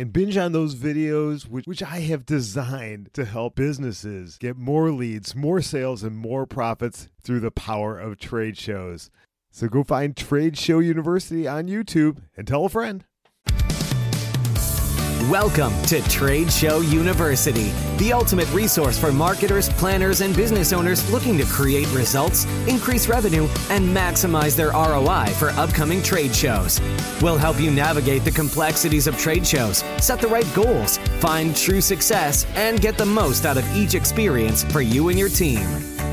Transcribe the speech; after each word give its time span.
and 0.00 0.14
binge 0.14 0.38
on 0.38 0.52
those 0.52 0.74
videos, 0.76 1.46
which, 1.46 1.66
which 1.66 1.82
I 1.82 2.00
have 2.00 2.24
designed 2.24 3.12
to 3.12 3.26
help 3.26 3.56
businesses 3.56 4.38
get 4.38 4.56
more 4.56 4.90
leads, 4.90 5.36
more 5.36 5.60
sales, 5.60 6.02
and 6.02 6.16
more 6.16 6.46
profits 6.46 7.10
through 7.22 7.40
the 7.40 7.50
power 7.50 7.98
of 7.98 8.18
trade 8.18 8.56
shows. 8.56 9.10
So 9.50 9.68
go 9.68 9.84
find 9.84 10.16
Trade 10.16 10.56
Show 10.56 10.78
University 10.78 11.46
on 11.46 11.68
YouTube 11.68 12.22
and 12.34 12.48
tell 12.48 12.64
a 12.64 12.70
friend. 12.70 13.04
Welcome 15.30 15.80
to 15.82 16.02
Trade 16.08 16.50
Show 16.50 16.80
University, 16.80 17.70
the 17.98 18.12
ultimate 18.12 18.52
resource 18.52 18.98
for 18.98 19.12
marketers, 19.12 19.68
planners, 19.68 20.22
and 20.22 20.34
business 20.34 20.72
owners 20.72 21.08
looking 21.08 21.38
to 21.38 21.44
create 21.44 21.86
results, 21.92 22.46
increase 22.66 23.06
revenue, 23.06 23.44
and 23.68 23.96
maximize 23.96 24.56
their 24.56 24.70
ROI 24.70 25.26
for 25.38 25.50
upcoming 25.50 26.02
trade 26.02 26.34
shows. 26.34 26.80
We'll 27.22 27.38
help 27.38 27.60
you 27.60 27.70
navigate 27.70 28.24
the 28.24 28.32
complexities 28.32 29.06
of 29.06 29.16
trade 29.16 29.46
shows, 29.46 29.84
set 30.00 30.20
the 30.20 30.26
right 30.26 30.52
goals, 30.52 30.98
find 31.20 31.54
true 31.54 31.80
success, 31.80 32.44
and 32.56 32.80
get 32.80 32.98
the 32.98 33.06
most 33.06 33.46
out 33.46 33.56
of 33.56 33.76
each 33.76 33.94
experience 33.94 34.64
for 34.64 34.80
you 34.80 35.10
and 35.10 35.18
your 35.18 35.28
team. 35.28 35.64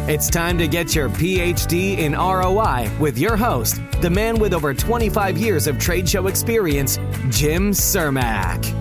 It's 0.07 0.29
time 0.29 0.59
to 0.59 0.67
get 0.67 0.93
your 0.93 1.09
PhD 1.09 1.97
in 1.97 2.13
ROI 2.13 2.91
with 2.99 3.17
your 3.17 3.35
host, 3.35 3.81
the 3.99 4.11
man 4.11 4.37
with 4.37 4.53
over 4.53 4.75
25 4.75 5.39
years 5.39 5.65
of 5.65 5.79
trade 5.79 6.07
show 6.07 6.27
experience, 6.27 6.97
Jim 7.31 7.71
Cermak. 7.71 8.77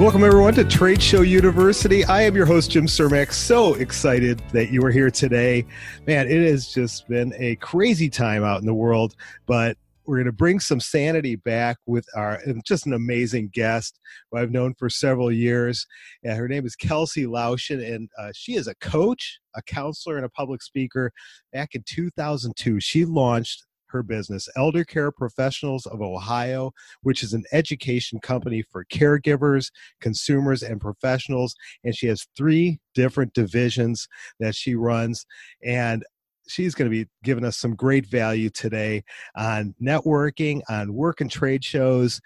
Welcome, 0.00 0.24
everyone, 0.24 0.54
to 0.54 0.64
Trade 0.64 1.00
Show 1.00 1.20
University. 1.20 2.04
I 2.04 2.22
am 2.22 2.34
your 2.34 2.46
host, 2.46 2.72
Jim 2.72 2.86
Cermak. 2.86 3.32
So 3.32 3.74
excited 3.74 4.42
that 4.52 4.70
you 4.70 4.84
are 4.84 4.90
here 4.90 5.08
today. 5.08 5.64
Man, 6.08 6.26
it 6.26 6.50
has 6.50 6.66
just 6.74 7.06
been 7.06 7.32
a 7.38 7.54
crazy 7.56 8.10
time 8.10 8.42
out 8.42 8.58
in 8.58 8.66
the 8.66 8.74
world, 8.74 9.14
but 9.46 9.76
we're 10.04 10.16
going 10.16 10.26
to 10.26 10.32
bring 10.32 10.58
some 10.58 10.80
sanity 10.80 11.36
back 11.36 11.76
with 11.86 12.06
our 12.16 12.40
just 12.66 12.86
an 12.86 12.94
amazing 12.94 13.50
guest 13.54 14.00
who 14.30 14.38
I've 14.38 14.50
known 14.50 14.74
for 14.74 14.90
several 14.90 15.30
years. 15.30 15.86
And 16.24 16.36
her 16.36 16.48
name 16.48 16.66
is 16.66 16.74
Kelsey 16.74 17.24
Lauschen, 17.24 17.94
and 17.94 18.10
uh, 18.18 18.32
she 18.34 18.56
is 18.56 18.66
a 18.66 18.74
coach, 18.76 19.38
a 19.54 19.62
counselor, 19.62 20.16
and 20.16 20.26
a 20.26 20.30
public 20.30 20.60
speaker. 20.60 21.12
Back 21.52 21.76
in 21.76 21.84
2002, 21.86 22.80
she 22.80 23.04
launched 23.04 23.64
her 23.94 24.02
business, 24.02 24.48
Elder 24.56 24.84
Care 24.84 25.10
Professionals 25.10 25.86
of 25.86 26.02
Ohio, 26.02 26.72
which 27.02 27.22
is 27.22 27.32
an 27.32 27.44
education 27.52 28.20
company 28.20 28.62
for 28.70 28.84
caregivers, 28.92 29.70
consumers, 30.00 30.62
and 30.62 30.80
professionals. 30.80 31.54
And 31.82 31.96
she 31.96 32.08
has 32.08 32.26
three 32.36 32.80
different 32.94 33.32
divisions 33.32 34.06
that 34.40 34.54
she 34.54 34.74
runs. 34.74 35.24
And 35.64 36.04
she's 36.46 36.74
going 36.74 36.90
to 36.90 37.04
be 37.04 37.08
giving 37.22 37.44
us 37.44 37.56
some 37.56 37.74
great 37.74 38.06
value 38.06 38.50
today 38.50 39.02
on 39.36 39.74
networking, 39.82 40.60
on 40.68 40.92
work 40.92 41.20
and 41.20 41.30
trade 41.30 41.64
shows, 41.64 42.20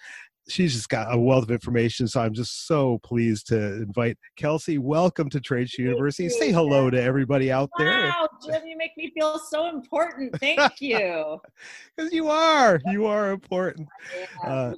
she's 0.49 0.75
just 0.75 0.89
got 0.89 1.13
a 1.13 1.19
wealth 1.19 1.45
of 1.45 1.51
information. 1.51 2.09
So 2.09 2.21
I'm 2.21 2.35
just 2.35 2.67
so 2.67 2.99
pleased 2.99 3.47
to 3.49 3.83
invite 3.83 4.19
Kelsey. 4.37 4.79
Welcome 4.79 5.29
to 5.31 5.41
Trade 5.41 5.69
Show 5.69 5.83
University. 5.83 6.29
Say 6.29 6.53
hello 6.53 6.91
to 6.91 7.01
everybody 7.01 7.53
out 7.53 7.71
wow, 7.79 7.85
there. 7.85 8.07
Wow, 8.09 8.29
Jim, 8.45 8.67
you 8.67 8.77
make 8.77 8.97
me 8.97 9.11
feel 9.15 9.39
so 9.39 9.69
important. 9.69 10.39
Thank 10.41 10.61
you. 10.81 11.41
Because 11.97 12.13
you 12.13 12.29
are, 12.29 12.81
you 12.87 13.07
are 13.07 13.31
important. 13.31 13.89
Uh, 14.45 14.73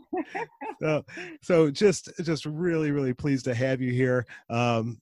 so, 0.80 1.04
so 1.42 1.70
just, 1.70 2.10
just 2.22 2.46
really, 2.46 2.90
really 2.90 3.12
pleased 3.12 3.44
to 3.44 3.54
have 3.54 3.80
you 3.80 3.92
here. 3.92 4.26
Um, 4.48 4.98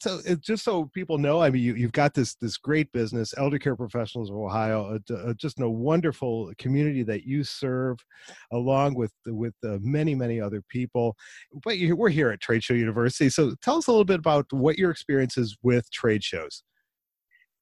so 0.00 0.20
it, 0.24 0.40
just 0.40 0.64
so 0.64 0.90
people 0.94 1.18
know, 1.18 1.42
I 1.42 1.50
mean, 1.50 1.62
you, 1.62 1.74
have 1.82 1.92
got 1.92 2.14
this 2.14 2.34
this 2.36 2.56
great 2.56 2.90
business, 2.92 3.34
Elder 3.36 3.58
Care 3.58 3.76
Professionals 3.76 4.30
of 4.30 4.36
Ohio, 4.36 4.98
a, 5.10 5.14
a, 5.30 5.34
just 5.34 5.60
a 5.60 5.68
wonderful 5.68 6.52
community 6.58 7.02
that 7.04 7.24
you 7.24 7.44
serve, 7.44 7.98
along 8.52 8.94
with 8.94 9.12
with 9.26 9.54
uh, 9.64 9.78
many 9.80 10.14
many 10.14 10.40
other 10.40 10.62
people. 10.68 11.16
But 11.64 11.78
you, 11.78 11.96
we're 11.96 12.10
here 12.10 12.30
at 12.30 12.40
Trade 12.40 12.64
Show 12.64 12.74
University, 12.74 13.30
so 13.30 13.54
tell 13.62 13.76
us 13.76 13.86
a 13.86 13.90
little 13.90 14.04
bit 14.04 14.18
about 14.18 14.46
what 14.52 14.78
your 14.78 14.90
experiences 14.90 15.56
with 15.62 15.90
trade 15.90 16.24
shows. 16.24 16.62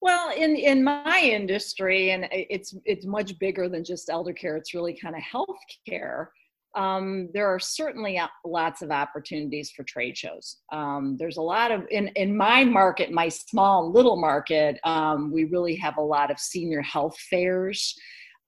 Well, 0.00 0.32
in 0.34 0.56
in 0.56 0.82
my 0.82 1.20
industry, 1.22 2.12
and 2.12 2.26
it's 2.30 2.74
it's 2.84 3.06
much 3.06 3.38
bigger 3.38 3.69
than 3.69 3.84
just 3.84 4.08
elder 4.08 4.32
care. 4.32 4.56
It's 4.56 4.74
really 4.74 4.94
kind 4.94 5.14
of 5.14 5.22
healthcare 5.22 6.28
um, 6.75 7.28
there 7.34 7.48
are 7.48 7.58
certainly 7.58 8.20
lots 8.44 8.82
of 8.82 8.91
opportunities 8.91 9.70
for 9.70 9.82
trade 9.82 10.16
shows. 10.16 10.58
Um, 10.72 11.16
there's 11.19 11.36
a 11.36 11.42
lot 11.42 11.72
of 11.72 11.82
in 11.91 12.08
in 12.08 12.36
my 12.36 12.64
market, 12.64 13.10
my 13.10 13.28
small 13.28 13.91
little 13.91 14.20
market. 14.20 14.78
Um, 14.84 15.32
we 15.32 15.44
really 15.44 15.75
have 15.76 15.97
a 15.97 16.03
lot 16.03 16.31
of 16.31 16.38
senior 16.38 16.81
health 16.82 17.19
fairs. 17.19 17.98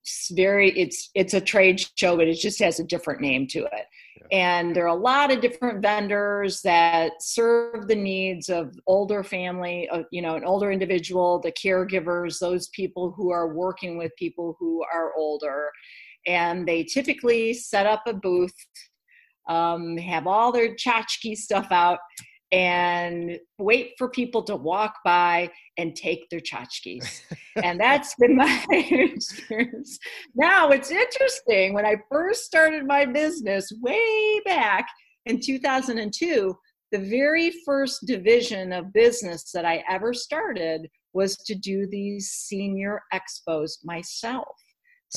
It's 0.02 0.30
very 0.32 0.70
it's 0.78 1.10
it's 1.14 1.34
a 1.34 1.40
trade 1.40 1.84
show, 1.96 2.16
but 2.16 2.28
it 2.28 2.34
just 2.34 2.60
has 2.60 2.78
a 2.78 2.84
different 2.84 3.20
name 3.20 3.46
to 3.48 3.64
it. 3.64 3.86
And 4.30 4.74
there 4.74 4.84
are 4.84 4.96
a 4.96 5.00
lot 5.00 5.32
of 5.32 5.40
different 5.40 5.82
vendors 5.82 6.62
that 6.62 7.12
serve 7.20 7.88
the 7.88 7.94
needs 7.94 8.48
of 8.48 8.72
older 8.86 9.24
family, 9.24 9.88
uh, 9.90 10.04
you 10.10 10.22
know, 10.22 10.36
an 10.36 10.44
older 10.44 10.70
individual, 10.70 11.40
the 11.40 11.52
caregivers, 11.52 12.38
those 12.38 12.68
people 12.68 13.12
who 13.16 13.30
are 13.30 13.52
working 13.52 13.98
with 13.98 14.14
people 14.16 14.56
who 14.58 14.82
are 14.94 15.12
older 15.16 15.70
and 16.26 16.66
they 16.66 16.84
typically 16.84 17.54
set 17.54 17.86
up 17.86 18.02
a 18.06 18.12
booth, 18.12 18.54
um, 19.48 19.96
have 19.96 20.26
all 20.26 20.52
their 20.52 20.74
tchotchke 20.74 21.36
stuff 21.36 21.68
out, 21.70 21.98
and 22.52 23.38
wait 23.58 23.92
for 23.96 24.10
people 24.10 24.42
to 24.42 24.54
walk 24.54 24.96
by 25.04 25.50
and 25.78 25.96
take 25.96 26.28
their 26.28 26.40
tchotchkes. 26.40 27.22
and 27.64 27.80
that's 27.80 28.14
been 28.16 28.36
my 28.36 28.64
experience. 28.70 29.98
Now 30.34 30.68
it's 30.68 30.90
interesting. 30.90 31.72
When 31.72 31.86
I 31.86 31.96
first 32.10 32.44
started 32.44 32.86
my 32.86 33.06
business 33.06 33.72
way 33.80 34.40
back 34.44 34.86
in 35.24 35.40
2002, 35.40 36.54
the 36.92 36.98
very 36.98 37.50
first 37.64 38.04
division 38.06 38.70
of 38.72 38.92
business 38.92 39.50
that 39.52 39.64
I 39.64 39.82
ever 39.88 40.12
started 40.12 40.88
was 41.14 41.36
to 41.38 41.54
do 41.54 41.86
these 41.86 42.30
senior 42.30 43.00
expos 43.14 43.78
myself. 43.82 44.54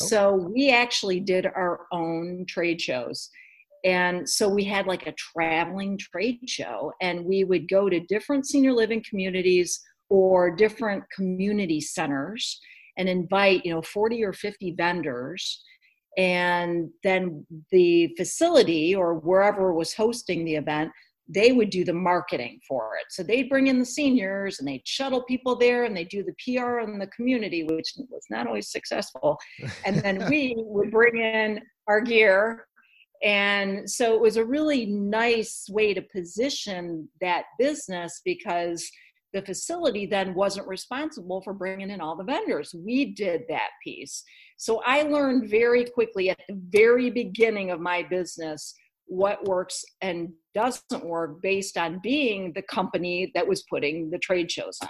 Oh. 0.01 0.06
So 0.06 0.33
we 0.33 0.72
actually 0.72 1.19
did 1.19 1.45
our 1.45 1.88
own 1.91 2.45
trade 2.47 2.81
shows. 2.81 3.29
And 3.83 4.28
so 4.28 4.50
we 4.50 4.63
had 4.63 4.88
like 4.88 5.06
a 5.06 5.13
traveling 5.13 5.97
trade 6.00 6.39
show, 6.47 6.91
and 7.01 7.23
we 7.23 7.44
would 7.44 7.69
go 7.69 7.88
to 7.88 8.00
different 8.00 8.47
senior 8.47 8.73
living 8.73 9.03
communities 9.07 9.79
or 10.09 10.55
different 10.55 11.03
community 11.16 11.79
centers 11.79 12.59
and 12.97 13.07
invite, 13.07 13.63
you 13.63 13.73
know, 13.73 13.81
40 13.81 14.23
or 14.23 14.34
50 14.34 14.72
vendors. 14.72 15.63
And 16.17 16.89
then 17.03 17.45
the 17.72 18.13
facility 18.17 18.95
or 18.95 19.16
wherever 19.16 19.73
was 19.73 19.94
hosting 19.94 20.45
the 20.45 20.55
event 20.55 20.91
they 21.27 21.51
would 21.51 21.69
do 21.69 21.83
the 21.83 21.93
marketing 21.93 22.59
for 22.67 22.95
it. 22.97 23.05
So 23.09 23.23
they'd 23.23 23.49
bring 23.49 23.67
in 23.67 23.79
the 23.79 23.85
seniors 23.85 24.59
and 24.59 24.67
they'd 24.67 24.87
shuttle 24.87 25.23
people 25.23 25.55
there 25.55 25.85
and 25.85 25.95
they 25.95 26.03
do 26.03 26.23
the 26.23 26.33
PR 26.33 26.79
in 26.79 26.99
the 26.99 27.07
community, 27.07 27.63
which 27.63 27.93
was 28.09 28.25
not 28.29 28.47
always 28.47 28.71
successful. 28.71 29.37
And 29.85 29.97
then 29.97 30.29
we 30.29 30.55
would 30.57 30.91
bring 30.91 31.17
in 31.17 31.61
our 31.87 32.01
gear. 32.01 32.67
And 33.23 33.89
so 33.89 34.13
it 34.13 34.21
was 34.21 34.37
a 34.37 34.45
really 34.45 34.85
nice 34.85 35.67
way 35.69 35.93
to 35.93 36.01
position 36.01 37.07
that 37.22 37.45
business 37.57 38.21
because 38.23 38.89
the 39.33 39.41
facility 39.41 40.05
then 40.05 40.33
wasn't 40.33 40.67
responsible 40.67 41.41
for 41.41 41.53
bringing 41.53 41.89
in 41.89 42.01
all 42.01 42.16
the 42.16 42.23
vendors. 42.23 42.73
We 42.73 43.13
did 43.13 43.43
that 43.49 43.69
piece. 43.83 44.23
So 44.57 44.81
I 44.85 45.03
learned 45.03 45.49
very 45.49 45.85
quickly 45.85 46.29
at 46.29 46.39
the 46.47 46.57
very 46.69 47.09
beginning 47.09 47.71
of 47.71 47.79
my 47.79 48.03
business 48.03 48.75
what 49.07 49.46
works 49.46 49.84
and 50.02 50.29
doesn't 50.53 51.05
work 51.05 51.41
based 51.41 51.78
on 51.78 51.99
being 52.02 52.53
the 52.53 52.61
company 52.61 53.31
that 53.35 53.47
was 53.47 53.63
putting 53.63 54.09
the 54.09 54.19
trade 54.19 54.52
shows 54.52 54.78
on. 54.81 54.90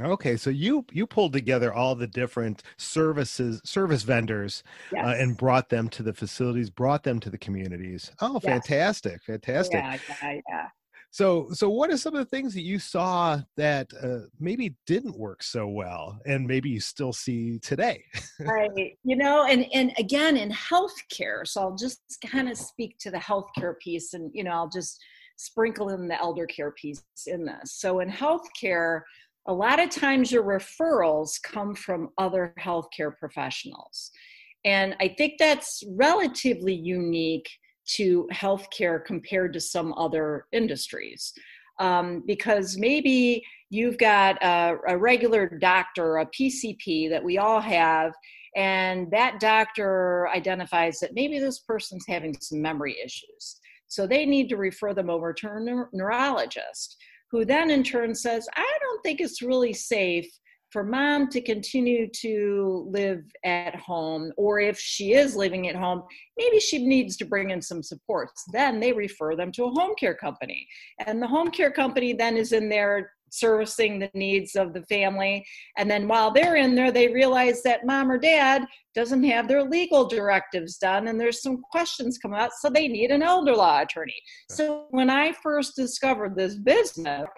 Okay, 0.00 0.36
so 0.36 0.48
you 0.50 0.86
you 0.92 1.06
pulled 1.06 1.32
together 1.32 1.72
all 1.72 1.96
the 1.96 2.06
different 2.06 2.62
services 2.76 3.60
service 3.64 4.04
vendors 4.04 4.62
uh, 4.66 4.96
yes. 4.96 5.06
uh, 5.06 5.22
and 5.22 5.36
brought 5.36 5.68
them 5.70 5.88
to 5.88 6.04
the 6.04 6.12
facilities, 6.12 6.70
brought 6.70 7.02
them 7.02 7.18
to 7.18 7.30
the 7.30 7.38
communities. 7.38 8.12
Oh, 8.20 8.34
yes. 8.34 8.44
fantastic, 8.44 9.22
fantastic. 9.24 9.80
Yeah, 9.80 9.98
yeah, 10.22 10.40
yeah. 10.48 10.66
So, 11.10 11.48
so 11.52 11.70
what 11.70 11.90
are 11.90 11.96
some 11.96 12.14
of 12.14 12.20
the 12.20 12.36
things 12.36 12.52
that 12.54 12.62
you 12.62 12.78
saw 12.78 13.40
that 13.56 13.90
uh, 14.02 14.28
maybe 14.38 14.76
didn't 14.86 15.18
work 15.18 15.42
so 15.42 15.66
well, 15.66 16.18
and 16.26 16.46
maybe 16.46 16.68
you 16.68 16.80
still 16.80 17.12
see 17.12 17.58
today? 17.60 18.04
right. 18.40 18.96
You 19.04 19.16
know, 19.16 19.46
and 19.46 19.66
and 19.72 19.92
again 19.98 20.36
in 20.36 20.50
healthcare. 20.50 21.46
So 21.46 21.62
I'll 21.62 21.76
just 21.76 22.00
kind 22.26 22.48
of 22.48 22.58
speak 22.58 22.98
to 23.00 23.10
the 23.10 23.18
healthcare 23.18 23.78
piece, 23.78 24.12
and 24.12 24.30
you 24.34 24.44
know, 24.44 24.52
I'll 24.52 24.68
just 24.68 25.00
sprinkle 25.36 25.90
in 25.90 26.08
the 26.08 26.20
elder 26.20 26.46
care 26.46 26.72
piece 26.72 27.02
in 27.26 27.44
this. 27.44 27.72
So 27.74 28.00
in 28.00 28.10
healthcare, 28.10 29.02
a 29.46 29.52
lot 29.52 29.80
of 29.80 29.88
times 29.88 30.30
your 30.30 30.42
referrals 30.42 31.40
come 31.42 31.74
from 31.74 32.10
other 32.18 32.52
healthcare 32.60 33.16
professionals. 33.16 34.10
And 34.64 34.94
I 35.00 35.14
think 35.16 35.34
that's 35.38 35.82
relatively 35.96 36.74
unique 36.74 37.48
to 37.96 38.28
healthcare 38.32 39.04
compared 39.04 39.52
to 39.52 39.60
some 39.60 39.92
other 39.94 40.46
industries. 40.52 41.32
Um, 41.80 42.24
because 42.26 42.76
maybe 42.76 43.44
you've 43.70 43.98
got 43.98 44.42
a, 44.42 44.76
a, 44.88 44.98
regular 44.98 45.48
doctor, 45.48 46.18
a 46.18 46.26
PCP 46.26 47.08
that 47.08 47.22
we 47.22 47.38
all 47.38 47.60
have, 47.60 48.12
and 48.56 49.08
that 49.12 49.38
doctor 49.38 50.28
identifies 50.34 50.98
that 50.98 51.14
maybe 51.14 51.38
this 51.38 51.60
person's 51.60 52.04
having 52.08 52.36
some 52.40 52.60
memory 52.60 52.96
issues. 53.04 53.60
So 53.86 54.06
they 54.06 54.26
need 54.26 54.48
to 54.48 54.56
refer 54.56 54.92
them 54.92 55.08
over 55.08 55.32
to 55.32 55.48
a 55.48 55.86
neurologist, 55.92 56.96
who 57.30 57.44
then 57.44 57.70
in 57.70 57.84
turn 57.84 58.14
says, 58.14 58.48
I 58.56 58.78
don't 58.80 59.02
think 59.02 59.20
it's 59.20 59.42
really 59.42 59.72
safe 59.72 60.28
for 60.70 60.84
mom 60.84 61.28
to 61.28 61.40
continue 61.40 62.08
to 62.20 62.86
live 62.90 63.22
at 63.44 63.74
home, 63.76 64.32
or 64.36 64.60
if 64.60 64.78
she 64.78 65.14
is 65.14 65.34
living 65.34 65.68
at 65.68 65.76
home, 65.76 66.02
maybe 66.36 66.60
she 66.60 66.86
needs 66.86 67.16
to 67.16 67.24
bring 67.24 67.50
in 67.50 67.62
some 67.62 67.82
supports. 67.82 68.44
Then 68.52 68.80
they 68.80 68.92
refer 68.92 69.34
them 69.34 69.50
to 69.52 69.64
a 69.64 69.70
home 69.70 69.94
care 69.98 70.14
company. 70.14 70.66
And 71.06 71.22
the 71.22 71.26
home 71.26 71.50
care 71.50 71.70
company 71.70 72.12
then 72.12 72.36
is 72.36 72.52
in 72.52 72.68
there 72.68 73.12
servicing 73.30 73.98
the 73.98 74.10
needs 74.14 74.56
of 74.56 74.72
the 74.72 74.82
family. 74.84 75.44
And 75.76 75.90
then 75.90 76.08
while 76.08 76.30
they're 76.30 76.56
in 76.56 76.74
there, 76.74 76.90
they 76.90 77.08
realize 77.08 77.62
that 77.62 77.84
mom 77.84 78.10
or 78.10 78.18
dad 78.18 78.64
doesn't 78.94 79.22
have 79.24 79.48
their 79.48 79.62
legal 79.62 80.06
directives 80.06 80.78
done, 80.78 81.08
and 81.08 81.20
there's 81.20 81.42
some 81.42 81.62
questions 81.70 82.18
come 82.18 82.34
out, 82.34 82.50
so 82.58 82.68
they 82.68 82.88
need 82.88 83.10
an 83.10 83.22
elder 83.22 83.54
law 83.54 83.80
attorney. 83.80 84.16
So 84.50 84.86
when 84.90 85.10
I 85.10 85.32
first 85.32 85.76
discovered 85.76 86.36
this 86.36 86.56
business, 86.56 87.28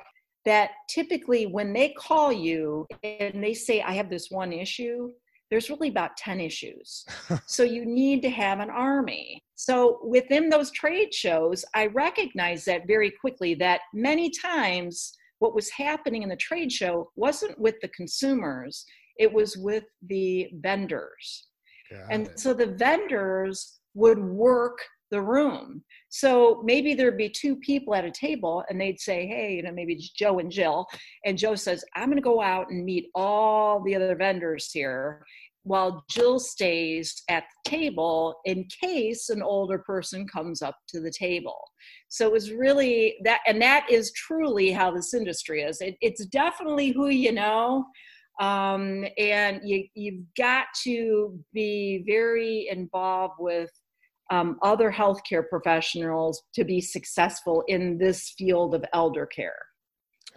that 0.44 0.70
typically 0.88 1.46
when 1.46 1.72
they 1.72 1.90
call 1.90 2.32
you 2.32 2.86
and 3.02 3.42
they 3.42 3.54
say, 3.54 3.82
I 3.82 3.92
have 3.92 4.10
this 4.10 4.30
one 4.30 4.52
issue, 4.52 5.10
there's 5.50 5.68
really 5.68 5.88
about 5.88 6.16
10 6.16 6.40
issues. 6.40 7.04
so 7.46 7.62
you 7.62 7.84
need 7.84 8.22
to 8.22 8.30
have 8.30 8.60
an 8.60 8.70
army. 8.70 9.42
So 9.56 10.00
within 10.04 10.48
those 10.48 10.70
trade 10.70 11.12
shows, 11.12 11.64
I 11.74 11.86
recognize 11.86 12.64
that 12.64 12.86
very 12.86 13.10
quickly 13.10 13.54
that 13.54 13.80
many 13.92 14.30
times 14.30 15.12
what 15.40 15.54
was 15.54 15.70
happening 15.70 16.22
in 16.22 16.28
the 16.28 16.36
trade 16.36 16.70
show 16.70 17.10
wasn't 17.16 17.58
with 17.58 17.74
the 17.82 17.88
consumers, 17.88 18.84
it 19.18 19.32
was 19.32 19.56
with 19.56 19.84
the 20.06 20.48
vendors. 20.60 21.48
Got 21.90 22.06
and 22.10 22.26
it. 22.28 22.38
so 22.38 22.54
the 22.54 22.66
vendors 22.66 23.80
would 23.94 24.18
work 24.18 24.78
the 25.10 25.20
room. 25.22 25.82
So 26.08 26.62
maybe 26.64 26.94
there'd 26.94 27.16
be 27.16 27.28
two 27.28 27.56
people 27.56 27.94
at 27.94 28.04
a 28.04 28.10
table 28.10 28.64
and 28.68 28.80
they'd 28.80 29.00
say, 29.00 29.26
hey, 29.26 29.54
you 29.54 29.62
know, 29.62 29.72
maybe 29.72 29.94
it's 29.94 30.10
Joe 30.10 30.38
and 30.38 30.50
Jill. 30.50 30.86
And 31.24 31.38
Joe 31.38 31.54
says, 31.54 31.84
I'm 31.94 32.06
going 32.06 32.16
to 32.16 32.22
go 32.22 32.40
out 32.40 32.70
and 32.70 32.84
meet 32.84 33.06
all 33.14 33.82
the 33.82 33.94
other 33.94 34.14
vendors 34.16 34.70
here 34.72 35.24
while 35.62 36.04
Jill 36.10 36.38
stays 36.38 37.22
at 37.28 37.44
the 37.64 37.70
table 37.70 38.36
in 38.44 38.66
case 38.82 39.28
an 39.28 39.42
older 39.42 39.78
person 39.78 40.26
comes 40.26 40.62
up 40.62 40.76
to 40.88 41.00
the 41.00 41.10
table. 41.10 41.60
So 42.08 42.26
it 42.26 42.32
was 42.32 42.50
really 42.50 43.16
that, 43.24 43.40
and 43.46 43.60
that 43.60 43.86
is 43.90 44.12
truly 44.12 44.72
how 44.72 44.90
this 44.90 45.12
industry 45.12 45.62
is. 45.62 45.80
It, 45.80 45.96
it's 46.00 46.24
definitely 46.26 46.92
who 46.92 47.08
you 47.08 47.32
know. 47.32 47.84
Um, 48.40 49.04
and 49.18 49.60
you, 49.64 49.84
you've 49.94 50.24
got 50.36 50.66
to 50.84 51.38
be 51.52 52.02
very 52.06 52.68
involved 52.70 53.34
with 53.38 53.70
um, 54.30 54.58
other 54.62 54.90
healthcare 54.90 55.48
professionals 55.48 56.42
to 56.54 56.64
be 56.64 56.80
successful 56.80 57.64
in 57.68 57.98
this 57.98 58.30
field 58.38 58.74
of 58.74 58.84
elder 58.92 59.26
care. 59.26 59.58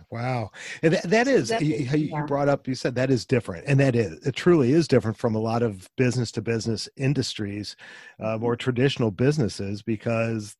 Wow. 0.09 0.51
And 0.81 0.95
that, 0.95 1.03
that 1.09 1.27
is, 1.27 1.51
you, 1.61 1.75
you 1.97 2.25
brought 2.25 2.49
up, 2.49 2.67
you 2.67 2.75
said 2.75 2.95
that 2.95 3.11
is 3.11 3.25
different. 3.25 3.65
And 3.67 3.79
that 3.79 3.95
is, 3.95 4.25
it 4.25 4.35
truly 4.35 4.73
is 4.73 4.87
different 4.87 5.17
from 5.17 5.35
a 5.35 5.39
lot 5.39 5.63
of 5.63 5.89
business 5.97 6.31
to 6.33 6.41
business 6.41 6.89
industries, 6.97 7.75
uh, 8.19 8.37
more 8.37 8.55
traditional 8.55 9.11
businesses, 9.11 9.81
because 9.81 10.55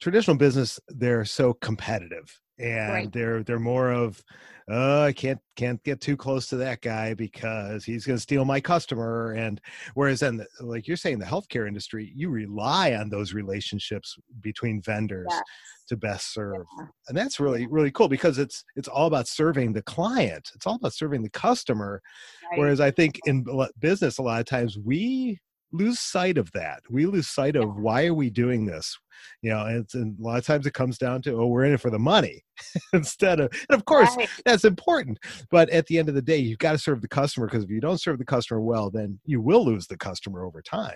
traditional 0.00 0.36
business, 0.36 0.78
they're 0.88 1.24
so 1.24 1.52
competitive 1.54 2.40
and 2.58 2.92
right. 2.92 3.12
they're, 3.12 3.42
they're 3.42 3.58
more 3.58 3.90
of, 3.90 4.22
oh, 4.68 5.04
I 5.04 5.12
can't 5.12 5.38
can't 5.54 5.82
get 5.84 6.00
too 6.00 6.16
close 6.16 6.48
to 6.48 6.56
that 6.56 6.80
guy 6.80 7.14
because 7.14 7.84
he's 7.84 8.04
going 8.04 8.16
to 8.16 8.22
steal 8.22 8.44
my 8.44 8.60
customer. 8.60 9.32
And 9.32 9.60
whereas 9.94 10.20
then, 10.20 10.44
like 10.60 10.88
you're 10.88 10.96
saying, 10.96 11.18
the 11.18 11.24
healthcare 11.24 11.68
industry, 11.68 12.12
you 12.14 12.28
rely 12.28 12.94
on 12.94 13.08
those 13.08 13.32
relationships 13.32 14.16
between 14.40 14.82
vendors 14.82 15.26
yes. 15.30 15.42
to 15.88 15.96
best 15.96 16.32
serve, 16.32 16.64
yeah. 16.78 16.86
and 17.08 17.16
that's 17.16 17.40
really 17.40 17.66
really 17.66 17.90
cool 17.90 18.08
because 18.08 18.38
it's 18.38 18.64
it's 18.74 18.88
all 18.88 19.06
about 19.06 19.28
serving 19.28 19.72
the 19.72 19.82
client. 19.82 20.50
It's 20.54 20.66
all 20.66 20.76
about 20.76 20.94
serving 20.94 21.22
the 21.22 21.30
customer. 21.30 22.02
Right. 22.50 22.58
Whereas 22.58 22.80
I 22.80 22.90
think 22.90 23.20
in 23.26 23.44
business, 23.78 24.18
a 24.18 24.22
lot 24.22 24.40
of 24.40 24.46
times 24.46 24.78
we 24.78 25.38
lose 25.72 25.98
sight 25.98 26.38
of 26.38 26.50
that. 26.52 26.82
We 26.90 27.06
lose 27.06 27.28
sight 27.28 27.56
of 27.56 27.76
why 27.76 28.06
are 28.06 28.14
we 28.14 28.30
doing 28.30 28.66
this? 28.66 28.96
You 29.42 29.50
know, 29.50 29.64
and, 29.66 29.86
and, 29.94 30.18
a 30.18 30.22
lot 30.22 30.38
of 30.38 30.46
times 30.46 30.66
it 30.66 30.74
comes 30.74 30.98
down 30.98 31.22
to, 31.22 31.32
oh, 31.32 31.46
we're 31.46 31.64
in 31.64 31.72
it 31.72 31.80
for 31.80 31.90
the 31.90 31.98
money 31.98 32.44
instead 32.92 33.40
of, 33.40 33.50
and 33.68 33.76
of 33.76 33.84
course 33.84 34.14
right. 34.16 34.28
that's 34.44 34.64
important. 34.64 35.18
But 35.50 35.68
at 35.70 35.86
the 35.86 35.98
end 35.98 36.08
of 36.08 36.14
the 36.14 36.22
day, 36.22 36.36
you've 36.36 36.58
got 36.58 36.72
to 36.72 36.78
serve 36.78 37.00
the 37.00 37.08
customer 37.08 37.46
because 37.46 37.64
if 37.64 37.70
you 37.70 37.80
don't 37.80 38.00
serve 38.00 38.18
the 38.18 38.24
customer 38.24 38.60
well, 38.60 38.90
then 38.90 39.18
you 39.24 39.40
will 39.40 39.64
lose 39.64 39.86
the 39.86 39.96
customer 39.96 40.44
over 40.44 40.62
time. 40.62 40.92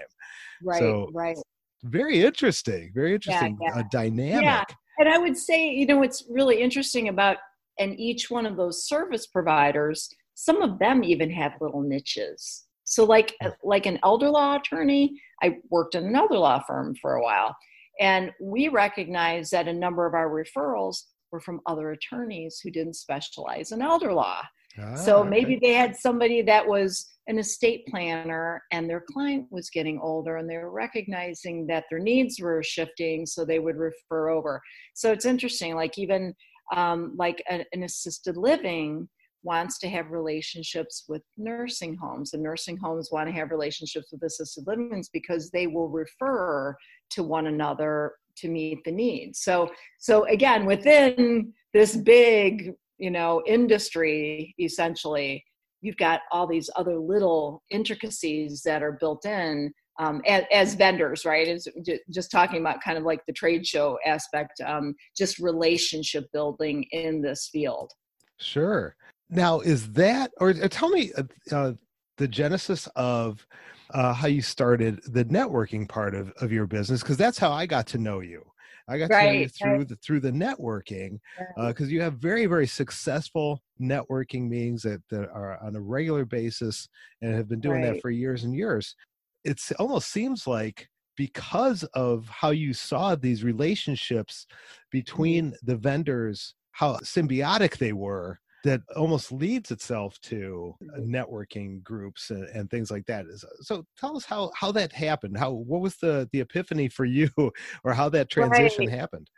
Right. 0.62 0.78
So, 0.78 1.08
right. 1.12 1.36
Very 1.82 2.22
interesting. 2.22 2.92
Very 2.94 3.14
interesting 3.14 3.56
yeah, 3.60 3.72
yeah. 3.74 3.80
Uh, 3.80 3.84
dynamic. 3.90 4.44
Yeah. 4.44 4.64
And 4.98 5.08
I 5.08 5.16
would 5.16 5.36
say, 5.36 5.70
you 5.70 5.86
know, 5.86 5.98
what's 5.98 6.24
really 6.28 6.60
interesting 6.60 7.08
about, 7.08 7.38
and 7.78 7.98
each 7.98 8.30
one 8.30 8.44
of 8.44 8.56
those 8.56 8.86
service 8.86 9.26
providers, 9.26 10.10
some 10.34 10.60
of 10.60 10.78
them 10.78 11.02
even 11.02 11.30
have 11.30 11.52
little 11.60 11.80
niches 11.80 12.66
so 12.90 13.04
like 13.04 13.36
like 13.62 13.86
an 13.86 14.00
elder 14.02 14.28
law 14.28 14.56
attorney, 14.56 15.20
I 15.40 15.58
worked 15.70 15.94
in 15.94 16.04
an 16.04 16.16
elder 16.16 16.38
law 16.38 16.60
firm 16.66 16.96
for 17.00 17.14
a 17.14 17.22
while, 17.22 17.56
and 18.00 18.32
we 18.40 18.66
recognized 18.66 19.52
that 19.52 19.68
a 19.68 19.72
number 19.72 20.06
of 20.06 20.14
our 20.14 20.28
referrals 20.28 21.04
were 21.30 21.40
from 21.40 21.60
other 21.66 21.92
attorneys 21.92 22.58
who 22.58 22.72
didn't 22.72 22.94
specialize 22.94 23.70
in 23.70 23.80
elder 23.80 24.12
law. 24.12 24.42
Ah, 24.76 24.96
so 24.96 25.22
maybe 25.22 25.56
okay. 25.56 25.68
they 25.68 25.74
had 25.74 25.94
somebody 25.94 26.42
that 26.42 26.66
was 26.66 27.06
an 27.28 27.38
estate 27.38 27.86
planner 27.86 28.60
and 28.72 28.90
their 28.90 29.04
client 29.12 29.46
was 29.50 29.70
getting 29.70 30.00
older 30.00 30.38
and 30.38 30.50
they 30.50 30.56
were 30.56 30.72
recognizing 30.72 31.68
that 31.68 31.84
their 31.90 32.00
needs 32.00 32.40
were 32.40 32.60
shifting 32.60 33.24
so 33.24 33.44
they 33.44 33.58
would 33.60 33.76
refer 33.76 34.30
over 34.30 34.60
so 34.94 35.12
it's 35.12 35.24
interesting 35.24 35.74
like 35.74 35.96
even 35.98 36.34
um, 36.74 37.14
like 37.16 37.42
an, 37.48 37.64
an 37.72 37.82
assisted 37.82 38.36
living 38.36 39.08
wants 39.42 39.78
to 39.78 39.88
have 39.88 40.10
relationships 40.10 41.04
with 41.08 41.22
nursing 41.36 41.96
homes 41.96 42.34
and 42.34 42.42
nursing 42.42 42.76
homes 42.76 43.10
want 43.10 43.28
to 43.28 43.34
have 43.34 43.50
relationships 43.50 44.08
with 44.12 44.22
assisted 44.22 44.66
livings 44.66 45.08
because 45.12 45.50
they 45.50 45.66
will 45.66 45.88
refer 45.88 46.76
to 47.10 47.22
one 47.22 47.46
another 47.46 48.12
to 48.36 48.48
meet 48.48 48.82
the 48.84 48.92
needs 48.92 49.40
so 49.40 49.68
so 49.98 50.24
again 50.26 50.64
within 50.64 51.52
this 51.72 51.96
big 51.96 52.72
you 52.98 53.10
know 53.10 53.42
industry 53.46 54.54
essentially 54.60 55.42
you've 55.80 55.96
got 55.96 56.20
all 56.30 56.46
these 56.46 56.70
other 56.76 56.98
little 56.98 57.62
intricacies 57.70 58.62
that 58.62 58.82
are 58.82 58.92
built 58.92 59.24
in 59.24 59.72
um, 59.98 60.22
as, 60.26 60.44
as, 60.50 60.74
vendors, 60.74 61.26
right? 61.26 61.46
As 61.46 61.68
just 62.10 62.30
talking 62.30 62.60
about 62.60 62.82
kind 62.82 62.96
of 62.96 63.04
like 63.04 63.20
the 63.26 63.34
trade 63.34 63.66
show 63.66 63.98
aspect, 64.06 64.60
um, 64.64 64.94
just 65.16 65.38
relationship 65.38 66.24
building 66.32 66.84
in 66.92 67.20
this 67.20 67.50
field. 67.52 67.92
Sure. 68.38 68.96
Now, 69.30 69.60
is 69.60 69.92
that, 69.92 70.32
or, 70.40 70.50
or 70.50 70.68
tell 70.68 70.88
me 70.88 71.12
uh, 71.16 71.22
uh, 71.52 71.72
the 72.16 72.28
genesis 72.28 72.88
of 72.96 73.46
uh, 73.94 74.12
how 74.12 74.28
you 74.28 74.42
started 74.42 75.00
the 75.06 75.24
networking 75.24 75.88
part 75.88 76.14
of, 76.14 76.32
of 76.40 76.52
your 76.52 76.66
business, 76.66 77.00
because 77.02 77.16
that's 77.16 77.38
how 77.38 77.52
I 77.52 77.66
got 77.66 77.86
to 77.88 77.98
know 77.98 78.20
you. 78.20 78.42
I 78.88 78.98
got 78.98 79.10
right, 79.10 79.22
to 79.22 79.32
know 79.32 79.40
you 79.40 79.48
through 79.48 79.78
right. 79.78 79.88
the 79.88 79.96
through 79.96 80.20
the 80.20 80.32
networking, 80.32 81.20
because 81.56 81.86
uh, 81.86 81.90
you 81.90 82.00
have 82.00 82.14
very 82.14 82.46
very 82.46 82.66
successful 82.66 83.62
networking 83.80 84.48
meetings 84.48 84.82
that, 84.82 85.00
that 85.10 85.30
are 85.30 85.62
on 85.62 85.76
a 85.76 85.80
regular 85.80 86.24
basis 86.24 86.88
and 87.22 87.34
have 87.34 87.48
been 87.48 87.60
doing 87.60 87.82
right. 87.82 87.94
that 87.94 88.02
for 88.02 88.10
years 88.10 88.42
and 88.44 88.54
years. 88.54 88.96
It 89.44 89.60
almost 89.78 90.10
seems 90.10 90.46
like 90.46 90.88
because 91.16 91.84
of 91.94 92.28
how 92.28 92.50
you 92.50 92.72
saw 92.72 93.14
these 93.14 93.44
relationships 93.44 94.46
mm-hmm. 94.48 94.98
between 94.98 95.54
the 95.62 95.76
vendors, 95.76 96.54
how 96.72 96.96
symbiotic 96.96 97.78
they 97.78 97.92
were, 97.92 98.40
that 98.64 98.82
almost 98.96 99.32
leads 99.32 99.70
itself 99.70 100.20
to 100.22 100.74
uh, 100.82 100.98
mm-hmm. 100.98 101.14
networking 101.14 101.82
groups 101.82 102.30
and, 102.30 102.44
and, 102.48 102.70
things 102.70 102.90
like 102.90 103.06
that. 103.06 103.24
So 103.62 103.84
tell 103.98 104.16
us 104.16 104.24
how 104.24 104.50
how 104.54 104.72
that 104.72 104.92
happened. 104.92 105.38
How 105.38 105.50
what 105.50 105.80
was 105.80 105.96
the 105.96 106.28
the 106.32 106.40
epiphany 106.40 106.88
for 106.88 107.04
you, 107.04 107.30
or 107.84 107.92
how 107.92 108.08
that 108.10 108.30
transition 108.30 108.86
right. 108.86 108.98
happened? 108.98 109.30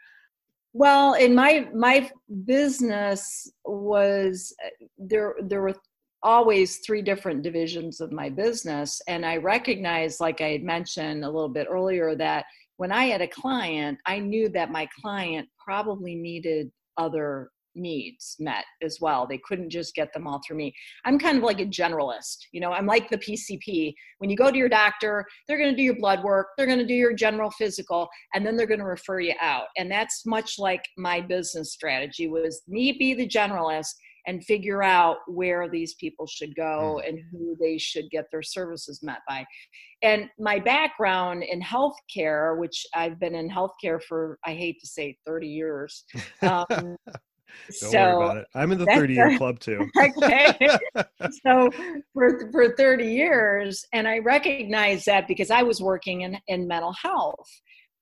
Well, 0.72 1.14
in 1.14 1.34
my 1.34 1.68
my 1.74 2.10
business 2.44 3.50
was 3.64 4.54
uh, 4.64 4.86
there 4.98 5.34
there 5.42 5.62
were 5.62 5.74
always 6.24 6.78
three 6.78 7.02
different 7.02 7.42
divisions 7.42 8.00
of 8.00 8.12
my 8.12 8.30
business 8.30 9.02
and 9.08 9.26
I 9.26 9.38
recognized 9.38 10.20
like 10.20 10.40
I 10.40 10.50
had 10.50 10.62
mentioned 10.62 11.24
a 11.24 11.28
little 11.28 11.48
bit 11.48 11.66
earlier 11.68 12.14
that 12.14 12.44
when 12.82 12.90
I 12.90 13.04
had 13.04 13.20
a 13.20 13.28
client, 13.28 13.96
I 14.06 14.18
knew 14.18 14.48
that 14.48 14.72
my 14.72 14.88
client 15.00 15.48
probably 15.64 16.16
needed 16.16 16.68
other 16.96 17.51
needs 17.74 18.36
met 18.38 18.64
as 18.82 18.98
well. 19.00 19.26
They 19.26 19.40
couldn't 19.44 19.70
just 19.70 19.94
get 19.94 20.12
them 20.12 20.26
all 20.26 20.40
through 20.46 20.56
me. 20.56 20.74
I'm 21.04 21.18
kind 21.18 21.38
of 21.38 21.44
like 21.44 21.60
a 21.60 21.66
generalist. 21.66 22.38
You 22.52 22.60
know, 22.60 22.72
I'm 22.72 22.86
like 22.86 23.10
the 23.10 23.18
PCP. 23.18 23.94
When 24.18 24.30
you 24.30 24.36
go 24.36 24.50
to 24.50 24.58
your 24.58 24.68
doctor, 24.68 25.24
they're 25.46 25.58
going 25.58 25.70
to 25.70 25.76
do 25.76 25.82
your 25.82 25.96
blood 25.96 26.22
work, 26.22 26.48
they're 26.56 26.66
going 26.66 26.78
to 26.78 26.86
do 26.86 26.94
your 26.94 27.14
general 27.14 27.50
physical, 27.50 28.08
and 28.34 28.46
then 28.46 28.56
they're 28.56 28.66
going 28.66 28.80
to 28.80 28.86
refer 28.86 29.20
you 29.20 29.34
out. 29.40 29.66
And 29.76 29.90
that's 29.90 30.24
much 30.26 30.58
like 30.58 30.82
my 30.96 31.20
business 31.20 31.72
strategy 31.72 32.28
was 32.28 32.62
me 32.68 32.92
be 32.92 33.14
the 33.14 33.28
generalist 33.28 33.94
and 34.26 34.44
figure 34.44 34.82
out 34.82 35.18
where 35.26 35.68
these 35.68 35.94
people 35.94 36.26
should 36.26 36.54
go 36.54 37.00
mm. 37.02 37.08
and 37.08 37.18
who 37.30 37.56
they 37.60 37.78
should 37.78 38.08
get 38.10 38.26
their 38.30 38.42
services 38.42 39.00
met 39.02 39.18
by. 39.28 39.44
And 40.02 40.28
my 40.38 40.58
background 40.58 41.42
in 41.44 41.60
healthcare, 41.60 42.58
which 42.58 42.86
I've 42.94 43.18
been 43.18 43.34
in 43.34 43.48
healthcare 43.48 44.00
for, 44.02 44.38
I 44.44 44.54
hate 44.54 44.80
to 44.80 44.86
say 44.86 45.16
30 45.26 45.48
years, 45.48 46.04
um, 46.42 46.96
Don't 47.80 47.90
so 47.90 48.02
worry 48.02 48.24
about 48.24 48.36
it. 48.38 48.46
I'm 48.54 48.72
in 48.72 48.78
the 48.78 48.86
30 48.86 49.14
year 49.14 49.36
club 49.38 49.58
too. 49.58 49.88
okay. 49.98 50.56
so 51.44 51.70
for 52.12 52.50
for 52.50 52.74
30 52.76 53.04
years, 53.04 53.84
and 53.92 54.06
I 54.08 54.18
recognize 54.18 55.04
that 55.04 55.28
because 55.28 55.50
I 55.50 55.62
was 55.62 55.80
working 55.80 56.22
in, 56.22 56.38
in 56.48 56.66
mental 56.66 56.92
health. 56.92 57.48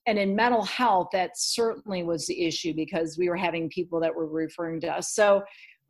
And 0.07 0.19
in 0.19 0.35
mental 0.35 0.65
health, 0.65 1.09
that 1.13 1.33
certainly 1.37 2.03
was 2.03 2.27
the 2.27 2.47
issue 2.47 2.73
because 2.75 3.17
we 3.19 3.29
were 3.29 3.37
having 3.37 3.69
people 3.69 4.01
that 4.01 4.15
were 4.15 4.27
referring 4.27 4.81
to 4.81 4.89
us. 4.89 5.13
So 5.13 5.43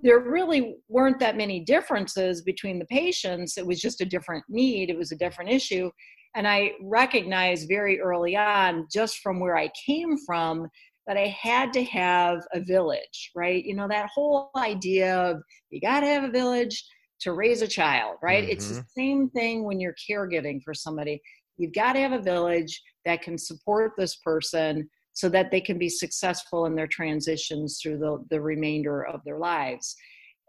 there 0.03 0.19
really 0.19 0.77
weren't 0.89 1.21
that 1.21 1.37
many 1.37 1.61
differences 1.61 2.43
between 2.43 2.79
the 2.79 2.87
patients. 2.87 3.57
It 3.57 3.67
was 3.67 3.81
just 3.81 4.01
a 4.01 4.05
different 4.05 4.45
need, 4.49 4.91
it 4.91 4.99
was 4.99 5.13
a 5.13 5.17
different 5.17 5.51
issue. 5.51 5.91
And 6.35 6.47
I 6.47 6.73
recognized 6.81 7.69
very 7.69 8.01
early 8.01 8.37
on, 8.37 8.87
just 8.93 9.19
from 9.19 9.41
where 9.41 9.57
I 9.57 9.71
came 9.87 10.17
from, 10.19 10.69
that 11.11 11.17
I 11.17 11.37
had 11.43 11.73
to 11.73 11.83
have 11.83 12.39
a 12.55 12.61
village, 12.61 13.33
right? 13.35 13.65
You 13.65 13.75
know, 13.75 13.89
that 13.89 14.09
whole 14.15 14.53
idea 14.57 15.19
of 15.19 15.43
you 15.71 15.81
got 15.81 16.01
to 16.01 16.07
have 16.07 16.23
a 16.23 16.31
village 16.31 16.85
to 17.23 17.33
raise 17.33 17.63
a 17.63 17.67
child, 17.67 18.19
right? 18.23 18.45
Mm-hmm. 18.45 18.53
It's 18.53 18.69
the 18.69 18.75
mm-hmm. 18.75 19.01
same 19.01 19.31
thing 19.31 19.65
when 19.65 19.81
you're 19.81 19.97
caregiving 20.09 20.63
for 20.63 20.73
somebody. 20.73 21.21
You've 21.57 21.75
got 21.75 21.95
to 21.95 21.99
have 21.99 22.13
a 22.13 22.23
village 22.23 22.81
that 23.07 23.23
can 23.23 23.39
support 23.39 23.95
this 23.99 24.19
person 24.25 24.89
so 25.13 25.29
that 25.31 25.51
they 25.51 25.61
can 25.61 25.79
be 25.79 25.89
successful 25.89 26.67
in 26.67 26.77
their 26.77 26.87
transitions 26.87 27.81
through 27.83 27.99
the, 27.99 28.25
the 28.31 28.41
remainder 28.41 29.05
of 29.05 29.21
their 29.25 29.41
lives. 29.41 29.97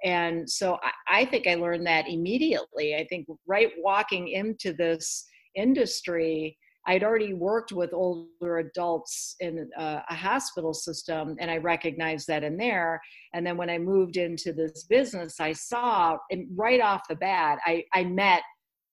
And 0.04 0.48
so 0.48 0.78
I, 0.84 1.22
I 1.22 1.26
think 1.26 1.48
I 1.48 1.56
learned 1.56 1.88
that 1.88 2.08
immediately. 2.08 2.96
I 2.96 3.08
think 3.08 3.26
right 3.48 3.72
walking 3.80 4.28
into 4.28 4.74
this 4.74 5.26
industry, 5.56 6.56
I'd 6.88 7.04
already 7.04 7.34
worked 7.34 7.72
with 7.72 7.94
older 7.94 8.58
adults 8.58 9.36
in 9.40 9.70
uh, 9.78 10.02
a 10.10 10.16
hospital 10.16 10.74
system, 10.74 11.36
and 11.40 11.52
I 11.52 11.58
recognized 11.58 12.28
that 12.28 12.44
in 12.44 12.58
there. 12.58 13.00
And 13.34 13.46
then 13.46 13.56
when 13.58 13.70
I 13.70 13.78
moved 13.78 14.18
into 14.18 14.52
this 14.52 14.84
business, 14.86 15.40
I 15.40 15.54
saw 15.54 16.18
and 16.32 16.48
right 16.56 16.82
off 16.82 17.08
the 17.08 17.16
bat, 17.16 17.60
I, 17.66 17.84
I 17.94 18.04
met 18.04 18.42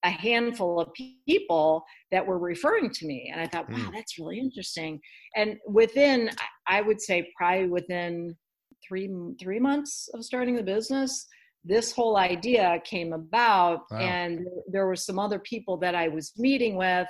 a 0.04 0.10
handful 0.10 0.78
of 0.80 0.90
people 1.26 1.82
that 2.12 2.24
were 2.24 2.38
referring 2.38 2.90
to 2.90 3.06
me, 3.06 3.30
and 3.32 3.40
I 3.40 3.46
thought, 3.46 3.68
wow, 3.70 3.78
mm. 3.78 3.92
that's 3.92 4.18
really 4.18 4.38
interesting. 4.38 5.00
And 5.34 5.56
within, 5.66 6.30
I 6.68 6.82
would 6.82 7.00
say, 7.00 7.32
probably 7.36 7.68
within 7.68 8.36
three 8.86 9.10
three 9.40 9.58
months 9.58 10.08
of 10.14 10.24
starting 10.24 10.54
the 10.54 10.62
business, 10.62 11.26
this 11.64 11.90
whole 11.90 12.16
idea 12.16 12.80
came 12.84 13.12
about, 13.12 13.80
wow. 13.90 13.98
and 13.98 14.46
there 14.70 14.86
were 14.86 14.94
some 14.94 15.18
other 15.18 15.40
people 15.40 15.76
that 15.78 15.94
I 15.94 16.08
was 16.08 16.32
meeting 16.36 16.76
with 16.76 17.08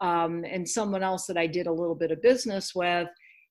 um, 0.00 0.44
and 0.44 0.68
someone 0.68 1.02
else 1.02 1.26
that 1.26 1.36
I 1.36 1.46
did 1.46 1.66
a 1.66 1.72
little 1.72 1.94
bit 1.94 2.10
of 2.10 2.22
business 2.22 2.74
with. 2.74 3.08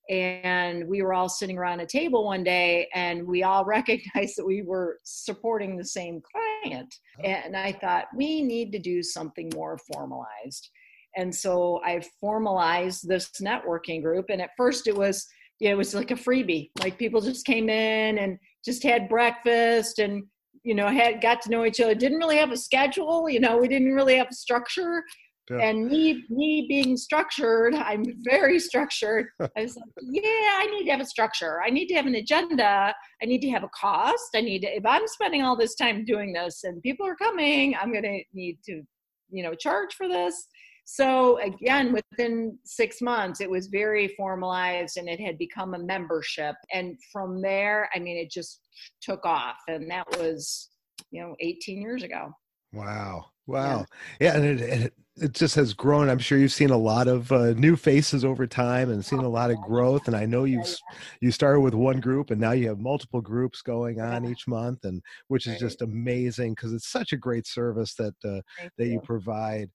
And 0.09 0.87
we 0.87 1.01
were 1.01 1.13
all 1.13 1.27
sitting 1.27 1.57
around 1.57 1.81
a 1.81 1.85
table 1.85 2.23
one 2.23 2.43
day 2.43 2.87
and 2.93 3.27
we 3.27 3.43
all 3.43 3.65
recognized 3.65 4.37
that 4.37 4.45
we 4.45 4.61
were 4.61 4.99
supporting 5.03 5.75
the 5.75 5.85
same 5.85 6.21
client. 6.21 6.93
Oh. 7.19 7.27
And 7.27 7.57
I 7.57 7.73
thought, 7.73 8.05
we 8.15 8.41
need 8.41 8.71
to 8.71 8.79
do 8.79 9.03
something 9.03 9.49
more 9.53 9.77
formalized. 9.93 10.69
And 11.17 11.33
so 11.33 11.81
I 11.83 12.01
formalized 12.21 13.07
this 13.07 13.29
networking 13.41 14.01
group. 14.01 14.27
And 14.29 14.41
at 14.41 14.51
first 14.55 14.87
it 14.87 14.95
was, 14.95 15.27
yeah, 15.59 15.71
it 15.71 15.77
was 15.77 15.95
like 15.95 16.11
a 16.11 16.15
freebie. 16.15 16.69
Like 16.79 16.97
people 16.97 17.19
just 17.19 17.45
came 17.45 17.69
in 17.69 18.19
and 18.19 18.37
just 18.63 18.83
had 18.83 19.09
breakfast 19.09 19.99
and 19.99 20.23
you 20.63 20.75
know 20.75 20.87
had 20.87 21.21
got 21.21 21.41
to 21.41 21.49
know 21.49 21.65
each 21.65 21.79
other 21.79 21.95
didn't 21.95 22.17
really 22.17 22.35
have 22.35 22.51
a 22.51 22.57
schedule 22.57 23.29
you 23.29 23.39
know 23.39 23.57
we 23.57 23.69
didn't 23.69 23.93
really 23.93 24.17
have 24.17 24.27
a 24.29 24.33
structure 24.33 25.01
yeah. 25.49 25.69
And 25.69 25.87
me, 25.87 26.25
me 26.29 26.65
being 26.67 26.97
structured, 26.97 27.73
I'm 27.75 28.03
very 28.23 28.59
structured. 28.69 29.27
I 29.39 29.61
was 29.61 29.75
like, 29.75 29.85
yeah, 30.01 30.57
I 30.57 30.67
need 30.71 30.85
to 30.85 30.91
have 30.91 31.01
a 31.01 31.05
structure. 31.05 31.61
I 31.65 31.69
need 31.69 31.87
to 31.87 31.95
have 31.95 32.05
an 32.05 32.15
agenda. 32.15 32.93
I 33.21 33.25
need 33.25 33.41
to 33.41 33.49
have 33.49 33.63
a 33.63 33.69
cost. 33.69 34.29
I 34.35 34.41
need 34.41 34.61
to, 34.61 34.67
if 34.67 34.85
I'm 34.85 35.07
spending 35.07 35.43
all 35.43 35.55
this 35.55 35.75
time 35.75 36.05
doing 36.05 36.33
this 36.33 36.63
and 36.63 36.81
people 36.81 37.05
are 37.07 37.15
coming, 37.15 37.75
I'm 37.75 37.91
going 37.91 38.03
to 38.03 38.21
need 38.33 38.59
to, 38.65 38.81
you 39.29 39.43
know, 39.43 39.53
charge 39.53 39.93
for 39.93 40.07
this. 40.07 40.47
So 40.89 41.37
again, 41.39 41.93
within 41.93 42.57
six 42.63 43.01
months, 43.01 43.41
it 43.41 43.49
was 43.49 43.67
very 43.67 44.07
formalized 44.15 44.97
and 44.97 45.09
it 45.09 45.19
had 45.19 45.37
become 45.37 45.73
a 45.73 45.79
membership. 45.79 46.55
And 46.73 46.97
from 47.11 47.41
there, 47.41 47.89
I 47.93 47.99
mean, 47.99 48.15
it 48.15 48.31
just 48.31 48.61
took 49.01 49.25
off. 49.25 49.57
And 49.67 49.91
that 49.91 50.07
was, 50.17 50.69
you 51.11 51.21
know, 51.21 51.35
18 51.41 51.81
years 51.81 52.03
ago. 52.03 52.31
Wow. 52.77 53.25
Wow. 53.47 53.85
Yeah. 54.19 54.33
yeah 54.33 54.35
and 54.37 54.45
it, 54.45 54.61
it, 54.61 54.93
it, 55.15 55.33
just 55.33 55.55
has 55.55 55.73
grown. 55.73 56.09
I'm 56.09 56.19
sure 56.19 56.37
you've 56.37 56.51
seen 56.51 56.69
a 56.69 56.77
lot 56.77 57.07
of 57.07 57.31
uh, 57.31 57.53
new 57.53 57.75
faces 57.75 58.23
over 58.23 58.45
time 58.45 58.91
and 58.91 59.03
seen 59.03 59.19
a 59.19 59.29
lot 59.29 59.49
of 59.49 59.57
growth. 59.61 60.07
And 60.07 60.15
I 60.15 60.25
know 60.25 60.43
you've, 60.43 60.67
you 61.21 61.31
started 61.31 61.61
with 61.61 61.73
one 61.73 61.99
group 61.99 62.29
and 62.29 62.39
now 62.39 62.51
you 62.51 62.67
have 62.67 62.79
multiple 62.79 63.21
groups 63.21 63.61
going 63.61 63.99
on 63.99 64.25
each 64.25 64.47
month 64.47 64.85
and 64.85 65.01
which 65.27 65.47
is 65.47 65.59
just 65.59 65.81
amazing 65.81 66.53
because 66.53 66.71
it's 66.71 66.89
such 66.89 67.13
a 67.13 67.17
great 67.17 67.47
service 67.47 67.95
that, 67.95 68.13
uh, 68.23 68.41
that 68.77 68.85
you. 68.85 68.93
you 68.93 69.01
provide. 69.01 69.69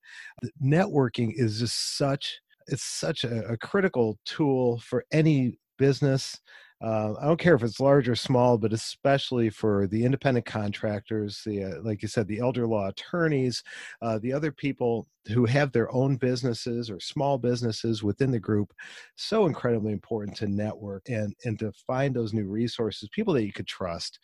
Networking 0.62 1.32
is 1.34 1.58
just 1.58 1.96
such, 1.96 2.40
it's 2.68 2.84
such 2.84 3.24
a, 3.24 3.44
a 3.46 3.56
critical 3.56 4.18
tool 4.24 4.78
for 4.78 5.04
any 5.10 5.58
business 5.76 6.38
uh, 6.82 7.14
I 7.20 7.26
don't 7.26 7.38
care 7.38 7.54
if 7.54 7.62
it's 7.62 7.78
large 7.78 8.08
or 8.08 8.16
small, 8.16 8.58
but 8.58 8.72
especially 8.72 9.50
for 9.50 9.86
the 9.86 10.04
independent 10.04 10.46
contractors, 10.46 11.40
the 11.46 11.64
uh, 11.64 11.82
like 11.82 12.02
you 12.02 12.08
said, 12.08 12.26
the 12.26 12.40
elder 12.40 12.66
law 12.66 12.88
attorneys, 12.88 13.62
uh, 14.00 14.18
the 14.18 14.32
other 14.32 14.50
people 14.50 15.06
who 15.28 15.44
have 15.44 15.70
their 15.70 15.92
own 15.94 16.16
businesses 16.16 16.90
or 16.90 16.98
small 16.98 17.38
businesses 17.38 18.02
within 18.02 18.32
the 18.32 18.40
group, 18.40 18.72
so 19.14 19.46
incredibly 19.46 19.92
important 19.92 20.36
to 20.38 20.48
network 20.48 21.08
and 21.08 21.34
and 21.44 21.56
to 21.60 21.72
find 21.86 22.14
those 22.14 22.32
new 22.32 22.46
resources, 22.48 23.08
people 23.12 23.34
that 23.34 23.44
you 23.46 23.52
could 23.52 23.68
trust. 23.68 24.18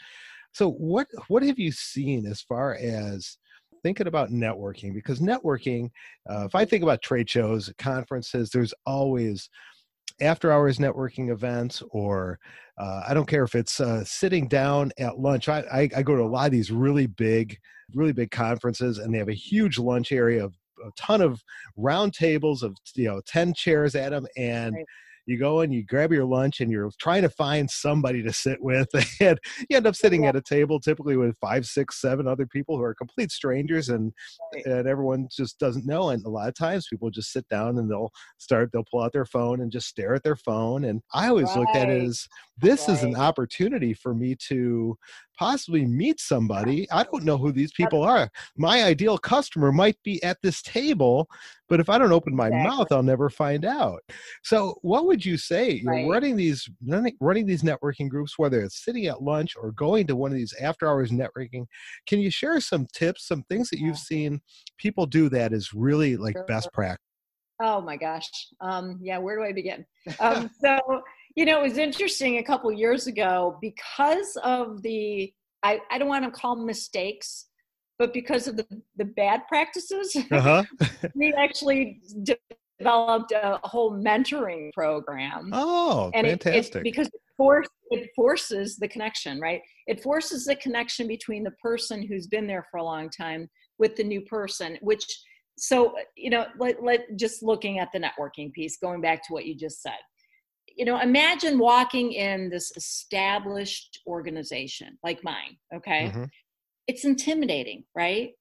So, 0.53 0.71
what 0.73 1.07
what 1.29 1.45
have 1.45 1.61
you 1.61 1.71
seen 1.71 2.27
as 2.27 2.41
far 2.43 2.75
as 2.75 3.39
thinking 3.85 4.09
about 4.09 4.31
networking? 4.31 4.93
Because 4.93 5.21
networking, 5.21 5.91
uh, 6.29 6.47
if 6.47 6.57
I 6.57 6.65
think 6.65 6.83
about 6.83 7.03
trade 7.03 7.31
shows, 7.31 7.73
conferences, 7.79 8.51
there's 8.51 8.75
always 8.85 9.49
after 10.21 10.53
hours 10.53 10.79
networking 10.79 11.31
events 11.31 11.83
or 11.91 12.39
uh, 12.79 13.03
i 13.09 13.15
don't 13.15 13.29
care 13.29 13.45
if 13.45 13.55
it's 13.55 13.81
uh, 13.81 14.05
sitting 14.05 14.49
down 14.49 14.93
at 14.99 15.19
lunch. 15.19 15.49
I, 15.49 15.61
I, 15.73 15.89
I, 15.97 16.03
go 16.03 16.17
to 16.17 16.23
a 16.23 16.25
lot 16.25 16.47
of 16.47 16.53
these 16.53 16.71
really 16.71 17.07
big 17.07 17.59
really 17.95 18.13
big 18.13 18.31
conferences 18.31 18.99
and 18.99 19.13
they 19.13 19.19
have 19.19 19.29
a 19.29 19.35
huge 19.35 19.79
lunch 19.79 20.13
area 20.13 20.45
of 20.45 20.55
a 20.85 20.91
ton 20.97 21.21
of 21.21 21.43
round 21.77 22.15
tables 22.15 22.63
of 22.63 22.77
you 22.95 23.09
know 23.09 23.21
10 23.27 23.55
chairs 23.55 23.95
at 23.95 24.11
them 24.11 24.27
and 24.37 24.75
right 24.75 24.85
you 25.29 25.39
go 25.39 25.61
and 25.61 25.75
you 25.75 25.85
grab 25.85 26.11
your 26.11 26.25
lunch 26.25 26.61
and 26.61 26.73
you're 26.73 26.91
trying 26.99 27.21
to 27.21 27.29
find 27.29 27.71
somebody 27.71 28.23
to 28.23 28.33
sit 28.33 28.61
with 28.63 28.89
and 29.21 29.39
you 29.69 29.77
end 29.77 29.87
up 29.87 29.95
sitting 29.95 30.25
at 30.25 30.35
a 30.35 30.41
table 30.41 30.81
typically 30.81 31.17
with 31.17 31.37
five 31.39 31.67
six 31.67 32.01
seven 32.01 32.27
other 32.27 32.47
people 32.47 32.77
who 32.77 32.83
are 32.83 32.95
complete 32.95 33.31
strangers 33.31 33.91
and 33.91 34.13
and 34.65 34.89
everyone 34.89 35.29
just 35.31 35.59
doesn't 35.59 35.87
know 35.87 36.11
and 36.11 36.25
a 36.25 36.29
lot 36.31 36.49
of 36.49 36.55
times 36.55 36.89
people 36.89 37.11
just 37.11 37.31
sit 37.31 37.47
down 37.49 37.79
and 37.79 37.91
they'll 37.91 38.11
start 38.39 38.71
they'll 38.73 38.85
pull 38.91 39.03
out 39.03 39.13
their 39.13 39.27
phone 39.27 39.61
and 39.61 39.71
just 39.71 39.89
stare 39.89 40.15
at 40.15 40.23
their 40.23 40.37
phone 40.37 40.85
and 40.85 41.03
i 41.13 41.29
always 41.29 41.49
right. 41.49 41.59
looked 41.59 41.77
at 41.77 41.91
it 41.91 42.03
as 42.03 42.27
this 42.57 42.89
right. 42.89 42.97
is 42.97 43.03
an 43.03 43.15
opportunity 43.15 43.93
for 43.93 44.15
me 44.15 44.35
to 44.49 44.97
possibly 45.39 45.87
meet 45.87 46.21
somebody. 46.21 46.91
I 46.91 47.05
don't 47.05 47.25
know 47.25 47.39
who 47.39 47.53
these 47.53 47.73
people 47.73 48.03
are. 48.03 48.29
My 48.57 48.83
ideal 48.83 49.17
customer 49.17 49.71
might 49.71 49.97
be 50.03 50.23
at 50.25 50.39
this 50.43 50.61
table, 50.63 51.29
but 51.69 51.81
if 51.81 51.89
I 51.89 51.99
don't 51.99 52.13
open 52.13 52.35
my 52.35 52.49
exactly. 52.49 52.69
mouth, 52.69 52.93
I'll 52.93 53.03
never 53.03 53.31
find 53.31 53.65
out. 53.65 54.01
So, 54.43 54.79
what 54.83 55.07
would 55.07 55.25
you 55.25 55.37
say? 55.37 55.81
You're 55.83 56.09
running 56.09 56.37
these 56.37 56.69
running 57.21 57.47
these 57.47 57.63
networking 57.63 58.09
groups, 58.09 58.39
whether 58.39 58.61
it's 58.61 58.85
sitting 58.85 59.07
at 59.07 59.23
lunch 59.23 59.55
or 59.61 59.73
going 59.73 60.07
to 60.09 60.17
one 60.17 60.31
of 60.31 60.37
these 60.37 60.55
after 60.61 60.87
hours 60.87 61.11
networking. 61.11 61.67
Can 62.07 62.21
you 62.21 62.31
share 62.31 62.61
some 62.61 62.87
tips, 62.93 63.27
some 63.27 63.43
things 63.45 63.71
that 63.71 63.79
you've 63.79 63.99
seen 63.99 64.41
people 64.79 65.07
do 65.07 65.29
that 65.31 65.53
is 65.53 65.73
really 65.75 66.17
like 66.17 66.37
sure. 66.37 66.45
best 66.47 66.73
practice? 66.73 67.05
Oh 67.61 67.81
my 67.81 67.97
gosh. 67.97 68.29
Um, 68.61 69.01
yeah, 69.03 69.19
where 69.19 69.37
do 69.37 69.45
I 69.45 69.53
begin? 69.53 69.85
Um, 70.21 70.49
so 70.63 71.03
you 71.39 71.45
know, 71.45 71.61
it 71.61 71.69
was 71.69 71.79
interesting 71.79 72.39
a 72.39 72.43
couple 72.43 72.73
years 72.73 73.07
ago 73.07 73.59
because 73.61 74.37
of 74.43 74.83
the, 74.83 75.33
I, 75.63 75.81
I 75.89 75.99
don't 75.99 76.09
want 76.09 76.25
to 76.25 76.33
call 76.33 76.57
them 76.57 76.67
mistakes, 76.67 77.47
but 77.99 78.13
because 78.13 78.47
of 78.47 78.57
the, 78.57 78.67
the 78.97 79.05
bad 79.05 79.43
practices, 79.49 80.17
uh-huh. 80.31 80.65
we 81.15 81.33
actually 81.35 82.01
developed 82.81 83.33
a 83.33 83.59
whole 83.65 83.93
mentoring 83.93 84.73
program. 84.73 85.51
Oh, 85.53 86.11
and 86.15 86.27
fantastic! 86.27 86.77
It, 86.77 86.79
it, 86.79 86.83
because 86.85 87.07
it, 87.09 87.21
force, 87.37 87.69
it 87.91 88.11
forces 88.15 88.77
the 88.77 88.89
connection, 88.89 89.41
right? 89.41 89.61
It 89.87 90.03
forces 90.03 90.45
the 90.45 90.57
connection 90.57 91.09
between 91.09 91.45
the 91.45 91.53
person 91.63 92.07
who's 92.07 92.27
been 92.27 92.47
there 92.47 92.67
for 92.71 92.79
a 92.79 92.85
long 92.85 93.11
time 93.11 93.49
with 93.79 93.97
the 93.97 94.05
new 94.05 94.21
person, 94.23 94.79
which 94.81 95.05
so 95.59 95.95
you 96.17 96.31
know 96.31 96.47
let, 96.59 96.83
let 96.83 97.17
just 97.17 97.43
looking 97.43 97.79
at 97.79 97.91
the 97.93 97.99
networking 97.99 98.53
piece 98.53 98.77
going 98.79 99.01
back 99.01 99.23
to 99.27 99.33
what 99.33 99.45
you 99.45 99.55
just 99.55 99.83
said 99.83 99.99
you 100.77 100.85
know 100.85 101.01
imagine 101.01 101.59
walking 101.59 102.13
in 102.13 102.49
this 102.49 102.73
established 102.77 104.01
organization 104.07 104.97
like 105.03 105.23
mine 105.25 105.57
okay 105.75 106.07
mm-hmm. 106.07 106.25
It's 106.89 107.05
intimidating 107.05 107.85
right? 107.95 108.33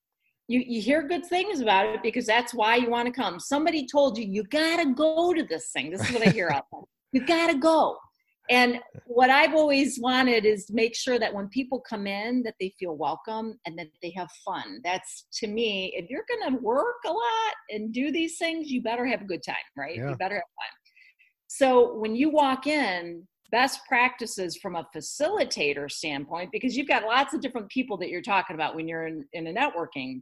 You, 0.48 0.63
you 0.66 0.82
hear 0.82 1.06
good 1.06 1.25
things 1.25 1.60
about 1.60 1.88
it 1.88 2.01
because 2.01 2.25
that's 2.25 2.54
why 2.54 2.77
you 2.77 2.89
want 2.89 3.06
to 3.06 3.12
come. 3.12 3.38
Somebody 3.38 3.86
told 3.86 4.18
you 4.18 4.25
you 4.25 4.44
gotta 4.44 4.94
go 4.94 5.34
to 5.34 5.44
this 5.44 5.72
thing. 5.72 5.92
This 5.92 6.01
is 6.08 6.13
what 6.13 6.25
i 6.25 6.32
hear 6.32 6.50
out 6.50 6.63
there 6.72 6.82
you 7.12 7.25
gotta 7.25 7.58
go. 7.58 7.98
And 8.50 8.80
what 9.06 9.30
i've 9.30 9.54
always 9.54 10.00
wanted 10.00 10.46
is 10.46 10.72
make 10.72 10.96
sure 10.96 11.20
that 11.20 11.34
when 11.34 11.50
people 11.50 11.82
come 11.82 12.08
in 12.08 12.44
that 12.44 12.56
they 12.62 12.74
feel 12.80 12.96
welcome 12.96 13.60
and 13.66 13.77
that 13.77 13.88
they 14.01 14.13
have 14.16 14.30
fun. 14.46 14.80
That's 14.86 15.27
to 15.39 15.48
me 15.48 15.94
if 15.98 16.10
you're 16.10 16.24
going 16.30 16.54
to 16.54 16.62
work 16.62 17.01
a 17.06 17.12
lot 17.12 17.54
and 17.70 17.94
do 17.94 18.10
these 18.10 18.38
things 18.38 18.72
you 18.72 18.82
better 18.82 19.06
have 19.06 19.22
a 19.22 19.25
good 19.25 19.44
time 19.44 19.56
right? 19.75 19.98
Yeah. 19.98 20.12
you 20.12 20.16
better 20.16 20.36
have 20.36 20.44
fun. 20.44 20.74
So 21.48 21.96
when 21.96 22.16
you 22.16 22.30
walk 22.30 22.68
in 22.68 23.27
best 23.51 23.80
practices 23.88 24.58
from 24.58 24.75
a 24.75 24.88
facilitator 24.96 25.89
standpoint 25.89 26.51
because 26.51 26.75
you've 26.75 26.88
got 26.88 27.04
lots 27.04 27.34
of 27.34 27.42
different 27.42 27.70
people 27.70 27.98
that 27.98 28.10
you're 28.10 28.22
talking 28.22 28.56
about 28.56 28.75
when 28.75 28.88
you're 28.88 29.08
in, 29.08 29.25
in 29.34 29.48
a 29.48 29.54
networking 29.54 30.22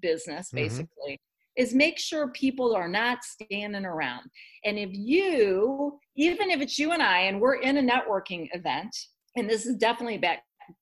business 0.00 0.48
mm-hmm. 0.48 0.64
basically 0.64 1.12
mm-hmm. 1.12 1.62
is 1.62 1.74
make 1.74 1.98
sure 1.98 2.28
people 2.28 2.74
are 2.74 2.88
not 2.88 3.18
standing 3.24 3.84
around 3.84 4.22
and 4.64 4.78
if 4.78 4.90
you 4.92 5.98
even 6.16 6.50
if 6.50 6.60
it's 6.60 6.78
you 6.78 6.92
and 6.92 7.02
i 7.02 7.20
and 7.20 7.40
we're 7.40 7.56
in 7.56 7.78
a 7.78 7.82
networking 7.82 8.48
event 8.52 8.94
and 9.36 9.48
this 9.48 9.66
is 9.66 9.76
definitely 9.76 10.22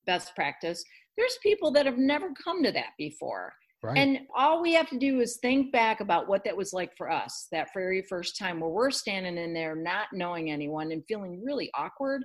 best 0.07 0.35
practice 0.35 0.85
there's 1.17 1.39
people 1.43 1.71
that 1.71 1.87
have 1.87 1.99
never 1.99 2.31
come 2.43 2.63
to 2.63 2.71
that 2.71 2.91
before 2.99 3.53
Right. 3.83 3.97
And 3.97 4.21
all 4.37 4.61
we 4.61 4.75
have 4.75 4.91
to 4.91 4.99
do 4.99 5.21
is 5.21 5.39
think 5.41 5.73
back 5.73 6.01
about 6.01 6.29
what 6.29 6.45
that 6.45 6.57
was 6.57 6.73
like 6.73 6.95
for 6.97 7.11
us 7.11 7.47
that 7.51 7.69
very 7.73 8.03
first 8.03 8.37
time 8.39 8.61
where 8.61 8.69
we're 8.69 8.91
standing 8.91 9.39
in 9.39 9.55
there 9.55 9.75
not 9.75 10.09
knowing 10.13 10.51
anyone 10.51 10.93
and 10.93 11.03
feeling 11.09 11.43
really 11.43 11.71
awkward. 11.75 12.23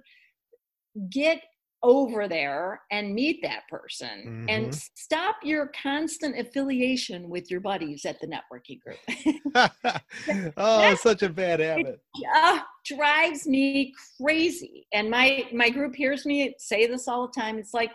Get 1.09 1.41
over 1.85 2.27
there 2.27 2.81
and 2.89 3.13
meet 3.13 3.41
that 3.43 3.62
person 3.69 4.24
mm-hmm. 4.25 4.45
and 4.50 4.74
stop 4.95 5.35
your 5.43 5.71
constant 5.81 6.38
affiliation 6.38 7.29
with 7.29 7.51
your 7.51 7.59
buddies 7.59 8.05
at 8.05 8.19
the 8.19 8.27
networking 8.27 8.79
group. 8.81 10.51
oh, 10.57 10.95
such 10.95 11.21
a 11.21 11.29
bad 11.29 11.59
habit. 11.59 12.01
It 12.15 12.27
uh, 12.35 12.59
drives 12.85 13.47
me 13.47 13.93
crazy. 14.19 14.88
And 14.93 15.12
my 15.12 15.45
my 15.53 15.69
group 15.69 15.95
hears 15.95 16.25
me 16.25 16.55
say 16.57 16.88
this 16.88 17.07
all 17.07 17.27
the 17.27 17.39
time. 17.39 17.59
It's 17.59 17.74
like 17.74 17.91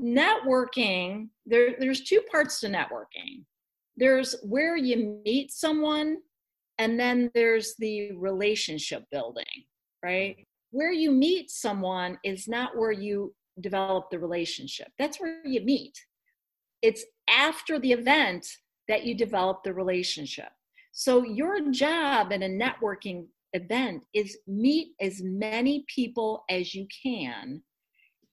networking, 0.00 1.28
there, 1.46 1.74
there's 1.78 2.02
two 2.02 2.20
parts 2.30 2.60
to 2.60 2.68
networking. 2.68 3.44
There's 3.96 4.34
where 4.42 4.76
you 4.76 5.22
meet 5.24 5.52
someone 5.52 6.18
and 6.78 7.00
then 7.00 7.30
there's 7.34 7.74
the 7.78 8.12
relationship 8.12 9.04
building, 9.10 9.44
right? 10.02 10.36
where 10.76 10.92
you 10.92 11.10
meet 11.10 11.50
someone 11.50 12.18
is 12.22 12.48
not 12.48 12.76
where 12.76 12.92
you 12.92 13.34
develop 13.60 14.10
the 14.10 14.18
relationship. 14.18 14.88
That's 14.98 15.18
where 15.18 15.40
you 15.46 15.62
meet. 15.62 15.98
It's 16.82 17.02
after 17.30 17.78
the 17.78 17.92
event 17.92 18.46
that 18.86 19.04
you 19.04 19.14
develop 19.14 19.62
the 19.64 19.72
relationship. 19.72 20.50
So 20.92 21.24
your 21.24 21.70
job 21.70 22.30
in 22.30 22.42
a 22.42 22.48
networking 22.48 23.26
event 23.54 24.04
is 24.12 24.36
meet 24.46 24.88
as 25.00 25.22
many 25.22 25.86
people 25.88 26.44
as 26.50 26.74
you 26.74 26.86
can 27.02 27.62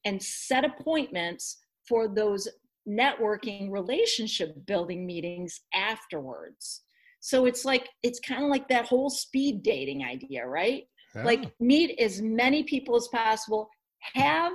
and 0.03 0.22
set 0.22 0.65
appointments 0.65 1.60
for 1.88 2.08
those 2.08 2.48
networking 2.88 3.72
relationship 3.72 4.54
building 4.65 5.06
meetings 5.06 5.62
afterwards. 5.74 6.82
So 7.19 7.46
it's 7.46 7.63
like 7.63 7.88
it's 8.04 8.19
kind 8.19 8.43
of 8.43 8.50
like 8.50 8.67
that 8.67 8.86
whole 8.86 9.10
speed 9.10 9.63
dating 9.63 10.04
idea, 10.04 10.46
right? 10.46 10.84
Yeah. 11.15 11.24
Like 11.24 11.54
meet 11.60 11.98
as 12.00 12.22
many 12.22 12.63
people 12.63 12.96
as 12.96 13.08
possible. 13.08 13.69
Have 14.15 14.54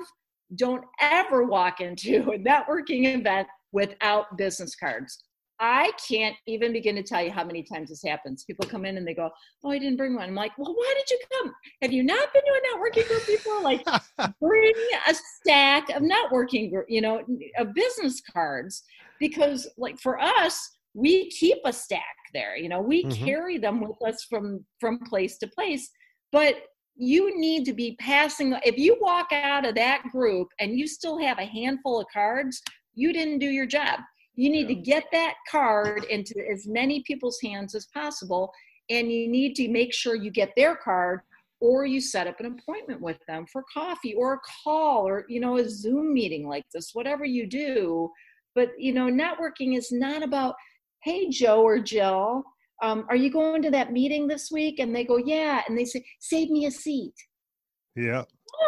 don't 0.57 0.85
ever 1.01 1.45
walk 1.45 1.81
into 1.81 2.31
a 2.33 2.39
networking 2.39 3.19
event 3.19 3.49
without 3.73 4.37
business 4.37 4.75
cards. 4.75 5.25
I 5.61 5.93
can't 6.09 6.37
even 6.47 6.73
begin 6.73 6.95
to 6.97 7.03
tell 7.03 7.23
you 7.23 7.31
how 7.31 7.45
many 7.45 7.63
times 7.63 7.89
this 7.89 8.03
happens. 8.03 8.45
People 8.45 8.69
come 8.69 8.85
in 8.85 8.97
and 8.97 9.07
they 9.07 9.15
go, 9.15 9.31
"Oh, 9.65 9.71
I 9.71 9.79
didn't 9.79 9.97
bring 9.97 10.15
one." 10.15 10.29
I'm 10.29 10.35
like, 10.35 10.57
"Well, 10.57 10.75
why 10.75 10.95
did 10.97 11.11
you 11.11 11.19
come? 11.33 11.55
Have 11.83 11.93
you 11.93 12.03
not 12.03 12.33
been 12.33 12.43
to 12.43 12.51
a 12.51 12.77
networking 12.77 13.09
group 13.09 13.27
before? 13.27 13.61
Like, 13.61 13.85
bring 14.41 14.75
a 15.09 15.15
stack 15.15 15.89
of 15.91 16.03
networking 16.03 16.71
group, 16.71 16.87
you 16.89 17.01
know, 17.01 17.23
of 17.59 17.75
business 17.75 18.21
cards, 18.33 18.85
because 19.19 19.69
like 19.77 19.99
for 19.99 20.21
us, 20.21 20.71
we 20.95 21.31
keep 21.31 21.59
a 21.65 21.73
stack 21.73 22.03
there. 22.33 22.57
You 22.57 22.69
know, 22.69 22.81
we 22.81 23.05
mm-hmm. 23.05 23.25
carry 23.25 23.59
them 23.59 23.81
with 23.81 24.01
us 24.07 24.25
from 24.25 24.65
from 24.81 25.01
place 25.01 25.39
to 25.39 25.49
place 25.49 25.91
but 26.33 26.57
you 26.97 27.39
need 27.39 27.65
to 27.65 27.73
be 27.73 27.97
passing 28.01 28.57
if 28.65 28.77
you 28.77 28.97
walk 29.01 29.29
out 29.33 29.65
of 29.65 29.75
that 29.75 30.03
group 30.11 30.49
and 30.59 30.79
you 30.79 30.87
still 30.87 31.19
have 31.19 31.39
a 31.39 31.45
handful 31.45 32.01
of 32.01 32.07
cards 32.13 32.61
you 32.95 33.13
didn't 33.13 33.39
do 33.39 33.47
your 33.47 33.67
job 33.67 34.01
you 34.39 34.51
need 34.51 34.69
yeah. 34.69 34.77
to 34.77 34.83
get 34.83 35.05
that 35.13 35.35
card 35.51 36.05
into 36.05 36.35
as 36.51 36.67
many 36.67 37.03
people's 37.07 37.39
hands 37.43 37.75
as 37.75 37.87
possible 37.87 38.53
and 38.91 39.13
you 39.13 39.29
need 39.29 39.55
to 39.55 39.69
make 39.69 39.93
sure 39.93 40.15
you 40.15 40.31
get 40.31 40.53
their 40.57 40.77
card 40.77 41.21
or 41.61 41.85
you 41.85 42.01
set 42.01 42.27
up 42.27 42.39
an 42.41 42.47
appointment 42.47 43.01
with 43.01 43.19
them 43.27 43.45
for 43.53 43.65
coffee 43.73 44.15
or 44.15 44.35
a 44.35 44.41
call 44.65 45.07
or 45.07 45.25
you 45.29 45.41
know 45.41 45.59
a 45.59 45.69
zoom 45.69 46.13
meeting 46.15 46.49
like 46.49 46.65
this 46.73 46.91
whatever 46.93 47.25
you 47.25 47.47
do 47.47 48.09
but 48.55 48.71
you 48.79 48.93
know 48.93 49.07
networking 49.07 49.77
is 49.77 49.91
not 49.93 50.23
about 50.23 50.55
hey 51.03 51.29
joe 51.29 51.63
or 51.63 51.79
jill 51.79 52.45
um, 52.83 53.07
are 53.09 53.17
you 53.17 53.31
going 53.31 53.63
to 53.63 53.71
that 53.71 53.93
meeting 53.93 54.27
this 54.27 54.51
week? 54.53 54.79
And 54.79 54.95
they 54.95 55.05
go, 55.05 55.17
yeah. 55.17 55.63
And 55.69 55.77
they 55.77 55.85
say, 55.85 56.05
save 56.21 56.51
me 56.51 56.67
a 56.67 56.71
seat. 56.71 57.15
Yeah. 57.97 58.25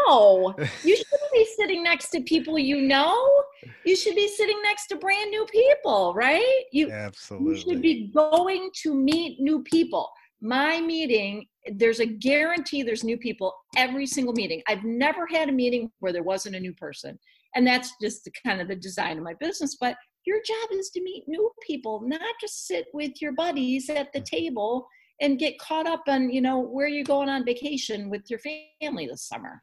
No, 0.06 0.54
you 0.84 0.96
shouldn't 0.96 1.32
be 1.32 1.48
sitting 1.56 1.82
next 1.82 2.10
to 2.10 2.20
people 2.22 2.58
you 2.58 2.80
know. 2.80 3.28
You 3.84 3.96
should 3.96 4.14
be 4.14 4.28
sitting 4.28 4.60
next 4.62 4.86
to 4.88 4.96
brand 4.96 5.30
new 5.30 5.46
people, 5.46 6.14
right? 6.14 6.62
You 6.72 6.90
absolutely 6.90 7.50
you 7.50 7.60
should 7.60 7.82
be 7.82 8.10
going 8.14 8.70
to 8.82 8.94
meet 8.94 9.40
new 9.40 9.62
people. 9.62 10.10
My 10.40 10.80
meeting, 10.80 11.46
there's 11.74 12.00
a 12.00 12.06
guarantee 12.06 12.82
there's 12.82 13.04
new 13.04 13.18
people 13.18 13.54
every 13.76 14.06
single 14.06 14.32
meeting. 14.32 14.62
I've 14.68 14.84
never 14.84 15.26
had 15.26 15.48
a 15.48 15.52
meeting 15.52 15.90
where 16.00 16.12
there 16.12 16.22
wasn't 16.22 16.56
a 16.56 16.60
new 16.60 16.72
person. 16.74 17.18
And 17.54 17.66
that's 17.66 17.92
just 18.00 18.24
the 18.24 18.32
kind 18.46 18.60
of 18.60 18.68
the 18.68 18.76
design 18.76 19.18
of 19.18 19.24
my 19.24 19.34
business. 19.34 19.76
But 19.80 19.96
your 20.24 20.38
job 20.38 20.70
is 20.72 20.90
to 20.90 21.02
meet 21.02 21.24
new 21.26 21.50
people, 21.66 22.02
not 22.04 22.20
just 22.40 22.66
sit 22.66 22.86
with 22.92 23.20
your 23.20 23.32
buddies 23.32 23.90
at 23.90 24.12
the 24.12 24.20
mm-hmm. 24.20 24.36
table 24.36 24.86
and 25.20 25.38
get 25.38 25.58
caught 25.58 25.86
up 25.86 26.02
on, 26.08 26.30
you 26.30 26.40
know, 26.40 26.60
where 26.60 26.88
you're 26.88 27.04
going 27.04 27.28
on 27.28 27.44
vacation 27.44 28.08
with 28.08 28.22
your 28.30 28.40
family 28.80 29.06
this 29.06 29.26
summer. 29.26 29.62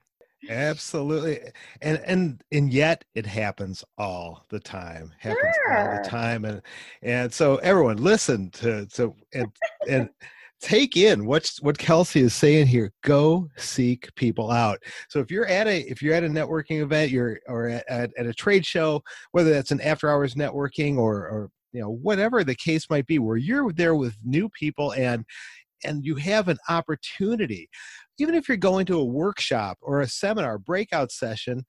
Absolutely. 0.49 1.39
And 1.81 1.99
and 2.05 2.43
and 2.51 2.71
yet 2.71 3.03
it 3.15 3.25
happens 3.25 3.83
all 3.97 4.45
the 4.49 4.60
time. 4.60 5.12
Happens 5.19 5.55
sure. 5.65 5.77
all 5.77 6.03
the 6.03 6.10
time. 6.10 6.45
And 6.45 6.62
and 7.01 7.33
so 7.33 7.57
everyone 7.57 7.97
listen 7.97 8.49
to 8.51 8.88
so 8.89 9.15
and 9.33 9.51
and 9.88 10.10
take 10.60 10.97
in 10.97 11.25
what's 11.25 11.62
what 11.62 11.77
Kelsey 11.77 12.21
is 12.21 12.33
saying 12.33 12.67
here. 12.67 12.91
Go 13.03 13.49
seek 13.57 14.13
people 14.15 14.51
out. 14.51 14.79
So 15.10 15.19
if 15.19 15.29
you're 15.29 15.47
at 15.47 15.67
a 15.67 15.81
if 15.89 16.01
you're 16.01 16.15
at 16.15 16.23
a 16.23 16.29
networking 16.29 16.81
event, 16.81 17.12
you're 17.12 17.39
or 17.47 17.67
at, 17.67 17.86
at, 17.89 18.12
at 18.17 18.25
a 18.25 18.33
trade 18.33 18.65
show, 18.65 19.01
whether 19.31 19.51
that's 19.51 19.71
an 19.71 19.81
after 19.81 20.10
hours 20.10 20.36
networking 20.36 20.97
or 20.97 21.15
or 21.15 21.49
you 21.73 21.81
know 21.81 21.91
whatever 21.91 22.43
the 22.43 22.55
case 22.55 22.89
might 22.89 23.05
be, 23.05 23.19
where 23.19 23.38
you're 23.38 23.71
there 23.73 23.95
with 23.95 24.15
new 24.23 24.49
people 24.49 24.93
and 24.93 25.25
and 25.83 26.05
you 26.05 26.15
have 26.15 26.47
an 26.47 26.57
opportunity, 26.69 27.69
even 28.17 28.35
if 28.35 28.47
you're 28.47 28.57
going 28.57 28.85
to 28.87 28.99
a 28.99 29.05
workshop 29.05 29.77
or 29.81 30.01
a 30.01 30.07
seminar 30.07 30.57
breakout 30.57 31.11
session, 31.11 31.65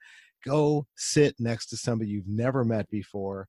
go 0.46 0.86
sit 0.96 1.34
next 1.38 1.66
to 1.66 1.76
somebody 1.76 2.10
you've 2.10 2.28
never 2.28 2.64
met 2.64 2.88
before 2.90 3.48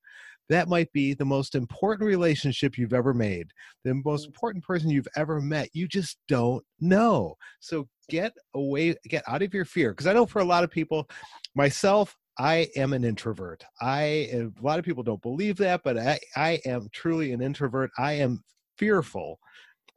that 0.49 0.67
might 0.67 0.91
be 0.91 1.13
the 1.13 1.25
most 1.25 1.55
important 1.55 2.07
relationship 2.07 2.77
you've 2.77 2.93
ever 2.93 3.13
made, 3.13 3.51
the 3.83 3.93
most 4.03 4.23
mm. 4.23 4.27
important 4.27 4.63
person 4.63 4.89
you've 4.89 5.07
ever 5.15 5.39
met. 5.39 5.69
You 5.73 5.87
just 5.87 6.17
don't 6.27 6.63
know. 6.79 7.35
So 7.59 7.87
get 8.09 8.33
away, 8.55 8.95
get 9.07 9.23
out 9.27 9.43
of 9.43 9.53
your 9.53 9.65
fear. 9.65 9.91
Because 9.91 10.07
I 10.07 10.13
know 10.13 10.25
for 10.25 10.39
a 10.39 10.45
lot 10.45 10.63
of 10.63 10.71
people, 10.71 11.07
myself, 11.55 12.15
I 12.39 12.67
am 12.75 12.93
an 12.93 13.03
introvert. 13.03 13.63
I 13.81 14.29
a 14.33 14.49
lot 14.61 14.79
of 14.79 14.85
people 14.85 15.03
don't 15.03 15.21
believe 15.21 15.57
that, 15.57 15.81
but 15.83 15.97
I, 15.97 16.19
I 16.35 16.59
am 16.65 16.87
truly 16.93 17.31
an 17.31 17.41
introvert. 17.41 17.91
I 17.97 18.13
am 18.13 18.43
fearful 18.77 19.39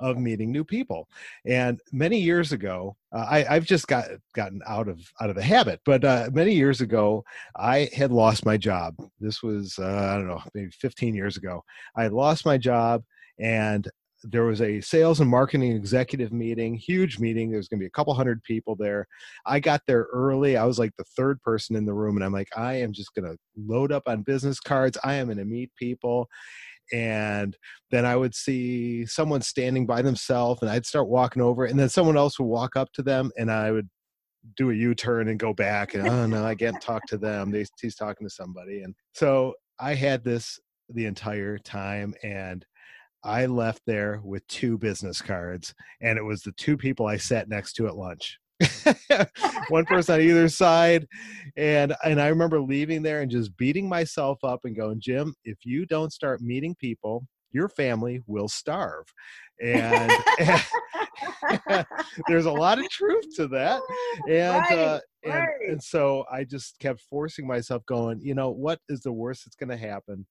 of 0.02 0.18
meeting 0.18 0.52
new 0.52 0.64
people. 0.64 1.08
And 1.46 1.80
many 1.92 2.18
years 2.18 2.52
ago, 2.52 2.96
uh, 3.12 3.26
I, 3.28 3.54
have 3.54 3.64
just 3.64 3.86
got 3.86 4.06
gotten 4.34 4.60
out 4.66 4.88
of 4.88 5.00
out 5.20 5.30
of 5.30 5.36
the 5.36 5.42
habit. 5.42 5.80
But 5.86 6.04
uh, 6.04 6.28
many 6.32 6.54
years 6.54 6.80
ago, 6.80 7.24
I 7.56 7.88
had 7.94 8.10
lost 8.10 8.44
my 8.44 8.56
job. 8.56 8.96
This 9.20 9.42
was 9.42 9.78
uh, 9.78 9.84
I 10.12 10.16
don't 10.16 10.28
know, 10.28 10.42
maybe 10.54 10.70
15 10.72 11.14
years 11.14 11.36
ago. 11.36 11.62
I 11.96 12.02
had 12.02 12.12
lost 12.12 12.44
my 12.44 12.58
job, 12.58 13.02
and 13.38 13.88
there 14.24 14.44
was 14.44 14.60
a 14.60 14.80
sales 14.80 15.20
and 15.20 15.28
marketing 15.28 15.72
executive 15.72 16.32
meeting, 16.32 16.74
huge 16.74 17.18
meeting. 17.18 17.50
There's 17.50 17.68
going 17.68 17.78
to 17.78 17.82
be 17.82 17.88
a 17.88 17.90
couple 17.90 18.14
hundred 18.14 18.42
people 18.44 18.76
there. 18.76 19.06
I 19.46 19.60
got 19.60 19.82
there 19.86 20.06
early. 20.12 20.56
I 20.56 20.64
was 20.64 20.78
like 20.78 20.92
the 20.96 21.04
third 21.16 21.40
person 21.42 21.76
in 21.76 21.84
the 21.84 21.94
room, 21.94 22.16
and 22.16 22.24
I'm 22.24 22.32
like, 22.32 22.48
I 22.56 22.74
am 22.74 22.92
just 22.92 23.14
going 23.14 23.30
to 23.30 23.36
load 23.56 23.92
up 23.92 24.04
on 24.06 24.22
business 24.22 24.60
cards. 24.60 24.98
I 25.02 25.14
am 25.14 25.26
going 25.26 25.38
to 25.38 25.44
meet 25.44 25.70
people. 25.76 26.28
And 26.92 27.56
then 27.90 28.04
I 28.04 28.16
would 28.16 28.34
see 28.34 29.06
someone 29.06 29.42
standing 29.42 29.86
by 29.86 30.02
themselves, 30.02 30.62
and 30.62 30.70
I'd 30.70 30.86
start 30.86 31.08
walking 31.08 31.42
over, 31.42 31.64
and 31.64 31.78
then 31.78 31.88
someone 31.88 32.16
else 32.16 32.38
would 32.38 32.46
walk 32.46 32.76
up 32.76 32.92
to 32.94 33.02
them, 33.02 33.30
and 33.38 33.50
I 33.50 33.70
would 33.70 33.88
do 34.56 34.70
a 34.70 34.74
U-turn 34.74 35.28
and 35.28 35.38
go 35.38 35.52
back, 35.52 35.94
and 35.94 36.08
oh 36.08 36.26
no, 36.26 36.44
I 36.44 36.54
can't 36.54 36.80
talk 36.80 37.06
to 37.06 37.16
them. 37.16 37.50
They, 37.50 37.64
he's 37.80 37.94
talking 37.94 38.26
to 38.26 38.34
somebody, 38.34 38.82
and 38.82 38.94
so 39.14 39.54
I 39.78 39.94
had 39.94 40.24
this 40.24 40.58
the 40.88 41.06
entire 41.06 41.58
time, 41.58 42.14
and 42.22 42.64
I 43.24 43.46
left 43.46 43.82
there 43.86 44.20
with 44.24 44.46
two 44.48 44.78
business 44.78 45.22
cards, 45.22 45.74
and 46.00 46.18
it 46.18 46.24
was 46.24 46.42
the 46.42 46.52
two 46.52 46.76
people 46.76 47.06
I 47.06 47.16
sat 47.16 47.48
next 47.48 47.74
to 47.74 47.86
at 47.86 47.96
lunch. 47.96 48.38
one 49.68 49.84
person 49.84 50.16
on 50.16 50.20
either 50.20 50.48
side. 50.48 51.06
And 51.56 51.94
and 52.04 52.20
i 52.20 52.28
remember 52.28 52.60
leaving 52.60 53.02
there 53.02 53.20
and 53.20 53.30
just 53.30 53.54
beating 53.58 53.86
myself 53.88 54.42
up 54.42 54.60
and 54.64 54.74
going 54.74 55.00
jim 55.00 55.34
if 55.44 55.58
you 55.64 55.84
don't 55.84 56.10
start 56.10 56.40
meeting 56.40 56.74
people 56.76 57.26
your 57.52 57.68
family 57.68 58.22
will 58.26 58.48
starve. 58.48 59.04
And, 59.62 60.12
and 60.40 60.62
there's 62.28 62.46
a 62.46 62.52
lot 62.52 62.78
of 62.78 62.88
truth 62.88 63.26
to 63.36 63.46
that. 63.48 63.80
And 64.28 64.54
right, 64.54 64.78
uh, 64.78 65.00
and, 65.24 65.34
right. 65.34 65.48
and 65.68 65.82
so 65.82 66.24
i 66.30 66.44
just 66.44 66.78
kept 66.80 67.00
forcing 67.00 67.46
myself 67.46 67.82
going 67.86 68.20
you 68.20 68.34
know 68.34 68.50
what 68.50 68.78
is 68.90 69.00
the 69.00 69.12
worst 69.12 69.44
that's 69.44 69.56
going 69.56 69.70
to 69.70 69.76
happen 69.76 70.26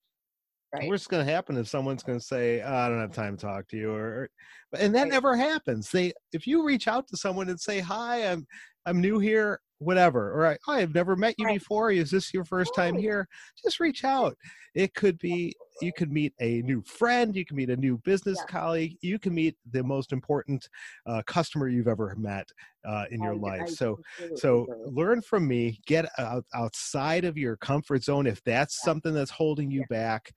Right. 0.74 0.88
What's 0.88 1.08
going 1.08 1.26
to 1.26 1.32
happen 1.32 1.58
if 1.58 1.68
someone's 1.68 2.02
going 2.02 2.20
to 2.20 2.26
say, 2.26 2.62
oh, 2.62 2.74
"I 2.74 2.88
don't 2.88 3.02
have 3.02 3.12
time 3.12 3.36
to 3.36 3.46
talk 3.46 3.68
to 3.70 3.78
you," 3.78 3.94
or, 3.94 4.30
and 4.78 4.96
that 4.96 5.04
right. 5.04 5.12
never 5.12 5.36
happens. 5.36 5.92
They, 5.92 6.14
if 6.32 6.48
you 6.48 6.64
reach 6.64 6.88
out 6.88 7.10
to 7.10 7.18
someone 7.18 7.50
and 7.50 7.60
say, 7.60 7.80
"Hi, 7.80 8.32
I'm, 8.32 8.48
I'm 8.86 9.02
new 9.02 9.20
here," 9.20 9.60
whatever, 9.80 10.32
or 10.32 10.48
I—I 10.48 10.80
have 10.80 10.94
never 10.94 11.15
met 11.15 11.36
you 11.38 11.46
right. 11.46 11.60
before. 11.60 11.91
Is 11.91 12.12
this 12.12 12.34
your 12.34 12.46
first 12.46 12.74
time 12.76 12.98
here?" 12.98 13.28
Just 13.63 13.80
reach 13.80 14.04
out. 14.04 14.38
It 14.76 14.94
could 14.94 15.17
be 15.17 15.56
you 15.82 15.91
could 15.91 16.12
meet 16.12 16.34
a 16.39 16.62
new 16.62 16.82
friend, 16.84 17.36
you 17.36 17.46
can 17.46 17.58
meet 17.58 17.70
a 17.70 17.76
new 17.76 17.98
business 18.00 18.38
yeah. 18.39 18.46
colleague, 18.46 18.98
you 19.02 19.20
can 19.20 19.34
meet 19.34 19.56
the 19.72 19.84
most 19.84 20.12
important 20.12 20.67
uh, 21.06 21.22
customer 21.26 21.67
you've 21.67 21.88
ever 21.88 22.15
met 22.17 22.48
uh, 22.88 23.06
in 23.12 23.22
your 23.22 23.34
I, 23.34 23.38
life. 23.38 23.62
I, 23.63 23.65
so, 23.65 24.00
so 24.36 24.67
learn 24.86 25.22
from 25.22 25.48
me. 25.48 25.80
Get 25.86 26.08
out, 26.17 26.46
outside 26.54 27.26
of 27.26 27.38
your 27.38 27.58
comfort 27.58 28.04
zone 28.04 28.28
if 28.28 28.44
that's 28.44 28.80
yeah. 28.82 28.86
something 28.86 29.13
that's 29.13 29.32
holding 29.32 29.72
you 29.72 29.82
yeah. 29.82 29.86
back 29.89 30.32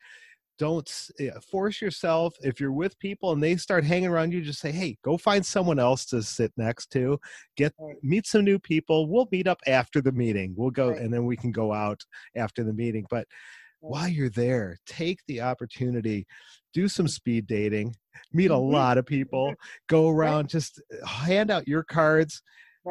don't 0.58 1.10
eh, 1.18 1.30
force 1.50 1.80
yourself 1.80 2.34
if 2.40 2.60
you're 2.60 2.72
with 2.72 2.98
people 2.98 3.32
and 3.32 3.42
they 3.42 3.56
start 3.56 3.84
hanging 3.84 4.08
around 4.08 4.32
you 4.32 4.40
just 4.40 4.60
say 4.60 4.70
hey 4.70 4.96
go 5.02 5.16
find 5.16 5.44
someone 5.44 5.78
else 5.78 6.04
to 6.04 6.22
sit 6.22 6.52
next 6.56 6.90
to 6.90 7.18
get 7.56 7.72
meet 8.02 8.26
some 8.26 8.44
new 8.44 8.58
people 8.58 9.08
we'll 9.08 9.28
meet 9.32 9.48
up 9.48 9.60
after 9.66 10.00
the 10.00 10.12
meeting 10.12 10.54
we'll 10.56 10.70
go 10.70 10.90
right. 10.90 11.00
and 11.00 11.12
then 11.12 11.24
we 11.24 11.36
can 11.36 11.50
go 11.50 11.72
out 11.72 12.00
after 12.36 12.62
the 12.62 12.72
meeting 12.72 13.04
but 13.10 13.26
while 13.80 14.08
you're 14.08 14.30
there 14.30 14.78
take 14.86 15.18
the 15.26 15.40
opportunity 15.40 16.26
do 16.72 16.88
some 16.88 17.08
speed 17.08 17.46
dating 17.46 17.94
meet 18.32 18.50
a 18.50 18.54
mm-hmm. 18.54 18.72
lot 18.72 18.98
of 18.98 19.04
people 19.04 19.52
go 19.88 20.08
around 20.08 20.48
just 20.48 20.80
eh, 20.92 21.06
hand 21.06 21.50
out 21.50 21.68
your 21.68 21.82
cards 21.82 22.42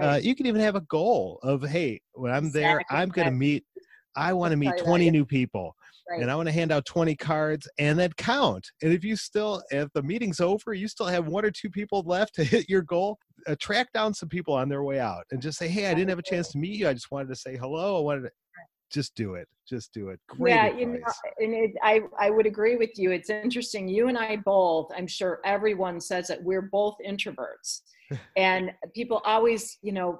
uh, 0.02 0.20
you 0.20 0.34
can 0.34 0.48
even 0.48 0.60
have 0.60 0.76
a 0.76 0.82
goal 0.82 1.40
of 1.44 1.64
hey 1.64 2.02
when 2.14 2.32
i'm 2.32 2.52
there 2.52 2.82
i'm 2.90 3.10
going 3.10 3.28
to 3.28 3.32
meet 3.32 3.64
i 4.16 4.34
want 4.34 4.52
to 4.52 4.58
meet 4.58 4.74
20 4.80 5.10
new 5.12 5.24
people 5.24 5.76
Right. 6.10 6.22
And 6.22 6.30
I 6.30 6.36
want 6.36 6.48
to 6.48 6.54
hand 6.54 6.72
out 6.72 6.86
20 6.86 7.16
cards 7.16 7.68
and 7.78 7.98
then 7.98 8.12
count. 8.18 8.70
And 8.82 8.92
if 8.92 9.04
you 9.04 9.16
still, 9.16 9.64
if 9.72 9.88
the 9.94 10.04
meeting's 10.04 10.42
over, 10.42 10.74
you 10.74 10.88
still 10.88 11.06
have 11.06 11.28
one 11.28 11.46
or 11.46 11.52
two 11.52 11.70
people 11.70 12.04
left 12.06 12.36
to 12.36 12.44
hit 12.44 12.70
your 12.70 12.82
goal, 12.82 13.18
uh, 13.48 13.56
track 13.60 13.88
down 13.94 14.14
some 14.14 14.30
people 14.30 14.54
on 14.54 14.68
their 14.68 14.84
way 14.84 15.00
out 15.00 15.24
and 15.32 15.42
just 15.42 15.58
say, 15.58 15.68
hey, 15.68 15.88
I 15.88 15.94
didn't 15.94 16.10
have 16.10 16.20
a 16.20 16.24
chance 16.24 16.50
to 16.50 16.58
meet 16.58 16.78
you. 16.78 16.90
I 16.90 16.94
just 16.94 17.10
wanted 17.10 17.30
to 17.30 17.36
say 17.36 17.56
hello. 17.56 17.98
I 17.98 18.02
wanted 18.02 18.24
to 18.24 18.32
just 18.94 19.16
do 19.16 19.36
it. 19.36 19.48
Just 19.68 19.94
do 19.94 20.10
it. 20.10 20.20
Great 20.28 20.54
yeah, 20.54 20.66
advice. 20.68 20.80
you 20.80 20.88
know, 20.88 21.04
and 21.40 21.54
it, 21.54 21.72
I 21.82 22.02
I 22.20 22.30
would 22.30 22.46
agree 22.46 22.76
with 22.76 22.92
you. 22.96 23.12
It's 23.12 23.30
interesting. 23.30 23.88
You 23.88 24.08
and 24.08 24.18
I 24.18 24.38
both. 24.38 24.92
I'm 24.96 25.08
sure 25.08 25.40
everyone 25.46 26.00
says 26.00 26.28
that 26.28 26.44
we're 26.44 26.62
both 26.64 26.96
introverts, 27.06 27.82
and 28.38 28.72
people 28.94 29.22
always, 29.26 29.80
you 29.82 29.94
know, 29.94 30.20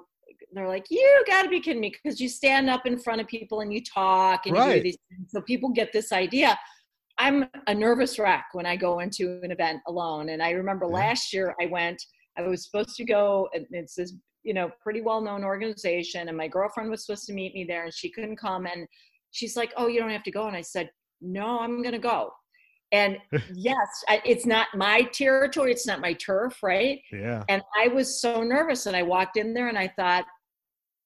they're 0.56 0.68
like, 0.68 0.86
you 0.90 1.24
got 1.26 1.42
to 1.42 1.48
be 1.48 1.60
kidding 1.60 1.80
me 1.80 1.92
because 2.02 2.20
you 2.20 2.28
stand 2.28 2.70
up 2.70 2.86
in 2.86 2.98
front 2.98 3.20
of 3.20 3.26
people 3.26 3.60
and 3.60 3.72
you 3.72 3.82
talk 3.82 4.46
and 4.46 4.56
right. 4.56 4.68
you 4.68 4.74
do 4.76 4.82
these 4.82 4.98
things. 5.08 5.30
So 5.30 5.40
people 5.40 5.70
get 5.70 5.92
this 5.92 6.12
idea. 6.12 6.58
I'm 7.18 7.46
a 7.66 7.74
nervous 7.74 8.18
wreck 8.18 8.46
when 8.52 8.66
I 8.66 8.76
go 8.76 9.00
into 9.00 9.40
an 9.42 9.50
event 9.50 9.80
alone. 9.86 10.30
And 10.30 10.42
I 10.42 10.50
remember 10.50 10.86
yeah. 10.86 10.94
last 10.94 11.32
year 11.32 11.54
I 11.60 11.66
went, 11.66 12.02
I 12.36 12.42
was 12.42 12.64
supposed 12.64 12.96
to 12.96 13.04
go, 13.04 13.48
and 13.54 13.66
it's 13.70 13.94
this, 13.94 14.14
you 14.42 14.54
know, 14.54 14.70
pretty 14.82 15.00
well 15.00 15.20
known 15.20 15.44
organization. 15.44 16.28
And 16.28 16.36
my 16.36 16.48
girlfriend 16.48 16.90
was 16.90 17.06
supposed 17.06 17.26
to 17.26 17.32
meet 17.32 17.54
me 17.54 17.64
there 17.64 17.84
and 17.84 17.94
she 17.94 18.10
couldn't 18.10 18.36
come. 18.36 18.66
And 18.66 18.86
she's 19.30 19.56
like, 19.56 19.72
oh, 19.76 19.86
you 19.86 20.00
don't 20.00 20.10
have 20.10 20.24
to 20.24 20.32
go. 20.32 20.46
And 20.46 20.56
I 20.56 20.62
said, 20.62 20.90
no, 21.20 21.60
I'm 21.60 21.82
going 21.82 21.94
to 21.94 21.98
go. 21.98 22.32
And 22.92 23.18
yes, 23.54 24.04
it's 24.24 24.46
not 24.46 24.68
my 24.74 25.02
territory. 25.12 25.72
It's 25.72 25.86
not 25.86 26.00
my 26.00 26.12
turf, 26.14 26.62
right? 26.62 27.00
Yeah. 27.12 27.42
And 27.48 27.62
I 27.76 27.88
was 27.88 28.20
so 28.20 28.42
nervous. 28.42 28.86
And 28.86 28.96
I 28.96 29.02
walked 29.02 29.36
in 29.36 29.54
there 29.54 29.68
and 29.68 29.78
I 29.78 29.88
thought, 29.88 30.24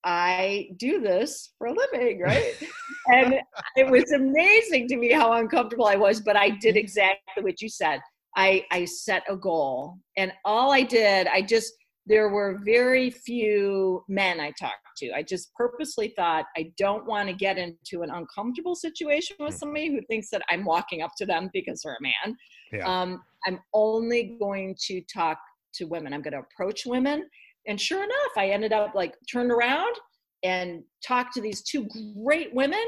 I 0.04 0.70
do 0.76 1.00
this 1.00 1.52
for 1.58 1.68
a 1.68 1.74
living, 1.74 2.20
right? 2.20 2.54
and 3.12 3.34
it 3.76 3.90
was 3.90 4.12
amazing 4.12 4.88
to 4.88 4.96
me 4.96 5.12
how 5.12 5.32
uncomfortable 5.32 5.86
I 5.86 5.96
was, 5.96 6.20
but 6.20 6.36
I 6.36 6.50
did 6.50 6.76
exactly 6.76 7.42
what 7.42 7.60
you 7.60 7.68
said. 7.68 8.00
I, 8.36 8.64
I 8.70 8.84
set 8.84 9.24
a 9.28 9.36
goal, 9.36 9.96
and 10.16 10.32
all 10.44 10.72
I 10.72 10.82
did, 10.82 11.26
I 11.26 11.42
just, 11.42 11.72
there 12.06 12.28
were 12.28 12.60
very 12.64 13.10
few 13.10 14.04
men 14.08 14.40
I 14.40 14.52
talked 14.52 14.76
to. 14.98 15.12
I 15.12 15.22
just 15.22 15.52
purposely 15.54 16.12
thought 16.16 16.44
I 16.56 16.72
don't 16.78 17.04
want 17.06 17.28
to 17.28 17.34
get 17.34 17.58
into 17.58 18.02
an 18.02 18.10
uncomfortable 18.10 18.76
situation 18.76 19.36
with 19.40 19.54
mm. 19.54 19.58
somebody 19.58 19.88
who 19.88 20.00
thinks 20.08 20.30
that 20.30 20.42
I'm 20.48 20.64
walking 20.64 21.02
up 21.02 21.10
to 21.18 21.26
them 21.26 21.50
because 21.52 21.82
they're 21.82 21.96
a 21.98 22.02
man. 22.02 22.36
Yeah. 22.72 22.86
Um, 22.86 23.22
I'm 23.46 23.58
only 23.74 24.36
going 24.40 24.76
to 24.86 25.02
talk 25.12 25.38
to 25.74 25.84
women. 25.84 26.12
I'm 26.12 26.22
going 26.22 26.32
to 26.32 26.40
approach 26.40 26.86
women 26.86 27.28
and 27.68 27.80
sure 27.80 28.02
enough, 28.02 28.32
I 28.36 28.48
ended 28.48 28.72
up 28.72 28.94
like 28.94 29.14
turned 29.30 29.52
around 29.52 29.94
and 30.42 30.82
talked 31.06 31.34
to 31.34 31.40
these 31.40 31.62
two 31.62 31.86
great 32.22 32.54
women. 32.54 32.82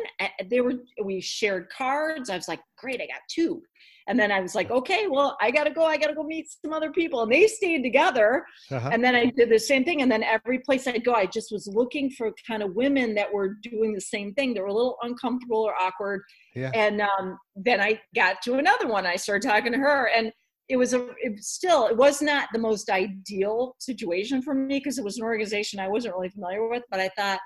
They 0.49 0.61
were 0.61 0.75
we 1.05 1.21
shared 1.21 1.69
cards. 1.71 2.31
I 2.31 2.37
was 2.37 2.49
like, 2.49 2.61
great, 2.79 3.01
I 3.01 3.07
got 3.07 3.21
two. 3.29 3.63
And 4.09 4.19
then 4.19 4.33
I 4.33 4.41
was 4.41 4.55
like, 4.57 4.71
okay, 4.71 5.07
well, 5.09 5.37
I 5.41 5.51
gotta 5.53 5.71
go. 5.71 5.85
I 5.85 5.97
gotta 5.97 6.15
go 6.15 6.25
meet 6.25 6.47
some 6.65 6.73
other 6.73 6.91
people. 6.91 7.23
And 7.23 7.31
they 7.31 7.47
stayed 7.47 7.83
together. 7.83 8.45
Uh-huh. 8.71 8.91
And 8.93 9.05
then 9.05 9.15
I 9.15 9.27
did 9.27 9.51
the 9.51 9.59
same 9.59 9.85
thing. 9.85 10.03
And 10.03 10.11
then 10.11 10.25
every 10.25 10.59
place 10.61 10.87
I'd 10.89 11.05
go, 11.05 11.13
I 11.15 11.27
just 11.27 11.53
was 11.53 11.69
looking 11.69 12.11
for 12.11 12.33
kind 12.45 12.63
of 12.63 12.75
women 12.75 13.15
that 13.15 13.33
were 13.33 13.57
doing 13.63 13.93
the 13.93 14.01
same 14.01 14.33
thing. 14.35 14.53
They 14.53 14.61
were 14.61 14.67
a 14.67 14.75
little 14.75 14.97
uncomfortable 15.03 15.59
or 15.59 15.75
awkward. 15.81 16.23
Yeah. 16.57 16.71
And 16.75 17.01
um, 17.03 17.39
then 17.55 17.81
I 17.81 18.01
got 18.15 18.43
to 18.43 18.55
another 18.55 18.89
one. 18.89 19.07
I 19.07 19.17
started 19.17 19.47
talking 19.47 19.73
to 19.73 19.79
her, 19.79 20.09
and 20.09 20.33
it 20.71 20.77
was 20.77 20.95
a 20.95 21.09
it 21.19 21.43
still 21.43 21.89
it 21.89 21.97
was 21.97 22.23
not 22.23 22.49
the 22.53 22.59
most 22.59 22.89
ideal 22.91 23.75
situation 23.79 24.41
for 24.41 24.55
me 24.55 24.79
because 24.79 24.99
it 24.99 25.05
was 25.05 25.19
an 25.19 25.25
organization 25.25 25.81
I 25.81 25.89
wasn't 25.89 26.15
really 26.15 26.31
familiar 26.31 26.69
with, 26.69 26.85
but 26.91 27.01
I 27.01 27.11
thought 27.19 27.41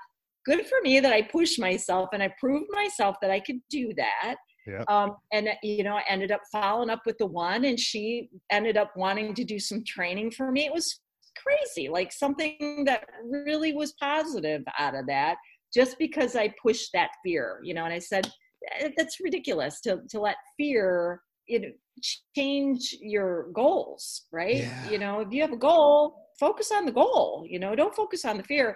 good 0.45 0.65
for 0.67 0.79
me 0.83 0.99
that 0.99 1.11
I 1.11 1.23
pushed 1.23 1.59
myself 1.59 2.09
and 2.13 2.21
I 2.21 2.31
proved 2.39 2.67
myself 2.71 3.15
that 3.21 3.31
I 3.31 3.39
could 3.39 3.59
do 3.69 3.91
that. 3.97 4.35
Yeah. 4.67 4.83
Um, 4.87 5.15
and 5.33 5.49
you 5.63 5.83
know, 5.83 5.95
I 5.95 6.03
ended 6.07 6.31
up 6.31 6.41
following 6.51 6.89
up 6.89 7.01
with 7.05 7.17
the 7.17 7.25
one, 7.25 7.65
and 7.65 7.79
she 7.79 8.29
ended 8.51 8.77
up 8.77 8.91
wanting 8.95 9.33
to 9.35 9.43
do 9.43 9.59
some 9.59 9.83
training 9.83 10.31
for 10.31 10.51
me. 10.51 10.65
It 10.65 10.73
was 10.73 11.01
crazy, 11.37 11.89
like 11.89 12.11
something 12.11 12.83
that 12.85 13.05
really 13.23 13.73
was 13.73 13.93
positive 13.93 14.63
out 14.79 14.95
of 14.95 15.05
that, 15.07 15.37
just 15.73 15.97
because 15.99 16.35
I 16.35 16.53
pushed 16.61 16.91
that 16.93 17.09
fear, 17.23 17.59
you 17.63 17.73
know. 17.73 17.85
And 17.85 17.93
I 17.93 17.99
said, 17.99 18.31
eh, 18.79 18.89
that's 18.97 19.19
ridiculous 19.19 19.81
to 19.81 20.01
to 20.09 20.19
let 20.19 20.37
fear 20.57 21.21
you 21.47 21.59
know 21.59 21.69
change 22.35 22.95
your 22.99 23.47
goals 23.53 24.23
right? 24.31 24.57
Yeah. 24.57 24.89
you 24.89 24.97
know 24.97 25.19
if 25.19 25.31
you 25.31 25.41
have 25.41 25.53
a 25.53 25.57
goal 25.57 26.29
focus 26.39 26.71
on 26.71 26.85
the 26.85 26.91
goal 26.91 27.45
you 27.47 27.59
know 27.59 27.75
don't 27.75 27.95
focus 27.95 28.25
on 28.25 28.37
the 28.37 28.43
fear. 28.43 28.75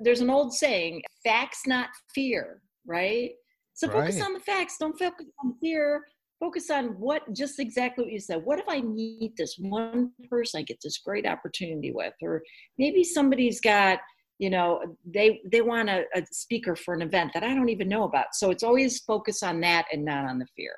There's 0.00 0.20
an 0.20 0.30
old 0.30 0.52
saying 0.54 1.02
facts 1.24 1.62
not 1.66 1.88
fear 2.14 2.60
right? 2.86 3.30
So 3.74 3.88
right. 3.88 4.06
focus 4.06 4.22
on 4.22 4.32
the 4.32 4.40
facts 4.40 4.76
don't 4.78 4.98
focus 4.98 5.26
on 5.44 5.54
fear. 5.60 6.04
Focus 6.40 6.70
on 6.70 6.88
what 6.98 7.22
just 7.34 7.58
exactly 7.58 8.04
what 8.04 8.12
you 8.12 8.20
said. 8.20 8.42
What 8.44 8.58
if 8.58 8.66
i 8.68 8.80
meet 8.80 9.32
this 9.36 9.56
one 9.58 10.12
person 10.30 10.60
i 10.60 10.62
get 10.62 10.78
this 10.82 10.98
great 10.98 11.26
opportunity 11.26 11.92
with? 11.92 12.14
Or 12.22 12.42
maybe 12.78 13.04
somebody's 13.04 13.60
got 13.60 13.98
you 14.38 14.50
know 14.50 14.80
they 15.06 15.40
they 15.50 15.62
want 15.62 15.88
a, 15.88 16.04
a 16.14 16.22
speaker 16.30 16.76
for 16.76 16.92
an 16.92 17.00
event 17.00 17.30
that 17.32 17.42
i 17.42 17.54
don't 17.54 17.70
even 17.70 17.88
know 17.88 18.04
about. 18.04 18.26
So 18.34 18.50
it's 18.50 18.62
always 18.62 19.00
focus 19.00 19.42
on 19.42 19.60
that 19.60 19.86
and 19.92 20.04
not 20.04 20.28
on 20.28 20.38
the 20.38 20.46
fear 20.56 20.72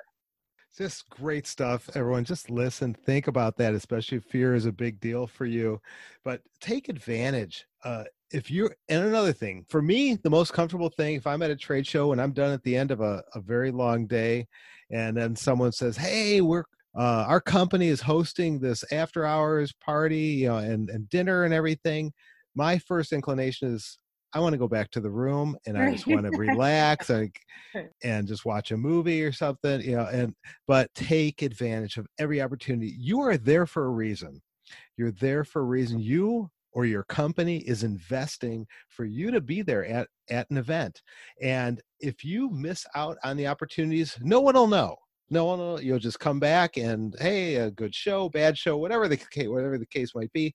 just 0.77 1.09
great 1.09 1.45
stuff, 1.45 1.89
everyone. 1.95 2.23
Just 2.23 2.49
listen, 2.49 2.93
think 2.93 3.27
about 3.27 3.57
that, 3.57 3.73
especially 3.73 4.17
if 4.17 4.25
fear 4.25 4.55
is 4.55 4.65
a 4.65 4.71
big 4.71 4.99
deal 4.99 5.27
for 5.27 5.45
you. 5.45 5.81
But 6.23 6.41
take 6.61 6.89
advantage. 6.89 7.65
Uh, 7.83 8.05
if 8.31 8.51
you 8.51 8.69
and 8.87 9.05
another 9.05 9.33
thing 9.33 9.65
for 9.69 9.81
me, 9.81 10.15
the 10.15 10.29
most 10.29 10.53
comfortable 10.53 10.89
thing 10.89 11.15
if 11.15 11.25
I'm 11.25 11.41
at 11.41 11.51
a 11.51 11.55
trade 11.55 11.87
show 11.87 12.11
and 12.11 12.21
I'm 12.21 12.31
done 12.31 12.51
at 12.51 12.63
the 12.63 12.75
end 12.75 12.91
of 12.91 13.01
a, 13.01 13.23
a 13.33 13.41
very 13.41 13.71
long 13.71 14.05
day, 14.05 14.47
and 14.91 15.17
then 15.17 15.35
someone 15.35 15.71
says, 15.71 15.97
"Hey, 15.97 16.41
we're 16.41 16.63
uh, 16.97 17.25
our 17.27 17.41
company 17.41 17.87
is 17.87 18.01
hosting 18.01 18.59
this 18.59 18.83
after 18.91 19.25
hours 19.25 19.71
party, 19.73 20.17
you 20.17 20.47
know, 20.47 20.57
and, 20.57 20.89
and 20.89 21.07
dinner 21.09 21.43
and 21.43 21.53
everything. 21.53 22.11
My 22.55 22.79
first 22.79 23.13
inclination 23.13 23.73
is 23.75 23.99
I 24.33 24.39
want 24.39 24.53
to 24.53 24.59
go 24.59 24.67
back 24.67 24.91
to 24.91 24.99
the 24.99 25.09
room 25.09 25.57
and 25.65 25.77
I 25.77 25.91
just 25.91 26.07
want 26.07 26.25
to 26.25 26.31
relax 26.37 27.09
like, 27.09 27.39
and 28.03 28.27
just 28.27 28.45
watch 28.45 28.71
a 28.71 28.77
movie 28.77 29.23
or 29.23 29.31
something, 29.31 29.81
you 29.81 29.95
know, 29.95 30.05
and 30.05 30.33
but 30.67 30.93
take 30.93 31.41
advantage 31.41 31.97
of 31.97 32.07
every 32.19 32.41
opportunity. 32.41 32.95
You 32.97 33.21
are 33.21 33.37
there 33.37 33.65
for 33.65 33.85
a 33.85 33.89
reason. 33.89 34.41
You're 34.97 35.11
there 35.13 35.43
for 35.43 35.61
a 35.61 35.65
reason. 35.65 35.99
You 35.99 36.49
or 36.71 36.85
your 36.85 37.03
company 37.03 37.57
is 37.57 37.83
investing 37.83 38.67
for 38.89 39.05
you 39.05 39.31
to 39.31 39.41
be 39.41 39.61
there 39.61 39.85
at, 39.85 40.07
at 40.29 40.49
an 40.49 40.57
event. 40.57 41.01
And 41.41 41.81
if 41.99 42.23
you 42.23 42.49
miss 42.51 42.85
out 42.95 43.17
on 43.23 43.37
the 43.37 43.47
opportunities, 43.47 44.17
no 44.21 44.39
one 44.39 44.55
will 44.55 44.67
know. 44.67 44.95
No 45.31 45.45
one 45.45 45.59
will, 45.59 45.81
you'll 45.81 45.99
just 45.99 46.19
come 46.19 46.39
back 46.39 46.77
and 46.77 47.15
hey, 47.19 47.55
a 47.55 47.69
good 47.71 47.93
show, 47.93 48.29
bad 48.29 48.57
show, 48.57 48.77
whatever 48.77 49.07
the 49.07 49.17
case, 49.17 49.47
whatever 49.47 49.77
the 49.77 49.85
case 49.85 50.15
might 50.15 50.31
be. 50.33 50.53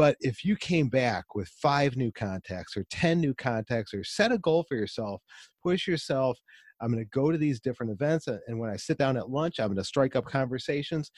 But 0.00 0.16
if 0.20 0.46
you 0.46 0.56
came 0.56 0.88
back 0.88 1.34
with 1.34 1.50
five 1.50 1.94
new 1.94 2.10
contacts 2.10 2.74
or 2.74 2.86
10 2.90 3.20
new 3.20 3.34
contacts 3.34 3.92
or 3.92 4.02
set 4.02 4.32
a 4.32 4.38
goal 4.38 4.64
for 4.66 4.74
yourself, 4.74 5.20
push 5.62 5.86
yourself, 5.86 6.38
I'm 6.80 6.90
going 6.90 7.04
to 7.04 7.10
go 7.10 7.30
to 7.30 7.36
these 7.36 7.60
different 7.60 7.92
events. 7.92 8.26
Uh, 8.26 8.38
and 8.46 8.58
when 8.58 8.70
I 8.70 8.76
sit 8.76 8.96
down 8.96 9.18
at 9.18 9.28
lunch, 9.28 9.60
I'm 9.60 9.66
going 9.66 9.76
to 9.76 9.84
strike 9.84 10.16
up 10.16 10.24
conversations. 10.24 11.10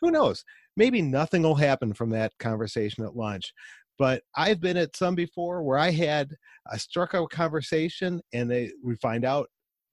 Who 0.00 0.10
knows? 0.10 0.42
Maybe 0.74 1.02
nothing 1.02 1.42
will 1.42 1.54
happen 1.54 1.92
from 1.92 2.08
that 2.12 2.32
conversation 2.38 3.04
at 3.04 3.14
lunch. 3.14 3.52
But 3.98 4.22
I've 4.34 4.62
been 4.62 4.78
at 4.78 4.96
some 4.96 5.14
before 5.14 5.62
where 5.62 5.76
I 5.76 5.90
had 5.90 6.34
I 6.72 6.78
struck 6.78 7.12
up 7.14 7.24
a 7.24 7.36
conversation 7.36 8.22
and 8.32 8.50
they 8.50 8.70
we 8.82 8.96
find 9.02 9.26
out 9.26 9.50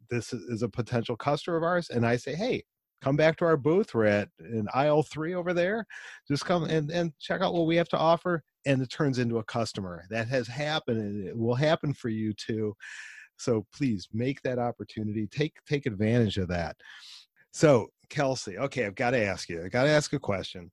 this 0.09 0.31
is 0.31 0.61
a 0.61 0.69
potential 0.69 1.17
customer 1.17 1.57
of 1.57 1.63
ours, 1.63 1.89
and 1.89 2.07
I 2.07 2.15
say, 2.15 2.33
hey, 2.33 2.63
come 3.01 3.15
back 3.15 3.37
to 3.37 3.45
our 3.45 3.57
booth. 3.57 3.93
We're 3.93 4.05
at 4.05 4.29
in 4.39 4.67
aisle 4.73 5.03
three 5.03 5.33
over 5.33 5.53
there. 5.53 5.85
Just 6.27 6.45
come 6.45 6.63
and, 6.65 6.91
and 6.91 7.13
check 7.19 7.41
out 7.41 7.53
what 7.53 7.67
we 7.67 7.75
have 7.75 7.89
to 7.89 7.97
offer. 7.97 8.43
And 8.65 8.81
it 8.81 8.89
turns 8.89 9.19
into 9.19 9.37
a 9.37 9.43
customer. 9.43 10.03
That 10.09 10.27
has 10.27 10.47
happened 10.47 10.99
and 10.99 11.27
it 11.27 11.37
will 11.37 11.55
happen 11.55 11.93
for 11.93 12.09
you 12.09 12.33
too. 12.33 12.75
So 13.37 13.65
please 13.73 14.07
make 14.13 14.41
that 14.41 14.59
opportunity. 14.59 15.27
Take 15.27 15.53
take 15.67 15.85
advantage 15.85 16.37
of 16.37 16.47
that. 16.49 16.75
So 17.51 17.87
Kelsey, 18.09 18.57
okay, 18.57 18.85
I've 18.85 18.95
got 18.95 19.11
to 19.11 19.23
ask 19.23 19.49
you. 19.49 19.63
I 19.63 19.69
got 19.69 19.83
to 19.83 19.89
ask 19.89 20.13
a 20.13 20.19
question. 20.19 20.71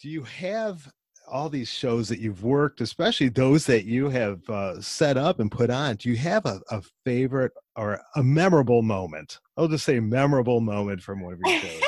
Do 0.00 0.08
you 0.08 0.22
have 0.22 0.88
all 1.30 1.48
these 1.48 1.68
shows 1.68 2.08
that 2.08 2.18
you've 2.18 2.42
worked, 2.42 2.80
especially 2.80 3.28
those 3.28 3.66
that 3.66 3.84
you 3.84 4.08
have 4.08 4.48
uh, 4.48 4.80
set 4.80 5.16
up 5.16 5.40
and 5.40 5.50
put 5.50 5.70
on, 5.70 5.96
do 5.96 6.08
you 6.08 6.16
have 6.16 6.46
a, 6.46 6.60
a, 6.70 6.82
favorite 7.04 7.52
or 7.76 8.00
a 8.16 8.22
memorable 8.22 8.82
moment? 8.82 9.38
I'll 9.56 9.68
just 9.68 9.84
say 9.84 10.00
memorable 10.00 10.60
moment 10.60 11.02
from 11.02 11.20
one 11.20 11.34
of 11.34 11.40
your 11.44 11.60
shows. 11.60 11.82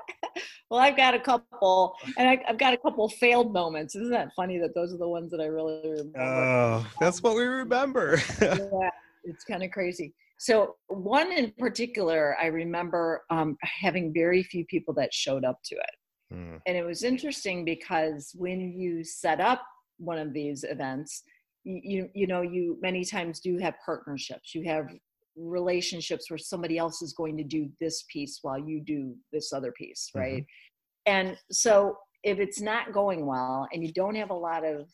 well, 0.70 0.80
I've 0.80 0.96
got 0.96 1.14
a 1.14 1.20
couple, 1.20 1.94
and 2.16 2.28
I, 2.28 2.42
have 2.46 2.58
got 2.58 2.72
a 2.72 2.78
couple 2.78 3.08
failed 3.08 3.52
moments. 3.52 3.94
Isn't 3.94 4.10
that 4.10 4.30
funny 4.36 4.58
that 4.58 4.74
those 4.74 4.92
are 4.92 4.98
the 4.98 5.08
ones 5.08 5.30
that 5.30 5.40
I 5.40 5.46
really 5.46 5.80
remember? 5.82 6.20
Oh, 6.20 6.86
that's 7.00 7.22
what 7.22 7.34
we 7.34 7.42
remember. 7.42 8.20
yeah, 8.40 8.90
it's 9.24 9.44
kind 9.44 9.62
of 9.62 9.70
crazy. 9.70 10.14
So 10.38 10.76
one 10.86 11.32
in 11.32 11.52
particular, 11.58 12.36
I 12.40 12.46
remember 12.46 13.22
um, 13.30 13.56
having 13.62 14.12
very 14.14 14.42
few 14.44 14.64
people 14.66 14.94
that 14.94 15.12
showed 15.12 15.44
up 15.44 15.58
to 15.64 15.74
it. 15.74 15.90
Mm. 16.32 16.60
And 16.66 16.76
it 16.76 16.84
was 16.84 17.02
interesting 17.02 17.64
because 17.64 18.32
when 18.36 18.72
you 18.72 19.02
set 19.04 19.40
up 19.40 19.62
one 19.98 20.18
of 20.18 20.32
these 20.32 20.64
events, 20.64 21.22
you 21.64 22.08
you 22.14 22.26
know 22.26 22.42
you 22.42 22.78
many 22.80 23.04
times 23.04 23.40
do 23.40 23.58
have 23.58 23.74
partnerships. 23.84 24.54
You 24.54 24.64
have 24.64 24.88
relationships 25.36 26.30
where 26.30 26.38
somebody 26.38 26.78
else 26.78 27.02
is 27.02 27.12
going 27.12 27.36
to 27.36 27.44
do 27.44 27.68
this 27.80 28.04
piece 28.10 28.40
while 28.42 28.58
you 28.58 28.80
do 28.80 29.14
this 29.32 29.52
other 29.52 29.72
piece, 29.72 30.10
mm-hmm. 30.10 30.20
right? 30.20 30.42
Mm-hmm. 30.42 31.12
And 31.28 31.36
so 31.50 31.96
if 32.24 32.38
it's 32.38 32.60
not 32.60 32.92
going 32.92 33.24
well 33.26 33.68
and 33.72 33.82
you 33.82 33.92
don't 33.92 34.16
have 34.16 34.30
a 34.30 34.34
lot 34.34 34.64
of 34.64 34.88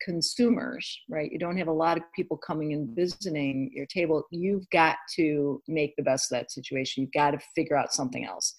consumers, 0.00 0.98
right? 1.08 1.30
You 1.30 1.38
don't 1.38 1.56
have 1.56 1.68
a 1.68 1.72
lot 1.72 1.96
of 1.96 2.04
people 2.14 2.36
coming 2.36 2.72
and 2.72 2.94
visiting 2.94 3.70
your 3.74 3.86
table. 3.86 4.24
You've 4.30 4.68
got 4.70 4.96
to 5.16 5.60
make 5.66 5.94
the 5.96 6.04
best 6.04 6.30
of 6.30 6.38
that 6.38 6.52
situation. 6.52 7.02
You've 7.02 7.12
got 7.12 7.32
to 7.32 7.40
figure 7.54 7.76
out 7.76 7.92
something 7.92 8.24
else 8.24 8.54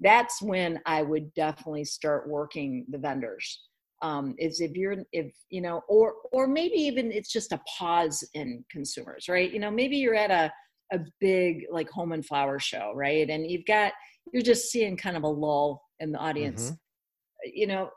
that's 0.00 0.40
when 0.40 0.80
I 0.86 1.02
would 1.02 1.32
definitely 1.34 1.84
start 1.84 2.28
working 2.28 2.86
the 2.88 2.98
vendors. 2.98 3.62
Um, 4.00 4.36
is 4.38 4.60
if 4.60 4.76
you're 4.76 4.94
if 5.12 5.32
you 5.50 5.60
know 5.60 5.82
or 5.88 6.14
or 6.30 6.46
maybe 6.46 6.76
even 6.76 7.10
it's 7.10 7.32
just 7.32 7.50
a 7.50 7.60
pause 7.76 8.22
in 8.34 8.64
consumers 8.70 9.28
right 9.28 9.52
you 9.52 9.58
know 9.58 9.72
maybe 9.72 9.96
you're 9.96 10.14
at 10.14 10.30
a 10.30 10.52
a 10.92 11.00
big 11.20 11.64
like 11.68 11.90
home 11.90 12.12
and 12.12 12.24
flower 12.24 12.60
show 12.60 12.92
right 12.94 13.28
and 13.28 13.50
you've 13.50 13.66
got 13.66 13.92
you're 14.32 14.40
just 14.40 14.70
seeing 14.70 14.96
kind 14.96 15.16
of 15.16 15.24
a 15.24 15.28
lull 15.28 15.82
in 15.98 16.12
the 16.12 16.18
audience 16.18 16.66
mm-hmm. 16.66 17.50
you 17.52 17.66
know 17.66 17.90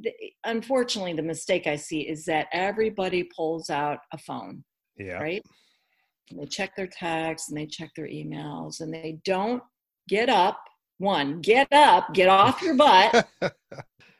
the, 0.00 0.10
unfortunately 0.44 1.12
the 1.12 1.22
mistake 1.22 1.66
i 1.66 1.76
see 1.76 2.00
is 2.00 2.24
that 2.24 2.46
everybody 2.52 3.28
pulls 3.36 3.68
out 3.68 3.98
a 4.12 4.18
phone 4.18 4.64
yeah 4.96 5.18
right 5.18 5.42
and 6.30 6.40
they 6.40 6.46
check 6.46 6.74
their 6.74 6.86
texts 6.88 7.50
and 7.50 7.58
they 7.58 7.66
check 7.66 7.90
their 7.94 8.08
emails 8.08 8.80
and 8.80 8.92
they 8.92 9.18
don't 9.24 9.62
get 10.08 10.28
up 10.28 10.58
one, 10.98 11.40
get 11.40 11.72
up, 11.72 12.14
get 12.14 12.28
off 12.28 12.62
your 12.62 12.76
butt. 12.76 13.28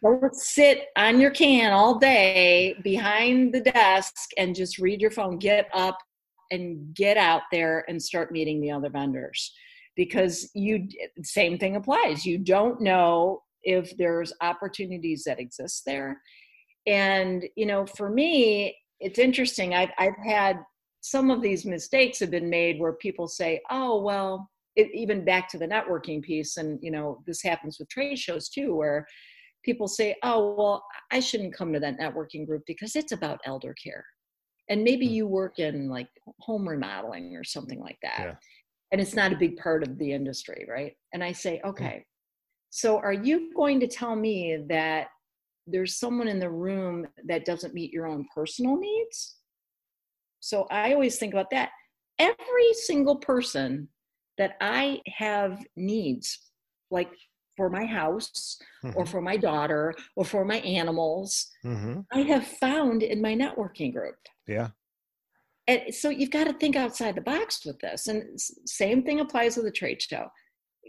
Don't 0.02 0.34
sit 0.34 0.88
on 0.96 1.18
your 1.18 1.30
can 1.30 1.72
all 1.72 1.98
day 1.98 2.76
behind 2.82 3.54
the 3.54 3.60
desk 3.60 4.14
and 4.36 4.54
just 4.54 4.78
read 4.78 5.00
your 5.00 5.10
phone. 5.10 5.38
Get 5.38 5.68
up 5.72 5.96
and 6.50 6.94
get 6.94 7.16
out 7.16 7.42
there 7.50 7.86
and 7.88 8.02
start 8.02 8.30
meeting 8.30 8.60
the 8.60 8.70
other 8.70 8.90
vendors 8.90 9.50
because 9.96 10.50
you 10.54 10.88
same 11.22 11.58
thing 11.58 11.76
applies. 11.76 12.26
You 12.26 12.38
don't 12.38 12.80
know 12.82 13.42
if 13.62 13.96
there's 13.96 14.32
opportunities 14.42 15.24
that 15.24 15.40
exist 15.40 15.84
there. 15.86 16.20
And 16.86 17.44
you 17.56 17.64
know, 17.64 17.86
for 17.86 18.10
me, 18.10 18.76
it's 19.00 19.18
interesting. 19.18 19.74
I've 19.74 19.90
I've 19.98 20.18
had 20.22 20.58
some 21.00 21.30
of 21.30 21.42
these 21.42 21.64
mistakes 21.64 22.20
have 22.20 22.30
been 22.30 22.50
made 22.50 22.78
where 22.78 22.92
people 22.92 23.28
say, 23.28 23.60
"Oh, 23.70 24.02
well, 24.02 24.50
it, 24.76 24.88
even 24.92 25.24
back 25.24 25.48
to 25.48 25.58
the 25.58 25.66
networking 25.66 26.22
piece 26.22 26.56
and 26.56 26.78
you 26.82 26.90
know 26.90 27.22
this 27.26 27.42
happens 27.42 27.78
with 27.78 27.88
trade 27.88 28.18
shows 28.18 28.48
too 28.48 28.74
where 28.74 29.06
people 29.64 29.88
say 29.88 30.14
oh 30.22 30.54
well 30.56 30.84
i 31.10 31.20
shouldn't 31.20 31.54
come 31.54 31.72
to 31.72 31.80
that 31.80 31.98
networking 31.98 32.46
group 32.46 32.62
because 32.66 32.96
it's 32.96 33.12
about 33.12 33.40
elder 33.44 33.74
care 33.82 34.04
and 34.68 34.82
maybe 34.82 35.06
hmm. 35.06 35.14
you 35.14 35.26
work 35.26 35.58
in 35.58 35.88
like 35.88 36.08
home 36.40 36.68
remodeling 36.68 37.36
or 37.36 37.44
something 37.44 37.80
like 37.80 37.98
that 38.02 38.20
yeah. 38.20 38.34
and 38.92 39.00
it's 39.00 39.14
not 39.14 39.32
a 39.32 39.36
big 39.36 39.56
part 39.56 39.82
of 39.82 39.98
the 39.98 40.12
industry 40.12 40.66
right 40.68 40.92
and 41.12 41.22
i 41.22 41.32
say 41.32 41.60
hmm. 41.62 41.70
okay 41.70 42.04
so 42.70 42.98
are 42.98 43.12
you 43.12 43.52
going 43.54 43.78
to 43.78 43.86
tell 43.86 44.16
me 44.16 44.58
that 44.68 45.08
there's 45.66 45.96
someone 45.96 46.28
in 46.28 46.40
the 46.40 46.50
room 46.50 47.06
that 47.24 47.46
doesn't 47.46 47.74
meet 47.74 47.92
your 47.92 48.06
own 48.06 48.26
personal 48.34 48.76
needs 48.76 49.36
so 50.40 50.66
i 50.70 50.92
always 50.92 51.16
think 51.16 51.32
about 51.32 51.50
that 51.50 51.70
every 52.18 52.72
single 52.74 53.16
person 53.16 53.88
that 54.38 54.56
I 54.60 55.00
have 55.16 55.64
needs, 55.76 56.38
like 56.90 57.10
for 57.56 57.70
my 57.70 57.84
house 57.84 58.58
mm-hmm. 58.84 58.96
or 58.96 59.06
for 59.06 59.20
my 59.20 59.36
daughter 59.36 59.94
or 60.16 60.24
for 60.24 60.44
my 60.44 60.56
animals, 60.58 61.48
mm-hmm. 61.64 62.00
I 62.12 62.20
have 62.22 62.46
found 62.46 63.02
in 63.02 63.20
my 63.20 63.34
networking 63.34 63.92
group. 63.92 64.16
Yeah. 64.46 64.68
And 65.66 65.94
so 65.94 66.10
you've 66.10 66.30
got 66.30 66.44
to 66.44 66.52
think 66.52 66.76
outside 66.76 67.14
the 67.14 67.22
box 67.22 67.64
with 67.64 67.78
this. 67.78 68.06
And 68.06 68.38
same 68.66 69.02
thing 69.02 69.20
applies 69.20 69.54
to 69.54 69.62
the 69.62 69.70
trade 69.70 70.02
show. 70.02 70.26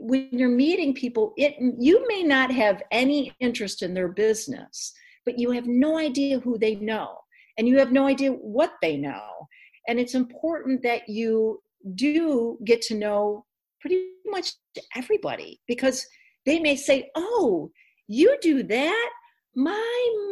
When 0.01 0.27
you're 0.31 0.49
meeting 0.49 0.93
people, 0.93 1.33
it 1.37 1.55
you 1.79 2.05
may 2.07 2.23
not 2.23 2.51
have 2.51 2.81
any 2.91 3.33
interest 3.39 3.81
in 3.81 3.93
their 3.93 4.09
business, 4.09 4.93
but 5.25 5.39
you 5.39 5.51
have 5.51 5.67
no 5.67 5.97
idea 5.97 6.39
who 6.39 6.57
they 6.57 6.75
know 6.75 7.17
and 7.57 7.67
you 7.67 7.77
have 7.79 7.93
no 7.93 8.05
idea 8.05 8.31
what 8.31 8.73
they 8.81 8.97
know. 8.97 9.47
And 9.87 9.99
it's 9.99 10.15
important 10.15 10.83
that 10.83 11.07
you 11.07 11.61
do 11.93 12.57
get 12.65 12.81
to 12.83 12.95
know 12.95 13.45
pretty 13.79 14.07
much 14.25 14.53
everybody 14.95 15.61
because 15.67 16.05
they 16.45 16.59
may 16.59 16.75
say, 16.75 17.09
Oh, 17.15 17.69
you 18.07 18.37
do 18.41 18.63
that? 18.63 19.09
My 19.55 20.29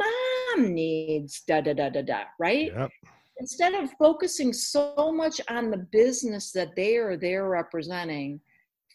mom 0.57 0.73
needs 0.73 1.43
da 1.47 1.61
da 1.61 1.73
da 1.73 1.89
da 1.89 2.01
da, 2.01 2.23
right? 2.39 2.71
Yep. 2.75 2.89
Instead 3.39 3.73
of 3.73 3.89
focusing 3.97 4.53
so 4.53 5.11
much 5.11 5.41
on 5.49 5.71
the 5.71 5.87
business 5.91 6.51
that 6.51 6.75
they 6.75 6.97
are 6.97 7.17
there 7.17 7.47
representing, 7.47 8.39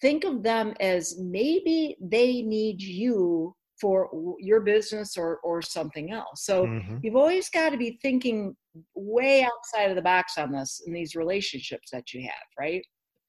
think 0.00 0.24
of 0.24 0.42
them 0.42 0.74
as 0.80 1.18
maybe 1.18 1.96
they 2.00 2.42
need 2.42 2.80
you 2.80 3.54
for 3.80 4.10
your 4.38 4.60
business 4.60 5.16
or 5.16 5.38
or 5.38 5.62
something 5.62 6.12
else. 6.12 6.44
So 6.44 6.66
mm-hmm. 6.66 6.98
you've 7.02 7.16
always 7.16 7.48
got 7.48 7.70
to 7.70 7.76
be 7.76 7.98
thinking 8.02 8.56
way 8.94 9.42
outside 9.42 9.90
of 9.90 9.96
the 9.96 10.02
box 10.02 10.38
on 10.38 10.52
this 10.52 10.82
in 10.86 10.92
these 10.92 11.14
relationships 11.14 11.88
that 11.92 12.12
you 12.12 12.22
have, 12.22 12.46
right? 12.58 12.84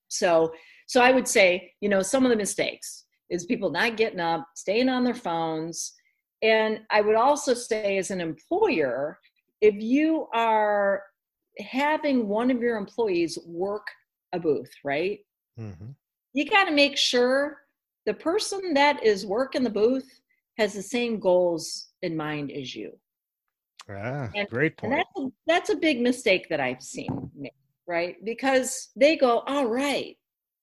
So 0.08 0.52
so 0.88 1.02
I 1.02 1.12
would 1.12 1.28
say, 1.28 1.74
you 1.82 1.90
know, 1.90 2.02
some 2.02 2.26
of 2.26 2.32
the 2.32 2.36
mistakes 2.36 3.06
is 3.30 3.46
people 3.46 3.70
not 3.70 3.98
getting 3.98 4.20
up, 4.20 4.48
staying 4.56 4.90
on 4.90 5.04
their 5.04 5.14
phones. 5.14 5.94
And 6.42 6.80
I 6.90 7.02
would 7.02 7.16
also 7.16 7.54
say 7.54 7.98
as 7.98 8.10
an 8.10 8.22
employer, 8.22 9.20
if 9.62 9.76
you 9.76 10.28
are 10.34 11.04
having 11.60 12.28
one 12.28 12.50
of 12.50 12.62
your 12.62 12.78
employees 12.78 13.38
work 13.46 13.86
a 14.34 14.40
booth, 14.40 14.72
right? 14.84 15.20
Mm-hmm. 15.60 15.92
You 16.34 16.46
got 16.46 16.66
to 16.66 16.72
make 16.72 16.98
sure 16.98 17.58
the 18.06 18.14
person 18.14 18.74
that 18.74 19.04
is 19.04 19.26
working 19.26 19.64
the 19.64 19.70
booth 19.70 20.22
has 20.58 20.74
the 20.74 20.82
same 20.82 21.20
goals 21.20 21.90
in 22.02 22.16
mind 22.16 22.52
as 22.52 22.76
you. 22.76 22.98
Ah, 23.90 24.30
and, 24.36 24.48
great 24.50 24.78
point. 24.78 24.94
that's, 24.94 25.10
a, 25.18 25.32
that's 25.48 25.70
a 25.70 25.76
big 25.76 26.02
mistake 26.02 26.48
that 26.50 26.60
I've 26.60 26.84
seen, 26.84 27.32
right? 27.88 28.16
Because 28.24 28.90
they 28.96 29.16
go, 29.16 29.40
all 29.48 29.66
right, 29.66 30.16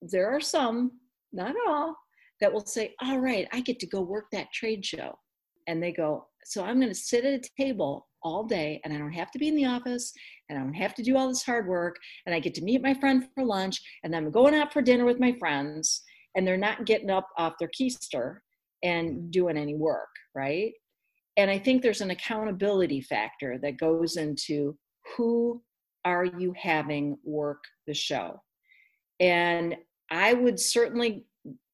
there 0.03 0.31
are 0.31 0.41
some, 0.41 0.93
not 1.33 1.55
all, 1.67 1.97
that 2.41 2.53
will 2.53 2.65
say, 2.67 2.95
all 3.03 3.19
right, 3.19 3.49
I 3.53 3.61
get 3.61 3.81
to 3.81 3.87
go 3.87 4.01
work 4.01 4.27
that 4.33 4.53
trade 4.53 4.85
show. 4.85 5.19
And 5.67 5.83
they 5.83 5.93
go, 5.93 6.29
so 6.45 6.65
I'm 6.65 6.77
going 6.77 6.93
to 6.93 6.95
sit 6.95 7.25
at 7.25 7.45
a 7.45 7.51
table 7.61 8.07
all 8.23 8.45
day 8.45 8.81
and 8.85 8.93
I 8.93 8.99
don't 8.99 9.13
have 9.13 9.31
to 9.33 9.39
be 9.39 9.49
in 9.49 9.57
the 9.57 9.67
office 9.67 10.13
and 10.49 10.59
I 10.59 10.63
don't 10.63 10.75
have 10.75 10.95
to 10.95 11.03
do 11.03 11.17
all 11.17 11.29
this 11.29 11.43
hard 11.43 11.67
work 11.67 11.97
and 12.25 12.35
I 12.35 12.41
get 12.41 12.55
to 12.55 12.63
meet 12.63 12.83
my 12.83 12.95
friend 12.95 13.29
for 13.35 13.45
lunch 13.45 13.81
and 14.05 14.15
I'm 14.15 14.31
going 14.31 14.55
out 14.55 14.73
for 14.73 14.83
dinner 14.83 15.05
with 15.05 15.21
my 15.21 15.33
friends 15.39 16.03
and 16.35 16.47
they're 16.47 16.57
not 16.57 16.87
getting 16.87 17.11
up 17.11 17.29
off 17.39 17.55
their 17.59 17.71
keister 17.79 18.39
and 18.83 19.31
doing 19.31 19.57
any 19.57 19.75
work, 19.75 20.09
right? 20.35 20.73
And 21.37 21.51
I 21.51 21.59
think 21.59 21.83
there's 21.83 22.01
an 22.01 22.11
accountability 22.11 23.01
factor 23.01 23.59
that 23.63 23.79
goes 23.79 24.17
into 24.17 24.77
who 25.17 25.63
are 26.05 26.25
you 26.25 26.55
having 26.57 27.19
work 27.25 27.63
the 27.87 27.95
show? 27.95 28.41
And 29.21 29.77
I 30.11 30.35
would 30.35 30.59
certainly 30.59 31.27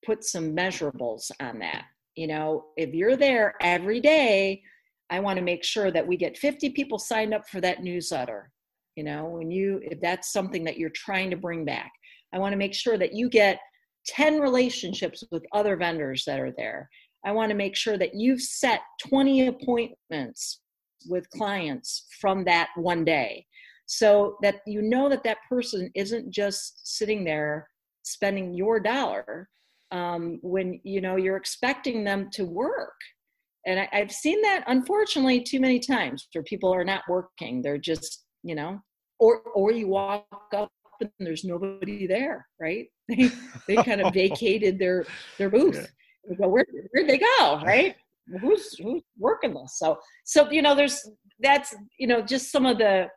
put 0.04 0.24
some 0.24 0.54
measurables 0.56 1.30
on 1.40 1.58
that. 1.60 1.84
You 2.16 2.26
know, 2.26 2.66
if 2.76 2.92
you're 2.92 3.16
there 3.16 3.54
every 3.60 4.00
day, 4.00 4.62
I 5.10 5.20
want 5.20 5.38
to 5.38 5.44
make 5.44 5.64
sure 5.64 5.90
that 5.90 6.06
we 6.06 6.16
get 6.16 6.38
50 6.38 6.70
people 6.70 6.98
signed 6.98 7.34
up 7.34 7.48
for 7.48 7.60
that 7.60 7.82
newsletter. 7.82 8.50
You 8.96 9.04
know, 9.04 9.26
when 9.26 9.50
you, 9.50 9.80
if 9.82 10.00
that's 10.00 10.32
something 10.32 10.64
that 10.64 10.76
you're 10.76 10.90
trying 10.90 11.30
to 11.30 11.36
bring 11.36 11.64
back, 11.64 11.90
I 12.32 12.38
want 12.38 12.52
to 12.52 12.58
make 12.58 12.74
sure 12.74 12.98
that 12.98 13.14
you 13.14 13.28
get 13.28 13.58
10 14.06 14.40
relationships 14.40 15.22
with 15.30 15.44
other 15.52 15.76
vendors 15.76 16.24
that 16.26 16.40
are 16.40 16.52
there. 16.56 16.88
I 17.24 17.32
want 17.32 17.50
to 17.50 17.56
make 17.56 17.76
sure 17.76 17.96
that 17.98 18.14
you've 18.14 18.40
set 18.40 18.80
20 19.08 19.46
appointments 19.46 20.60
with 21.08 21.28
clients 21.30 22.06
from 22.20 22.44
that 22.44 22.70
one 22.76 23.04
day. 23.04 23.46
So 23.86 24.36
that 24.42 24.60
you 24.66 24.80
know 24.80 25.08
that 25.08 25.24
that 25.24 25.38
person 25.48 25.90
isn't 25.94 26.30
just 26.30 26.96
sitting 26.96 27.24
there 27.24 27.68
spending 28.04 28.54
your 28.54 28.80
dollar 28.80 29.48
um, 29.90 30.38
when 30.42 30.80
you 30.84 31.00
know 31.00 31.16
you're 31.16 31.36
expecting 31.36 32.04
them 32.04 32.30
to 32.32 32.44
work. 32.44 32.94
And 33.66 33.78
I, 33.78 33.88
i've 33.92 34.10
seen 34.10 34.40
that 34.42 34.64
unfortunately 34.66 35.40
too 35.42 35.60
many 35.60 35.78
times 35.78 36.28
where 36.32 36.42
people 36.44 36.72
are 36.72 36.84
not 36.84 37.02
working. 37.08 37.60
They're 37.60 37.78
just 37.78 38.24
you 38.42 38.54
know 38.54 38.80
or 39.18 39.40
or 39.54 39.72
you 39.72 39.88
walk 39.88 40.26
up 40.54 40.70
and 41.00 41.10
there's 41.20 41.44
nobody 41.44 42.06
there 42.06 42.46
right? 42.60 42.86
They 43.08 43.30
they 43.66 43.76
kind 43.82 44.00
of 44.00 44.14
vacated 44.14 44.78
their 44.78 45.04
their 45.36 45.50
booth 45.56 45.92
go, 46.38 46.48
where 46.48 46.66
where'd 46.92 47.08
they 47.08 47.18
go? 47.18 47.60
Right? 47.64 47.96
who's 48.40 48.74
who's 48.78 49.02
working 49.18 49.54
this? 49.54 49.78
So 49.78 49.98
so 50.24 50.50
you 50.50 50.62
know, 50.62 50.74
there's 50.74 51.08
that's 51.40 51.74
you 51.98 52.06
know 52.06 52.22
just 52.22 52.50
some 52.50 52.66
of 52.66 52.78
the 52.78 53.08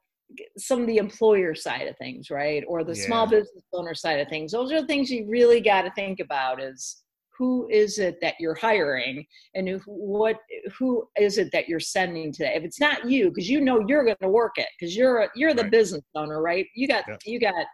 some 0.58 0.82
of 0.82 0.88
the 0.88 0.98
employer 0.98 1.54
side 1.54 1.88
of 1.88 1.98
things, 1.98 2.30
right? 2.30 2.63
Or 2.68 2.84
the 2.84 2.96
yeah. 2.96 3.06
small 3.06 3.28
business 3.28 3.63
owner 3.74 3.94
side 3.94 4.20
of 4.20 4.28
things. 4.28 4.52
Those 4.52 4.72
are 4.72 4.82
the 4.82 4.88
things 4.88 5.12
you 5.12 5.28
really 5.28 5.62
got 5.62 5.84
to 5.84 5.91
think 5.91 6.20
about 6.20 6.62
is 6.62 7.04
who 7.38 7.68
is 7.70 8.00
it 8.00 8.18
that 8.22 8.36
you're 8.39 8.56
hiring 8.56 9.26
and 9.56 9.68
who, 9.68 9.80
what 9.86 10.38
who 10.78 11.06
is 11.20 11.38
it 11.38 11.50
that 11.52 11.68
you're 11.68 11.82
sending 11.82 12.32
today 12.32 12.54
if 12.56 12.63
it's 12.63 12.80
not 12.80 13.10
you 13.10 13.28
because 13.28 13.50
you 13.50 13.60
know 13.60 13.84
you're 13.88 14.06
going 14.06 14.15
to 14.22 14.30
work 14.30 14.54
it 14.56 14.68
because 14.80 14.96
you're 14.96 15.24
a, 15.24 15.30
you're 15.36 15.54
the 15.54 15.63
right. 15.63 15.72
business 15.72 16.02
owner 16.15 16.41
right 16.41 16.65
you 16.76 16.88
got 16.88 17.04
you 17.26 17.38
got 17.38 17.65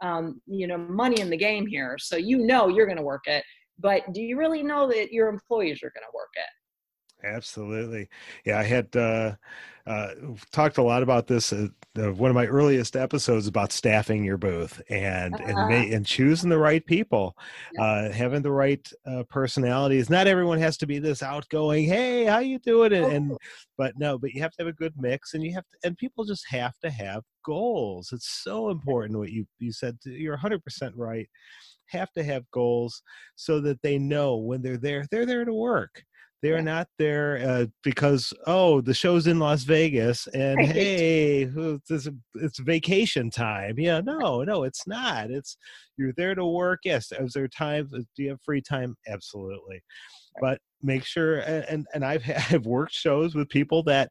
um, 0.00 0.40
you 0.46 0.68
know 0.68 0.78
money 0.78 1.20
in 1.20 1.28
the 1.28 1.36
game 1.36 1.66
here 1.66 1.96
so 1.98 2.16
you 2.16 2.38
know 2.38 2.68
you're 2.68 2.86
going 2.86 2.96
to 2.96 3.02
work 3.02 3.26
it 3.26 3.42
but 3.80 4.12
do 4.12 4.20
you 4.20 4.36
really 4.38 4.62
know 4.62 4.88
that 4.88 5.12
your 5.12 5.28
employees 5.28 5.82
are 5.82 5.92
going 5.94 6.04
to 6.04 6.14
work 6.14 6.30
it? 6.36 7.26
Absolutely. 7.26 8.08
Yeah 8.44 8.58
i 8.58 8.62
had 8.62 8.94
uh, 8.96 9.34
uh, 9.86 10.08
talked 10.52 10.78
a 10.78 10.82
lot 10.82 11.02
about 11.02 11.26
this 11.26 11.52
uh, 11.52 11.68
one 11.94 12.30
of 12.30 12.34
my 12.34 12.46
earliest 12.46 12.94
episodes 12.96 13.46
about 13.46 13.72
staffing 13.72 14.22
your 14.22 14.36
booth 14.36 14.80
and 14.88 15.34
uh-huh. 15.34 15.44
and, 15.46 15.56
ma- 15.56 15.96
and 15.96 16.06
choosing 16.06 16.48
the 16.48 16.58
right 16.58 16.84
people 16.86 17.36
uh, 17.78 18.10
having 18.10 18.42
the 18.42 18.52
right 18.52 18.92
uh, 19.06 19.24
personalities. 19.28 20.08
Not 20.08 20.28
everyone 20.28 20.58
has 20.58 20.76
to 20.78 20.86
be 20.86 20.98
this 20.98 21.22
outgoing 21.22 21.86
hey 21.86 22.24
how 22.24 22.38
you 22.38 22.58
doing? 22.58 22.92
and, 22.92 23.12
and 23.12 23.38
but 23.76 23.94
no 23.98 24.18
but 24.18 24.32
you 24.32 24.40
have 24.42 24.52
to 24.52 24.62
have 24.62 24.68
a 24.68 24.76
good 24.76 24.94
mix 24.96 25.34
and 25.34 25.42
you 25.42 25.52
have 25.54 25.64
to 25.64 25.88
and 25.88 25.96
people 25.98 26.24
just 26.24 26.44
have 26.48 26.78
to 26.80 26.90
have 26.90 27.22
goals. 27.44 28.10
It's 28.12 28.42
so 28.42 28.70
important 28.70 29.18
what 29.18 29.30
you 29.30 29.46
you 29.58 29.72
said 29.72 29.98
you're 30.04 30.36
100% 30.36 30.60
right 30.94 31.28
have 31.90 32.12
to 32.12 32.22
have 32.22 32.50
goals 32.50 33.02
so 33.36 33.60
that 33.60 33.80
they 33.82 33.98
know 33.98 34.36
when 34.36 34.62
they're 34.62 34.78
there, 34.78 35.04
they're 35.10 35.26
there 35.26 35.44
to 35.44 35.54
work. 35.54 36.02
They're 36.42 36.56
yeah. 36.56 36.62
not 36.62 36.88
there 36.98 37.38
uh, 37.46 37.66
because 37.82 38.32
oh 38.46 38.80
the 38.80 38.94
show's 38.94 39.26
in 39.26 39.38
Las 39.38 39.64
Vegas 39.64 40.26
and 40.28 40.56
right. 40.56 40.68
hey 40.68 41.42
it's, 41.42 42.08
it's 42.34 42.58
vacation 42.60 43.30
time. 43.30 43.78
Yeah, 43.78 44.00
no, 44.00 44.42
no, 44.42 44.64
it's 44.64 44.86
not. 44.86 45.30
It's 45.30 45.58
you're 45.98 46.14
there 46.16 46.34
to 46.34 46.46
work. 46.46 46.80
Yes, 46.84 47.12
is 47.12 47.34
there 47.34 47.48
time? 47.48 47.90
Uh, 47.94 47.98
do 48.16 48.22
you 48.22 48.30
have 48.30 48.40
free 48.42 48.62
time? 48.62 48.96
Absolutely, 49.06 49.82
but 50.40 50.58
make 50.82 51.04
sure 51.04 51.40
and 51.40 51.86
and 51.92 52.04
I've 52.04 52.24
I've 52.50 52.64
worked 52.64 52.94
shows 52.94 53.34
with 53.34 53.48
people 53.50 53.82
that 53.84 54.10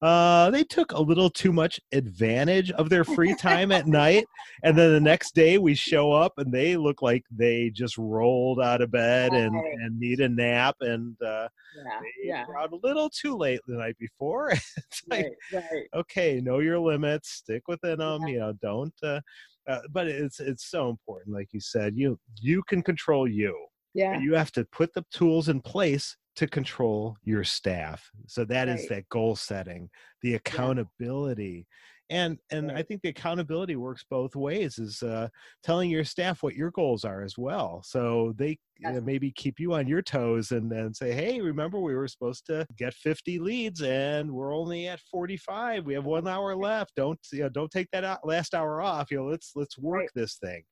uh, 0.00 0.50
they 0.50 0.62
took 0.62 0.92
a 0.92 1.00
little 1.00 1.28
too 1.28 1.52
much 1.52 1.80
advantage 1.92 2.70
of 2.72 2.88
their 2.88 3.04
free 3.04 3.34
time 3.34 3.72
at 3.72 3.86
night. 3.88 4.26
And 4.62 4.78
then 4.78 4.92
the 4.92 5.00
next 5.00 5.34
day 5.34 5.58
we 5.58 5.74
show 5.74 6.12
up 6.12 6.34
and 6.36 6.52
they 6.52 6.76
look 6.76 7.02
like 7.02 7.24
they 7.30 7.70
just 7.70 7.98
rolled 7.98 8.60
out 8.60 8.80
of 8.80 8.92
bed 8.92 9.32
and, 9.32 9.54
and 9.54 9.98
need 9.98 10.20
a 10.20 10.28
nap. 10.28 10.76
And 10.80 11.16
uh, 11.20 11.48
yeah, 11.76 12.00
they 12.00 12.28
yeah. 12.28 12.44
were 12.46 12.58
out 12.58 12.72
a 12.72 12.78
little 12.82 13.10
too 13.10 13.36
late 13.36 13.60
the 13.66 13.76
night 13.76 13.96
before. 13.98 14.50
it's 14.52 15.02
like, 15.08 15.26
right, 15.52 15.64
right. 15.72 15.88
okay, 15.94 16.40
know 16.40 16.60
your 16.60 16.78
limits, 16.78 17.30
stick 17.30 17.66
within 17.66 17.98
them, 17.98 18.22
yeah. 18.22 18.28
you 18.28 18.38
know, 18.38 18.52
don't. 18.62 18.94
Uh, 19.02 19.20
uh, 19.68 19.80
but 19.90 20.08
it's 20.08 20.40
it's 20.40 20.70
so 20.70 20.88
important, 20.88 21.36
like 21.36 21.48
you 21.52 21.60
said. 21.60 21.94
You 21.94 22.18
you 22.40 22.62
can 22.68 22.82
control 22.82 23.28
you. 23.28 23.54
Yeah. 23.92 24.18
You 24.18 24.34
have 24.34 24.52
to 24.52 24.64
put 24.64 24.94
the 24.94 25.04
tools 25.12 25.48
in 25.48 25.60
place 25.60 26.16
to 26.38 26.46
control 26.46 27.16
your 27.24 27.42
staff. 27.42 28.12
So 28.28 28.44
that 28.44 28.68
right. 28.68 28.78
is 28.78 28.86
that 28.88 29.08
goal 29.08 29.34
setting, 29.34 29.90
the 30.22 30.36
accountability. 30.36 31.66
And 32.10 32.38
and. 32.50 32.72
I 32.78 32.82
think 32.82 33.02
the 33.02 33.08
accountability 33.08 33.76
works 33.76 34.04
both 34.08 34.36
ways 34.36 34.78
is 34.78 35.02
uh, 35.02 35.28
telling 35.62 35.90
your 35.90 36.04
staff 36.04 36.42
what 36.42 36.54
your 36.54 36.70
goals 36.70 37.04
are 37.04 37.22
as 37.22 37.36
well. 37.36 37.82
So 37.84 38.34
they 38.36 38.58
uh, 38.84 39.00
maybe 39.02 39.32
keep 39.32 39.58
you 39.58 39.74
on 39.74 39.88
your 39.88 40.02
toes 40.02 40.52
and 40.52 40.70
then 40.70 40.94
say, 40.94 41.12
hey, 41.12 41.40
remember 41.40 41.80
we 41.80 41.94
were 41.94 42.06
supposed 42.06 42.46
to 42.46 42.66
get 42.76 42.94
50 42.94 43.38
leads 43.40 43.82
and 43.82 44.30
we're 44.30 44.54
only 44.54 44.86
at 44.86 45.00
45. 45.10 45.84
We 45.84 45.94
have 45.94 46.04
one 46.04 46.28
hour 46.28 46.54
left. 46.54 46.94
Don't 46.96 47.18
you 47.32 47.40
know, 47.40 47.48
don't 47.48 47.70
take 47.70 47.88
that 47.92 48.20
last 48.24 48.54
hour 48.54 48.80
off. 48.80 49.10
You 49.10 49.18
know, 49.18 49.26
let's 49.26 49.52
let's 49.56 49.76
work 49.78 50.00
right. 50.00 50.10
this 50.14 50.36
thing. 50.36 50.62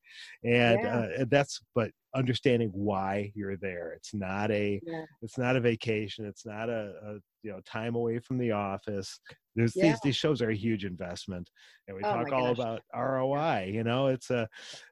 And 0.44 0.80
yeah. 0.82 0.98
uh, 1.20 1.24
that's 1.28 1.60
but 1.74 1.90
understanding 2.14 2.70
why 2.72 3.30
you're 3.34 3.56
there. 3.56 3.92
It's 3.96 4.14
not 4.14 4.50
a 4.50 4.80
yeah. 4.84 5.04
it's 5.22 5.38
not 5.38 5.56
a 5.56 5.60
vacation. 5.60 6.24
It's 6.24 6.46
not 6.46 6.68
a, 6.68 6.92
a, 7.04 7.16
you 7.46 7.52
know 7.52 7.60
time 7.64 7.94
away 7.94 8.18
from 8.18 8.38
the 8.38 8.50
office. 8.50 9.20
There's 9.54 9.74
yeah. 9.76 9.90
these 9.90 10.00
these 10.02 10.16
shows 10.16 10.42
are 10.42 10.50
a 10.50 10.56
huge 10.56 10.84
investment, 10.84 11.48
and 11.86 11.96
we 11.96 12.02
oh 12.02 12.12
talk 12.12 12.32
all 12.32 12.50
about 12.50 12.82
ROI. 12.94 13.70
You 13.72 13.84
know, 13.84 14.08
it's 14.08 14.30
a 14.30 14.48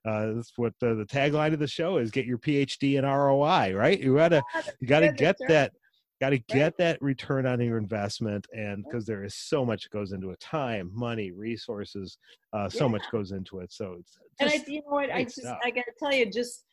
uh, 0.09 0.33
that's 0.33 0.53
what 0.57 0.73
the, 0.81 0.95
the 0.95 1.05
tagline 1.05 1.53
of 1.53 1.59
the 1.59 1.67
show 1.67 1.99
is: 1.99 2.13
get 2.13 2.27
your 2.27 2.39
PhD 2.39 2.97
in 2.97 3.05
ROI. 3.05 3.75
Right? 3.75 3.99
You 3.99 4.15
gotta 4.15 4.43
you 4.81 4.87
gotta 4.87 5.13
get 5.13 5.37
that 5.49 5.73
got 6.21 6.31
to 6.31 6.39
get 6.39 6.79
that 6.79 6.97
return 7.03 7.45
on 7.45 7.61
your 7.61 7.77
investment 7.77 8.47
and 8.57 8.85
because 8.85 9.05
there 9.05 9.25
is 9.25 9.35
so 9.35 9.65
much 9.65 9.91
goes 9.91 10.13
into 10.13 10.31
it 10.31 10.39
time 10.39 10.89
money 10.95 11.33
resources 11.33 12.19
uh, 12.53 12.69
so 12.69 12.85
yeah. 12.85 12.93
much 12.93 13.03
goes 13.11 13.33
into 13.33 13.59
it 13.59 13.73
so 13.73 13.97
it's 13.99 14.17
and 14.39 14.49
i 14.49 14.65
you 14.69 14.77
know 14.77 14.93
what 14.93 15.11
i 15.11 15.25
just 15.25 15.41
stuff. 15.41 15.59
i 15.65 15.71
gotta 15.71 15.91
tell 15.99 16.15
you 16.15 16.31
just 16.31 16.65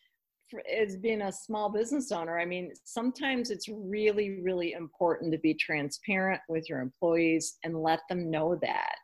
as 0.71 0.97
being 0.97 1.21
a 1.23 1.31
small 1.31 1.69
business 1.69 2.11
owner, 2.11 2.39
I 2.39 2.45
mean, 2.45 2.71
sometimes 2.83 3.51
it's 3.51 3.67
really, 3.69 4.41
really 4.41 4.73
important 4.73 5.31
to 5.31 5.39
be 5.39 5.53
transparent 5.53 6.41
with 6.49 6.69
your 6.69 6.79
employees 6.79 7.57
and 7.63 7.81
let 7.81 8.01
them 8.09 8.29
know 8.29 8.57
that. 8.61 8.95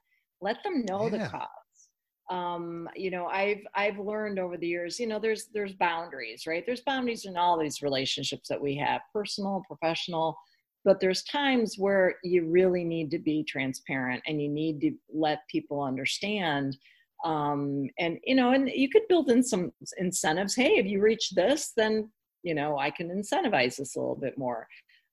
Let 0.42 0.64
them 0.64 0.86
know 0.88 1.04
yeah. 1.04 1.18
the 1.18 1.30
costs. 1.30 1.90
Um, 2.30 2.90
you 2.96 3.10
know, 3.10 3.28
I've 3.28 3.62
I've 3.74 4.00
learned 4.00 4.38
over 4.38 4.58
the 4.58 4.68
years, 4.68 5.00
you 5.00 5.08
know, 5.08 5.18
there's 5.20 5.48
there's 5.54 5.74
boundaries, 5.74 6.46
right? 6.46 6.64
There's 6.66 6.82
boundaries 6.82 7.26
in 7.26 7.38
all 7.38 7.58
these 7.58 7.82
relationships 7.82 8.50
that 8.50 8.62
we 8.62 8.76
have, 8.76 9.02
personal, 9.14 9.64
professional, 9.66 10.38
but 10.84 11.00
there's 11.00 11.24
times 11.24 11.76
where 11.78 12.16
you 12.24 12.46
really 12.50 12.84
need 12.84 13.12
to 13.12 13.20
be 13.20 13.44
transparent 13.44 14.22
and 14.28 14.42
you 14.42 14.50
need 14.50 14.82
to 14.82 14.92
let 15.14 15.48
people 15.50 15.82
understand 15.82 16.78
um, 17.24 17.88
and 18.00 18.18
you 18.24 18.36
know 18.36 18.52
and 18.52 18.70
you 18.70 18.90
could 18.90 19.04
build 19.10 19.30
in 19.30 19.44
some 19.44 19.72
incentives. 19.98 20.56
Hey 20.56 20.78
if 20.78 20.86
you 20.86 21.02
reach 21.02 21.32
this 21.32 21.74
then 21.76 22.10
you 22.44 22.54
know 22.54 22.78
i 22.78 22.90
can 22.90 23.10
incentivize 23.10 23.78
this 23.78 23.96
a 23.96 24.00
little 24.00 24.16
bit 24.16 24.38
more. 24.38 24.68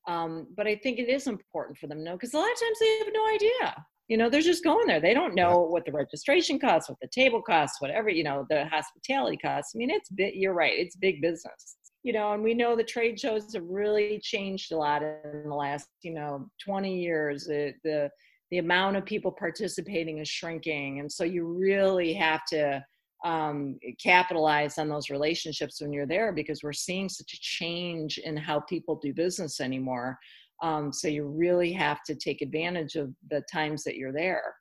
Um, 0.06 0.48
but 0.56 0.66
i 0.66 0.76
think 0.76 0.98
it 0.98 1.08
is 1.08 1.26
important 1.26 1.78
for 1.78 1.86
them 1.86 1.98
to 1.98 2.04
know 2.04 2.12
because 2.12 2.34
a 2.34 2.38
lot 2.38 2.50
of 2.50 2.60
times 2.60 2.78
they 2.80 2.98
have 2.98 3.12
no 3.12 3.26
idea. 3.28 3.84
You 4.08 4.18
know 4.18 4.28
they're 4.28 4.42
just 4.42 4.64
going 4.64 4.86
there. 4.86 5.00
They 5.00 5.14
don't 5.14 5.34
know 5.34 5.60
what 5.60 5.86
the 5.86 5.92
registration 5.92 6.58
costs 6.58 6.90
what 6.90 6.98
the 7.00 7.08
table 7.08 7.40
costs 7.40 7.80
whatever 7.80 8.10
you 8.10 8.24
know 8.24 8.46
the 8.50 8.66
hospitality 8.66 9.38
costs. 9.38 9.72
I 9.74 9.78
mean 9.78 9.90
it's 9.90 10.10
bit 10.10 10.34
you're 10.34 10.52
right 10.52 10.74
it's 10.74 10.96
big 10.96 11.22
business. 11.22 11.76
You 12.04 12.12
know, 12.12 12.34
and 12.34 12.42
we 12.42 12.52
know 12.52 12.76
the 12.76 12.84
trade 12.84 13.18
shows 13.18 13.54
have 13.54 13.64
really 13.66 14.20
changed 14.22 14.72
a 14.72 14.76
lot 14.76 15.02
in 15.02 15.44
the 15.48 15.54
last, 15.54 15.88
you 16.02 16.12
know, 16.12 16.50
20 16.62 17.00
years. 17.00 17.46
The, 17.46 17.72
the, 17.82 18.10
the 18.54 18.60
amount 18.60 18.96
of 18.96 19.04
people 19.04 19.32
participating 19.32 20.18
is 20.18 20.28
shrinking. 20.28 21.00
And 21.00 21.10
so 21.10 21.24
you 21.24 21.44
really 21.44 22.12
have 22.12 22.44
to 22.50 22.84
um, 23.24 23.80
capitalize 24.00 24.78
on 24.78 24.88
those 24.88 25.10
relationships 25.10 25.80
when 25.80 25.92
you're 25.92 26.06
there 26.06 26.30
because 26.32 26.62
we're 26.62 26.72
seeing 26.72 27.08
such 27.08 27.32
a 27.32 27.40
change 27.40 28.18
in 28.18 28.36
how 28.36 28.60
people 28.60 29.00
do 29.02 29.12
business 29.12 29.60
anymore. 29.60 30.16
Um, 30.62 30.92
so 30.92 31.08
you 31.08 31.26
really 31.26 31.72
have 31.72 32.04
to 32.04 32.14
take 32.14 32.42
advantage 32.42 32.94
of 32.94 33.12
the 33.28 33.42
times 33.52 33.82
that 33.82 33.96
you're 33.96 34.12
there. 34.12 34.54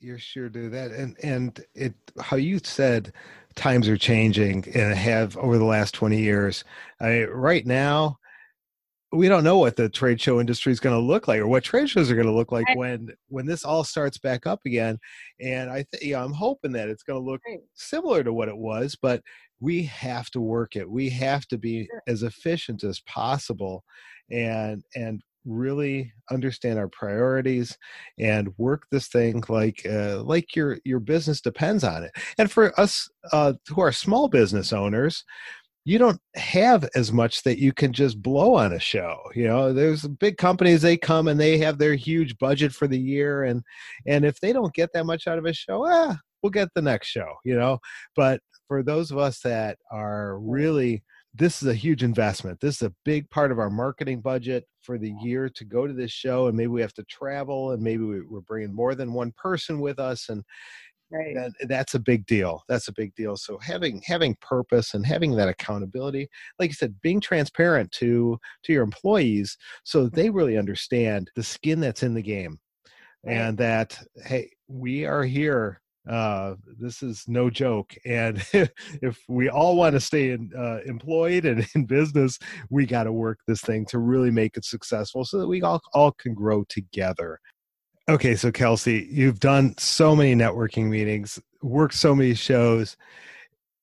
You 0.00 0.18
sure 0.18 0.48
do 0.48 0.68
that, 0.70 0.90
and 0.90 1.14
and 1.22 1.64
it 1.76 1.94
how 2.18 2.36
you 2.36 2.58
said 2.58 3.12
times 3.54 3.86
are 3.86 3.98
changing 3.98 4.66
and 4.74 4.92
have 4.92 5.36
over 5.36 5.56
the 5.56 5.64
last 5.64 5.94
twenty 5.94 6.20
years. 6.20 6.64
I 7.00 7.24
right 7.24 7.64
now 7.64 8.18
we 9.12 9.28
don't 9.28 9.44
know 9.44 9.58
what 9.58 9.76
the 9.76 9.88
trade 9.88 10.20
show 10.20 10.40
industry 10.40 10.72
is 10.72 10.80
going 10.80 10.94
to 10.94 11.00
look 11.00 11.26
like 11.26 11.40
or 11.40 11.48
what 11.48 11.64
trade 11.64 11.90
shows 11.90 12.10
are 12.10 12.14
going 12.14 12.26
to 12.26 12.32
look 12.32 12.52
like 12.52 12.66
right. 12.68 12.76
when 12.76 13.08
when 13.28 13.46
this 13.46 13.64
all 13.64 13.82
starts 13.82 14.18
back 14.18 14.46
up 14.46 14.60
again 14.64 14.98
and 15.40 15.70
i 15.70 15.82
think 15.90 16.02
yeah, 16.02 16.22
i'm 16.22 16.32
hoping 16.32 16.72
that 16.72 16.88
it's 16.88 17.02
going 17.02 17.20
to 17.20 17.30
look 17.30 17.40
right. 17.48 17.60
similar 17.74 18.22
to 18.22 18.32
what 18.32 18.48
it 18.48 18.56
was 18.56 18.96
but 19.00 19.20
we 19.60 19.82
have 19.82 20.30
to 20.30 20.40
work 20.40 20.76
it 20.76 20.88
we 20.88 21.08
have 21.10 21.46
to 21.46 21.58
be 21.58 21.86
sure. 21.86 22.02
as 22.06 22.22
efficient 22.22 22.84
as 22.84 23.00
possible 23.00 23.82
and 24.30 24.84
and 24.94 25.22
really 25.46 26.12
understand 26.30 26.78
our 26.78 26.88
priorities 26.88 27.76
and 28.18 28.50
work 28.58 28.82
this 28.90 29.08
thing 29.08 29.42
like 29.48 29.84
uh, 29.88 30.22
like 30.22 30.54
your 30.54 30.78
your 30.84 31.00
business 31.00 31.40
depends 31.40 31.82
on 31.82 32.02
it 32.02 32.12
and 32.38 32.50
for 32.50 32.78
us 32.78 33.08
uh, 33.32 33.54
who 33.68 33.80
are 33.80 33.92
small 33.92 34.28
business 34.28 34.72
owners 34.72 35.24
you 35.84 35.98
don't 35.98 36.20
have 36.34 36.88
as 36.94 37.12
much 37.12 37.42
that 37.42 37.58
you 37.58 37.72
can 37.72 37.92
just 37.92 38.20
blow 38.20 38.54
on 38.54 38.72
a 38.72 38.80
show 38.80 39.18
you 39.34 39.46
know? 39.46 39.72
There's 39.72 40.06
big 40.06 40.36
companies 40.36 40.82
they 40.82 40.96
come 40.96 41.28
and 41.28 41.38
they 41.38 41.58
have 41.58 41.78
their 41.78 41.94
huge 41.94 42.38
budget 42.38 42.72
for 42.72 42.86
the 42.86 42.98
year 42.98 43.44
and 43.44 43.62
and 44.06 44.24
if 44.24 44.40
they 44.40 44.52
don't 44.52 44.74
get 44.74 44.92
that 44.94 45.06
much 45.06 45.26
out 45.26 45.38
of 45.38 45.46
a 45.46 45.52
show 45.52 45.86
ah 45.86 46.16
we'll 46.42 46.50
get 46.50 46.68
the 46.74 46.82
next 46.82 47.08
show 47.08 47.34
you 47.44 47.56
know? 47.56 47.78
But 48.16 48.40
for 48.68 48.82
those 48.82 49.10
of 49.10 49.18
us 49.18 49.40
that 49.40 49.78
are 49.90 50.38
really 50.38 51.02
this 51.34 51.62
is 51.62 51.68
a 51.68 51.74
huge 51.74 52.02
investment. 52.02 52.58
This 52.60 52.76
is 52.76 52.88
a 52.88 52.94
big 53.04 53.30
part 53.30 53.52
of 53.52 53.58
our 53.60 53.70
marketing 53.70 54.20
budget 54.20 54.64
for 54.82 54.98
the 54.98 55.14
year 55.22 55.48
to 55.48 55.64
go 55.64 55.86
to 55.86 55.92
this 55.92 56.10
show 56.10 56.48
and 56.48 56.56
maybe 56.56 56.68
we 56.68 56.80
have 56.80 56.94
to 56.94 57.04
travel 57.04 57.70
and 57.70 57.82
maybe 57.82 58.02
we're 58.02 58.40
bringing 58.40 58.74
more 58.74 58.94
than 58.94 59.12
one 59.12 59.32
person 59.36 59.80
with 59.80 59.98
us 59.98 60.28
and 60.28 60.42
right. 61.10 61.34
That, 61.34 61.68
that's 61.68 61.94
a 61.94 61.98
big 61.98 62.26
deal 62.26 62.62
that's 62.68 62.88
a 62.88 62.92
big 62.92 63.14
deal. 63.14 63.36
So 63.36 63.58
having 63.58 64.02
having 64.04 64.36
purpose 64.40 64.94
and 64.94 65.04
having 65.04 65.36
that 65.36 65.48
accountability 65.48 66.28
like 66.58 66.70
you 66.70 66.74
said 66.74 67.00
being 67.02 67.20
transparent 67.20 67.92
to 67.92 68.38
to 68.64 68.72
your 68.72 68.82
employees 68.82 69.56
so 69.84 70.08
they 70.08 70.30
really 70.30 70.56
understand 70.56 71.30
the 71.36 71.42
skin 71.42 71.80
that's 71.80 72.02
in 72.02 72.14
the 72.14 72.22
game 72.22 72.58
right. 73.24 73.34
and 73.34 73.58
that 73.58 73.98
hey 74.24 74.50
we 74.68 75.04
are 75.04 75.24
here 75.24 75.80
uh, 76.08 76.54
this 76.78 77.02
is 77.02 77.24
no 77.28 77.50
joke. 77.50 77.94
And 78.04 78.42
if 78.52 79.18
we 79.28 79.48
all 79.48 79.76
want 79.76 79.94
to 79.94 80.00
stay 80.00 80.30
in, 80.30 80.50
uh, 80.56 80.78
employed 80.86 81.44
and 81.44 81.66
in 81.74 81.84
business 81.84 82.38
we 82.70 82.86
got 82.86 83.04
to 83.04 83.12
work 83.12 83.38
this 83.46 83.60
thing 83.60 83.84
to 83.86 83.98
really 83.98 84.30
make 84.30 84.56
it 84.56 84.64
successful 84.64 85.24
so 85.24 85.38
that 85.38 85.48
we 85.48 85.62
all, 85.62 85.80
all 85.92 86.12
can 86.12 86.34
grow 86.34 86.64
together 86.68 87.38
Okay, 88.10 88.34
so 88.34 88.50
Kelsey, 88.50 89.06
you've 89.08 89.38
done 89.38 89.72
so 89.78 90.16
many 90.16 90.34
networking 90.34 90.88
meetings, 90.88 91.38
worked 91.62 91.94
so 91.94 92.12
many 92.12 92.34
shows. 92.34 92.96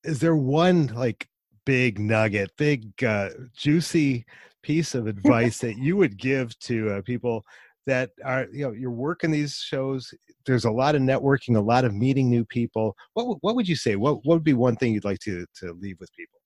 Is 0.04 0.20
there 0.20 0.36
one 0.36 0.88
like 0.88 1.30
big 1.66 1.98
nugget, 1.98 2.52
big 2.58 2.92
uh, 3.06 3.30
juicy 3.56 4.26
piece 4.64 4.96
of 4.96 5.08
advice 5.16 5.60
that 5.60 5.78
you 5.78 5.96
would 5.96 6.18
give 6.18 6.60
to 6.60 6.90
uh, 6.90 7.02
people 7.04 7.46
that 7.86 8.10
are 8.26 8.48
you 8.52 8.66
know 8.66 8.74
you're 8.74 8.92
working 8.92 9.32
these 9.32 9.56
shows? 9.56 10.14
There's 10.46 10.66
a 10.66 10.72
lot 10.72 10.96
of 10.96 11.02
networking, 11.02 11.56
a 11.56 11.62
lot 11.62 11.86
of 11.86 11.96
meeting 11.96 12.30
new 12.30 12.44
people. 12.44 12.98
What 13.14 13.38
what 13.40 13.56
would 13.56 13.70
you 13.70 13.78
say? 13.78 13.96
What 13.96 14.26
what 14.26 14.36
would 14.36 14.44
be 14.44 14.54
one 14.54 14.76
thing 14.76 14.94
you'd 14.94 15.06
like 15.06 15.20
to 15.20 15.46
to 15.62 15.72
leave 15.72 16.02
with 16.02 16.12
people? 16.12 16.42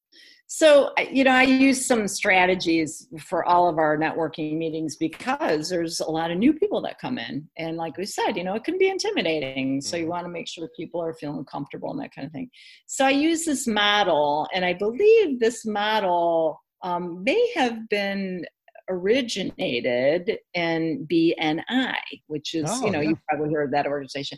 So, 0.54 0.92
you 1.10 1.24
know, 1.24 1.32
I 1.32 1.44
use 1.44 1.86
some 1.86 2.10
strategies 2.10 3.08
for 3.22 3.46
all 3.46 3.70
of 3.70 3.78
our 3.78 3.98
networking 3.98 4.58
meetings 4.58 4.98
because 4.98 5.70
there's 5.70 6.02
a 6.02 6.12
lot 6.12 6.30
of 6.30 6.38
new 6.38 6.52
people 6.52 6.82
that 6.82 7.00
come 7.00 7.18
in. 7.18 7.48
And 7.58 7.78
like 7.78 7.96
we 7.96 8.06
said, 8.06 8.36
you 8.36 8.44
know, 8.44 8.56
it 8.56 8.66
can 8.66 8.78
be 8.78 8.90
intimidating. 8.90 9.80
So 9.80 9.96
you 9.96 10.04
mm-hmm. 10.04 10.12
want 10.12 10.26
to 10.26 10.30
make 10.30 10.50
sure 10.50 10.68
people 10.76 11.02
are 11.02 11.14
feeling 11.14 11.46
comfortable 11.46 11.92
and 11.92 12.02
that 12.02 12.14
kind 12.14 12.26
of 12.26 12.34
thing. 12.34 12.50
So 12.86 13.06
I 13.06 13.12
use 13.12 13.46
this 13.46 13.66
model, 13.66 14.46
and 14.54 14.66
I 14.66 14.74
believe 14.74 15.40
this 15.40 15.66
model 15.66 16.62
um, 16.84 17.24
may 17.24 17.54
have 17.56 17.88
been 17.88 18.44
originated 18.90 20.38
in 20.54 21.08
BNI, 21.10 21.96
which 22.28 22.56
is, 22.56 22.66
oh, 22.68 22.86
you 22.86 22.92
know, 22.92 23.00
yeah. 23.00 23.10
you've 23.10 23.26
probably 23.30 23.54
heard 23.54 23.72
that 23.72 23.88
organization 23.88 24.38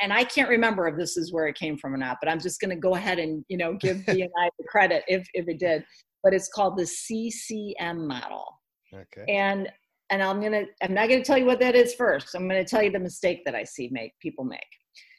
and 0.00 0.12
I 0.12 0.24
can't 0.24 0.48
remember 0.48 0.86
if 0.88 0.96
this 0.96 1.16
is 1.16 1.32
where 1.32 1.46
it 1.46 1.56
came 1.56 1.76
from 1.76 1.94
or 1.94 1.98
not, 1.98 2.18
but 2.20 2.30
I'm 2.30 2.40
just 2.40 2.60
going 2.60 2.70
to 2.70 2.76
go 2.76 2.94
ahead 2.94 3.18
and 3.18 3.44
you 3.48 3.56
know 3.56 3.74
give 3.74 3.96
BNI 4.06 4.48
the 4.58 4.64
credit 4.68 5.04
if 5.08 5.26
if 5.34 5.48
it 5.48 5.58
did. 5.58 5.84
But 6.22 6.34
it's 6.34 6.48
called 6.48 6.78
the 6.78 6.86
CCM 6.86 8.06
model. 8.06 8.46
Okay. 8.94 9.24
And 9.28 9.68
and 10.10 10.22
I'm 10.22 10.40
gonna 10.40 10.64
I'm 10.82 10.94
not 10.94 11.08
gonna 11.08 11.24
tell 11.24 11.38
you 11.38 11.46
what 11.46 11.60
that 11.60 11.74
is 11.74 11.94
first. 11.94 12.34
I'm 12.34 12.48
gonna 12.48 12.64
tell 12.64 12.82
you 12.82 12.90
the 12.90 12.98
mistake 12.98 13.44
that 13.44 13.54
I 13.54 13.64
see 13.64 13.88
make 13.92 14.12
people 14.20 14.44
make. 14.44 14.60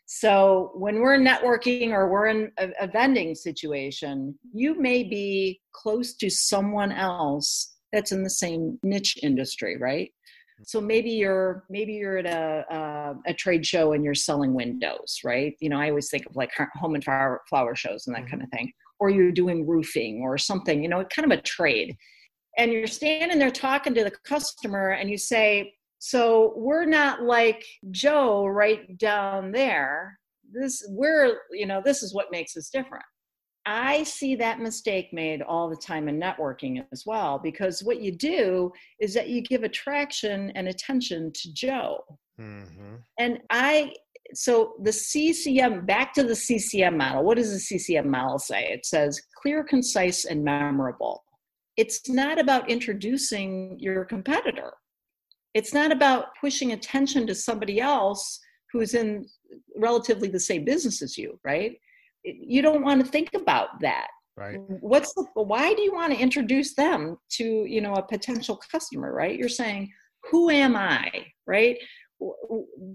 So 0.07 0.71
when 0.75 0.99
we're 0.99 1.17
networking 1.17 1.89
or 1.89 2.09
we're 2.09 2.27
in 2.27 2.51
a, 2.59 2.69
a 2.81 2.87
vending 2.87 3.33
situation, 3.33 4.37
you 4.53 4.79
may 4.79 5.03
be 5.03 5.61
close 5.73 6.13
to 6.17 6.29
someone 6.29 6.91
else 6.91 7.75
that's 7.91 8.11
in 8.11 8.23
the 8.23 8.29
same 8.29 8.77
niche 8.83 9.17
industry, 9.23 9.77
right? 9.77 10.11
So 10.63 10.79
maybe 10.79 11.09
you're 11.09 11.65
maybe 11.69 11.93
you're 11.93 12.17
at 12.17 12.25
a, 12.25 12.65
a, 12.73 13.31
a 13.31 13.33
trade 13.33 13.65
show 13.65 13.93
and 13.93 14.03
you're 14.03 14.15
selling 14.15 14.53
windows 14.53 15.19
right? 15.23 15.55
You 15.59 15.69
know 15.69 15.79
i 15.79 15.89
always 15.89 16.09
think 16.09 16.25
of 16.25 16.35
like 16.35 16.51
home 16.75 16.95
and 16.95 17.03
flower, 17.03 17.41
flower 17.49 17.75
shows 17.75 18.07
and 18.07 18.15
that 18.15 18.23
mm-hmm. 18.23 18.31
kind 18.31 18.43
of 18.43 18.49
thing. 18.49 18.71
Or 18.99 19.09
you're 19.09 19.31
doing 19.31 19.67
roofing 19.67 20.21
or 20.21 20.37
something 20.37 20.81
you 20.81 20.89
know 20.89 21.03
kind 21.05 21.31
of 21.31 21.37
a 21.37 21.41
trade. 21.41 21.95
And 22.57 22.71
you're 22.71 22.87
standing 22.87 23.37
there 23.37 23.51
talking 23.51 23.93
to 23.95 24.03
the 24.03 24.13
customer 24.25 24.91
and 24.91 25.09
you 25.09 25.17
say 25.17 25.73
so 25.99 26.53
we're 26.55 26.85
not 26.85 27.23
like 27.23 27.65
joe 27.91 28.45
right 28.45 28.97
down 28.97 29.51
there. 29.51 30.19
This 30.51 30.85
we're 30.89 31.37
you 31.51 31.65
know 31.65 31.81
this 31.83 32.03
is 32.03 32.13
what 32.13 32.31
makes 32.31 32.55
us 32.55 32.69
different 32.69 33.03
I 33.65 34.03
see 34.03 34.35
that 34.35 34.59
mistake 34.59 35.11
made 35.11 35.41
all 35.41 35.69
the 35.69 35.75
time 35.75 36.07
in 36.07 36.19
networking 36.19 36.85
as 36.91 37.03
well, 37.05 37.39
because 37.39 37.83
what 37.83 38.01
you 38.01 38.11
do 38.11 38.71
is 38.99 39.13
that 39.15 39.29
you 39.29 39.41
give 39.41 39.63
attraction 39.63 40.51
and 40.55 40.67
attention 40.67 41.31
to 41.33 41.53
Joe. 41.53 42.03
Mm-hmm. 42.39 42.95
And 43.17 43.39
I, 43.49 43.93
so 44.33 44.73
the 44.83 44.91
CCM, 44.91 45.85
back 45.85 46.13
to 46.13 46.23
the 46.23 46.35
CCM 46.35 46.97
model, 46.97 47.23
what 47.23 47.37
does 47.37 47.51
the 47.51 47.59
CCM 47.59 48.09
model 48.09 48.37
say? 48.37 48.65
It 48.65 48.85
says 48.85 49.19
clear, 49.41 49.63
concise, 49.63 50.25
and 50.25 50.43
memorable. 50.43 51.23
It's 51.75 52.07
not 52.07 52.39
about 52.39 52.69
introducing 52.69 53.77
your 53.79 54.05
competitor, 54.05 54.73
it's 55.55 55.73
not 55.73 55.91
about 55.91 56.27
pushing 56.39 56.73
attention 56.73 57.25
to 57.27 57.33
somebody 57.33 57.79
else 57.79 58.39
who's 58.71 58.93
in 58.93 59.25
relatively 59.77 60.27
the 60.27 60.39
same 60.39 60.65
business 60.65 61.01
as 61.01 61.17
you, 61.17 61.39
right? 61.45 61.77
You 62.25 62.61
don't 62.61 62.83
want 62.83 63.03
to 63.05 63.11
think 63.11 63.33
about 63.33 63.79
that. 63.81 64.07
Right. 64.37 64.59
What's 64.81 65.13
the 65.13 65.25
why 65.33 65.73
do 65.73 65.81
you 65.81 65.93
want 65.93 66.13
to 66.13 66.19
introduce 66.19 66.75
them 66.75 67.17
to 67.37 67.65
you 67.65 67.79
know 67.79 67.93
a 67.93 68.03
potential 68.03 68.59
customer 68.71 69.13
right? 69.13 69.37
You're 69.37 69.47
saying 69.47 69.91
who 70.29 70.49
am 70.49 70.75
i 70.75 71.09
right? 71.47 71.77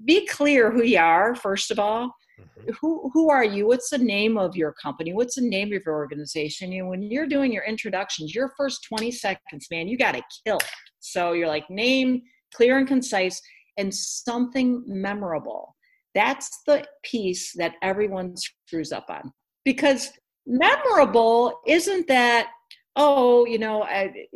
Be 0.04 0.26
clear 0.26 0.70
who 0.70 0.82
you 0.82 0.98
are 0.98 1.34
first 1.34 1.70
of 1.70 1.78
all. 1.78 2.14
Mm-hmm. 2.40 2.72
who 2.80 3.10
who 3.12 3.30
are 3.30 3.44
you? 3.44 3.66
What's 3.66 3.90
the 3.90 3.98
name 3.98 4.38
of 4.38 4.56
your 4.56 4.72
company? 4.72 5.12
What's 5.12 5.34
the 5.34 5.48
name 5.48 5.68
of 5.74 5.82
your 5.84 5.94
organization? 5.94 6.72
You 6.72 6.84
know, 6.84 6.90
when 6.90 7.02
you're 7.02 7.26
doing 7.26 7.52
your 7.52 7.64
introductions 7.64 8.34
your 8.34 8.52
first 8.56 8.84
20 8.84 9.10
seconds 9.10 9.66
man 9.70 9.88
you 9.88 9.96
got 9.96 10.12
to 10.12 10.22
kill 10.46 10.56
it. 10.56 10.64
So 11.00 11.32
you're 11.32 11.48
like 11.48 11.68
name 11.70 12.22
clear 12.54 12.78
and 12.78 12.88
concise 12.88 13.40
and 13.76 13.94
something 13.94 14.82
memorable 14.86 15.74
that's 16.14 16.62
the 16.66 16.84
piece 17.02 17.52
that 17.54 17.74
everyone 17.82 18.34
screws 18.36 18.92
up 18.92 19.06
on. 19.08 19.32
Because 19.64 20.10
memorable 20.46 21.60
isn't 21.66 22.06
that, 22.08 22.48
oh, 22.96 23.44
you 23.46 23.58
know, 23.58 23.82
I, 23.82 24.26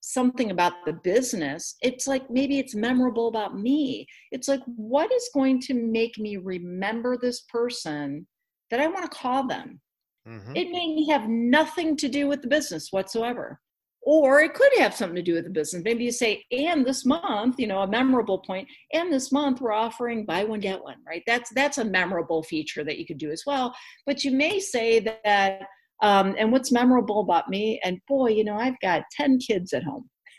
something 0.00 0.50
about 0.50 0.72
the 0.84 0.92
business. 0.92 1.76
It's 1.82 2.06
like 2.06 2.30
maybe 2.30 2.58
it's 2.58 2.74
memorable 2.74 3.28
about 3.28 3.58
me. 3.58 4.06
It's 4.32 4.48
like, 4.48 4.62
what 4.76 5.12
is 5.12 5.30
going 5.34 5.60
to 5.62 5.74
make 5.74 6.16
me 6.18 6.36
remember 6.36 7.16
this 7.16 7.42
person 7.42 8.26
that 8.70 8.80
I 8.80 8.86
want 8.86 9.10
to 9.10 9.18
call 9.18 9.46
them? 9.46 9.80
Mm-hmm. 10.28 10.56
It 10.56 10.70
may 10.70 11.06
have 11.10 11.28
nothing 11.28 11.96
to 11.98 12.08
do 12.08 12.28
with 12.28 12.42
the 12.42 12.48
business 12.48 12.88
whatsoever 12.90 13.60
or 14.06 14.40
it 14.40 14.54
could 14.54 14.70
have 14.78 14.94
something 14.94 15.16
to 15.16 15.22
do 15.22 15.34
with 15.34 15.44
the 15.44 15.50
business. 15.50 15.82
Maybe 15.84 16.04
you 16.04 16.12
say, 16.12 16.44
and 16.52 16.86
this 16.86 17.04
month, 17.04 17.56
you 17.58 17.66
know, 17.66 17.80
a 17.80 17.88
memorable 17.88 18.38
point, 18.38 18.68
and 18.94 19.12
this 19.12 19.32
month 19.32 19.60
we're 19.60 19.72
offering 19.72 20.24
buy 20.24 20.44
one, 20.44 20.60
get 20.60 20.82
one, 20.82 20.98
right? 21.06 21.24
That's 21.26 21.50
that's 21.54 21.78
a 21.78 21.84
memorable 21.84 22.42
feature 22.44 22.84
that 22.84 22.98
you 22.98 23.04
could 23.04 23.18
do 23.18 23.32
as 23.32 23.42
well. 23.46 23.74
But 24.06 24.24
you 24.24 24.30
may 24.30 24.60
say 24.60 25.00
that 25.00 25.62
Um, 26.02 26.34
and 26.38 26.52
what's 26.52 26.70
memorable 26.72 27.20
about 27.20 27.48
me? 27.48 27.80
And 27.82 28.00
boy, 28.06 28.28
you 28.28 28.44
know, 28.44 28.56
I've 28.56 28.78
got 28.80 29.02
10 29.12 29.38
kids 29.38 29.72
at 29.72 29.82
home. 29.82 30.08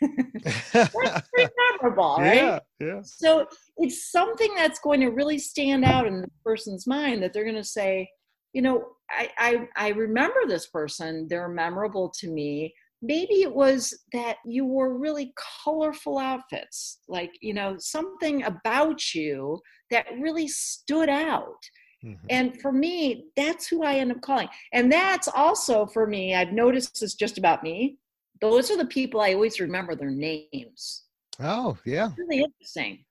that's 0.72 1.28
pretty 1.34 1.52
memorable, 1.72 2.16
right? 2.20 2.36
Yeah, 2.36 2.58
yeah. 2.78 3.00
So 3.02 3.46
it's 3.76 4.10
something 4.12 4.54
that's 4.54 4.78
going 4.78 5.00
to 5.00 5.08
really 5.08 5.38
stand 5.38 5.84
out 5.84 6.06
in 6.06 6.20
the 6.20 6.28
person's 6.44 6.86
mind 6.86 7.22
that 7.22 7.32
they're 7.32 7.44
going 7.44 7.56
to 7.56 7.64
say, 7.64 8.08
you 8.52 8.62
know, 8.62 8.84
I, 9.10 9.30
I, 9.36 9.68
I 9.76 9.88
remember 9.88 10.40
this 10.46 10.68
person. 10.68 11.26
They're 11.28 11.48
memorable 11.48 12.12
to 12.20 12.28
me. 12.30 12.72
Maybe 13.00 13.42
it 13.42 13.54
was 13.54 13.96
that 14.12 14.36
you 14.44 14.64
wore 14.64 14.98
really 14.98 15.32
colorful 15.64 16.18
outfits, 16.18 16.98
like, 17.08 17.32
you 17.40 17.54
know, 17.54 17.76
something 17.78 18.42
about 18.42 19.14
you 19.14 19.60
that 19.90 20.06
really 20.18 20.48
stood 20.48 21.08
out. 21.08 21.62
Mm-hmm. 22.04 22.26
And 22.30 22.60
for 22.60 22.72
me, 22.72 23.26
that's 23.36 23.68
who 23.68 23.84
I 23.84 23.96
end 23.96 24.12
up 24.12 24.20
calling. 24.20 24.48
And 24.72 24.90
that's 24.90 25.28
also 25.28 25.86
for 25.86 26.06
me, 26.06 26.34
I've 26.34 26.52
noticed 26.52 27.00
this 27.00 27.14
just 27.14 27.38
about 27.38 27.62
me. 27.62 27.96
Those 28.40 28.70
are 28.70 28.76
the 28.76 28.86
people 28.86 29.20
I 29.20 29.34
always 29.34 29.60
remember 29.60 29.94
their 29.94 30.10
names. 30.10 31.04
Oh, 31.40 31.76
yeah. 31.84 32.08
It's 32.08 32.18
really 32.18 32.44
interesting. 32.44 33.04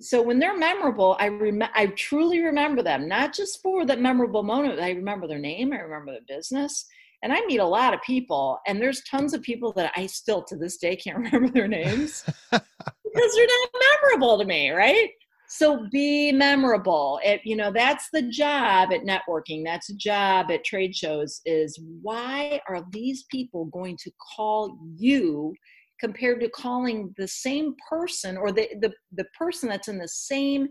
So 0.00 0.20
when 0.20 0.40
they're 0.40 0.56
memorable, 0.56 1.16
I 1.20 1.28
rem- 1.28 1.62
I 1.74 1.86
truly 1.86 2.40
remember 2.40 2.82
them, 2.82 3.08
not 3.08 3.32
just 3.32 3.62
for 3.62 3.86
that 3.86 4.00
memorable 4.00 4.42
moment. 4.42 4.80
I 4.80 4.90
remember 4.90 5.28
their 5.28 5.38
name, 5.38 5.72
I 5.72 5.78
remember 5.78 6.12
their 6.12 6.36
business. 6.36 6.86
And 7.22 7.32
I 7.32 7.40
meet 7.46 7.58
a 7.58 7.64
lot 7.64 7.94
of 7.94 8.02
people, 8.02 8.58
and 8.66 8.80
there's 8.80 9.02
tons 9.04 9.32
of 9.32 9.42
people 9.42 9.72
that 9.74 9.92
I 9.96 10.06
still 10.06 10.42
to 10.44 10.56
this 10.56 10.76
day 10.76 10.96
can't 10.96 11.18
remember 11.18 11.48
their 11.48 11.68
names 11.68 12.24
because 12.50 13.34
they're 13.34 13.46
not 13.46 13.82
memorable 14.02 14.38
to 14.38 14.44
me, 14.44 14.70
right? 14.70 15.10
so 15.52 15.86
be 15.92 16.32
memorable. 16.32 17.20
It 17.22 17.42
you 17.44 17.56
know 17.56 17.70
that's 17.70 18.08
the 18.10 18.22
job 18.22 18.90
at 18.90 19.02
networking. 19.02 19.62
That's 19.64 19.90
a 19.90 19.96
job 19.96 20.50
at 20.50 20.64
trade 20.64 20.96
shows 20.96 21.42
is 21.44 21.78
why 22.00 22.58
are 22.66 22.86
these 22.90 23.24
people 23.30 23.66
going 23.66 23.98
to 23.98 24.10
call 24.34 24.78
you 24.96 25.52
compared 26.00 26.40
to 26.40 26.48
calling 26.48 27.14
the 27.18 27.28
same 27.28 27.74
person 27.86 28.38
or 28.38 28.50
the 28.50 28.66
the, 28.80 28.92
the 29.12 29.26
person 29.38 29.68
that's 29.68 29.88
in 29.88 29.98
the 29.98 30.08
same 30.08 30.68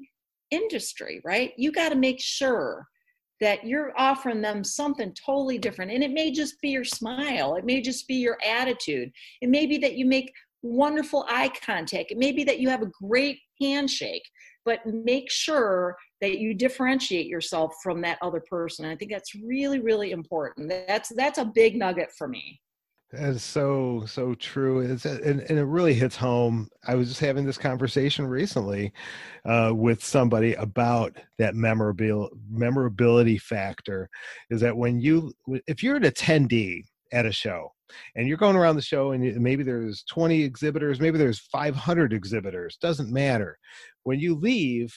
industry 0.49 1.21
right? 1.23 1.51
You 1.57 1.71
got 1.71 1.89
to 1.89 1.95
make 1.95 2.19
sure 2.19 2.87
that 3.41 3.65
you're 3.65 3.91
offering 3.97 4.41
them 4.41 4.63
something 4.63 5.13
totally 5.13 5.57
different 5.57 5.91
and 5.91 6.03
it 6.03 6.11
may 6.11 6.31
just 6.31 6.59
be 6.61 6.69
your 6.69 6.83
smile 6.83 7.55
it 7.55 7.65
may 7.65 7.81
just 7.81 8.07
be 8.07 8.15
your 8.15 8.37
attitude 8.47 9.11
it 9.41 9.49
may 9.49 9.65
be 9.65 9.77
that 9.77 9.95
you 9.95 10.05
make 10.05 10.31
wonderful 10.63 11.25
eye 11.27 11.51
contact 11.65 12.11
it 12.11 12.17
may 12.17 12.31
be 12.31 12.43
that 12.43 12.59
you 12.59 12.69
have 12.69 12.83
a 12.83 12.91
great 13.01 13.39
handshake 13.59 14.23
but 14.65 14.85
make 14.85 15.29
sure 15.31 15.95
that 16.21 16.37
you 16.37 16.53
differentiate 16.53 17.25
yourself 17.25 17.73
from 17.81 18.01
that 18.01 18.19
other 18.21 18.41
person. 18.49 18.85
I 18.85 18.95
think 18.95 19.11
that's 19.11 19.33
really, 19.35 19.79
really 19.79 20.11
important. 20.11 20.69
That's 20.87 21.11
that's 21.15 21.39
a 21.39 21.45
big 21.45 21.75
nugget 21.75 22.11
for 22.17 22.27
me. 22.27 22.59
That's 23.11 23.43
so 23.43 24.05
so 24.05 24.33
true. 24.35 24.79
It's 24.79 25.03
and, 25.03 25.41
and 25.41 25.59
it 25.59 25.65
really 25.65 25.93
hits 25.93 26.15
home. 26.15 26.69
I 26.87 26.95
was 26.95 27.09
just 27.09 27.19
having 27.19 27.45
this 27.45 27.57
conversation 27.57 28.25
recently 28.25 28.93
uh, 29.43 29.73
with 29.75 30.01
somebody 30.01 30.53
about 30.53 31.17
that 31.37 31.53
memorability 31.53 32.33
memorability 32.49 33.37
factor. 33.37 34.09
Is 34.49 34.61
that 34.61 34.77
when 34.77 35.01
you 35.01 35.33
if 35.67 35.83
you're 35.83 35.97
an 35.97 36.03
attendee 36.03 36.85
at 37.11 37.25
a 37.25 37.31
show 37.33 37.73
and 38.15 38.29
you're 38.29 38.37
going 38.37 38.55
around 38.55 38.77
the 38.77 38.81
show 38.81 39.11
and 39.11 39.35
maybe 39.41 39.63
there's 39.63 40.03
20 40.03 40.41
exhibitors 40.43 41.01
maybe 41.01 41.17
there's 41.17 41.39
500 41.39 42.13
exhibitors 42.13 42.77
doesn't 42.77 43.11
matter 43.11 43.59
when 44.03 44.17
you 44.17 44.33
leave 44.33 44.95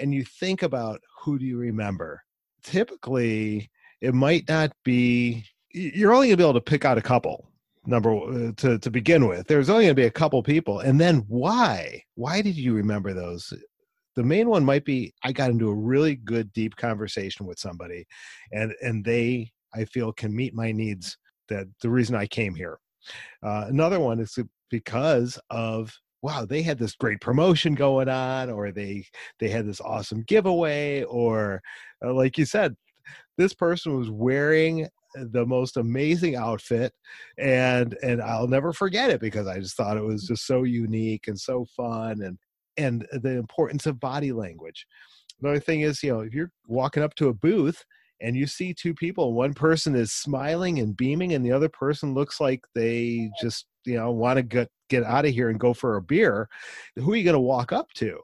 and 0.00 0.12
you 0.12 0.22
think 0.22 0.62
about 0.62 1.00
who 1.22 1.38
do 1.38 1.46
you 1.46 1.56
remember 1.56 2.22
typically 2.62 3.70
it 4.02 4.12
might 4.12 4.46
not 4.50 4.70
be 4.84 5.44
you're 5.72 6.12
only 6.12 6.28
going 6.28 6.34
to 6.34 6.42
be 6.42 6.44
able 6.44 6.54
to 6.54 6.60
pick 6.60 6.84
out 6.84 6.98
a 6.98 7.02
couple 7.02 7.46
number 7.86 8.14
uh, 8.14 8.52
to 8.56 8.78
to 8.78 8.90
begin 8.90 9.26
with. 9.26 9.46
There's 9.46 9.70
only 9.70 9.84
going 9.84 9.96
to 9.96 10.02
be 10.02 10.06
a 10.06 10.10
couple 10.10 10.42
people 10.42 10.80
and 10.80 11.00
then 11.00 11.24
why? 11.28 12.02
Why 12.14 12.42
did 12.42 12.56
you 12.56 12.74
remember 12.74 13.14
those? 13.14 13.52
The 14.16 14.24
main 14.24 14.48
one 14.48 14.64
might 14.64 14.84
be 14.84 15.14
i 15.22 15.32
got 15.32 15.50
into 15.50 15.70
a 15.70 15.74
really 15.74 16.16
good 16.16 16.52
deep 16.52 16.76
conversation 16.76 17.46
with 17.46 17.58
somebody 17.58 18.04
and 18.52 18.74
and 18.82 19.04
they 19.04 19.50
i 19.74 19.84
feel 19.84 20.12
can 20.12 20.34
meet 20.34 20.52
my 20.52 20.72
needs 20.72 21.16
that 21.50 21.66
the 21.82 21.90
reason 21.90 22.14
I 22.14 22.26
came 22.26 22.54
here. 22.54 22.78
Uh, 23.42 23.66
another 23.68 24.00
one 24.00 24.20
is 24.20 24.38
because 24.70 25.38
of 25.50 25.92
wow 26.22 26.44
they 26.44 26.62
had 26.62 26.78
this 26.78 26.94
great 26.94 27.20
promotion 27.20 27.74
going 27.74 28.08
on 28.08 28.50
or 28.50 28.72
they 28.72 29.04
they 29.38 29.48
had 29.48 29.66
this 29.66 29.80
awesome 29.80 30.22
giveaway 30.22 31.02
or 31.04 31.60
uh, 32.04 32.12
like 32.12 32.38
you 32.38 32.44
said 32.44 32.76
this 33.36 33.54
person 33.54 33.96
was 33.96 34.10
wearing 34.10 34.86
the 35.14 35.44
most 35.46 35.76
amazing 35.76 36.36
outfit 36.36 36.92
and 37.38 37.96
and 38.02 38.22
I'll 38.22 38.48
never 38.48 38.72
forget 38.72 39.10
it 39.10 39.20
because 39.20 39.46
I 39.46 39.58
just 39.58 39.76
thought 39.76 39.96
it 39.96 40.04
was 40.04 40.26
just 40.26 40.46
so 40.46 40.62
unique 40.62 41.28
and 41.28 41.38
so 41.38 41.66
fun 41.76 42.22
and 42.22 42.38
and 42.76 43.06
the 43.12 43.36
importance 43.36 43.86
of 43.86 44.00
body 44.00 44.32
language. 44.32 44.86
Another 45.42 45.60
thing 45.60 45.82
is, 45.82 46.02
you 46.02 46.12
know, 46.12 46.20
if 46.20 46.32
you're 46.32 46.52
walking 46.66 47.02
up 47.02 47.14
to 47.16 47.28
a 47.28 47.34
booth 47.34 47.84
and 48.20 48.36
you 48.36 48.46
see 48.46 48.74
two 48.74 48.94
people 48.94 49.32
one 49.32 49.54
person 49.54 49.94
is 49.94 50.12
smiling 50.12 50.78
and 50.78 50.96
beaming 50.96 51.34
and 51.34 51.44
the 51.44 51.52
other 51.52 51.68
person 51.68 52.14
looks 52.14 52.40
like 52.40 52.60
they 52.74 53.30
just 53.40 53.66
you 53.84 53.96
know 53.96 54.10
want 54.10 54.36
to 54.36 54.42
get 54.42 54.68
get 54.88 55.04
out 55.04 55.24
of 55.24 55.32
here 55.32 55.48
and 55.48 55.60
go 55.60 55.72
for 55.72 55.96
a 55.96 56.02
beer 56.02 56.48
who 56.96 57.12
are 57.12 57.16
you 57.16 57.24
going 57.24 57.34
to 57.34 57.40
walk 57.40 57.72
up 57.72 57.90
to 57.94 58.20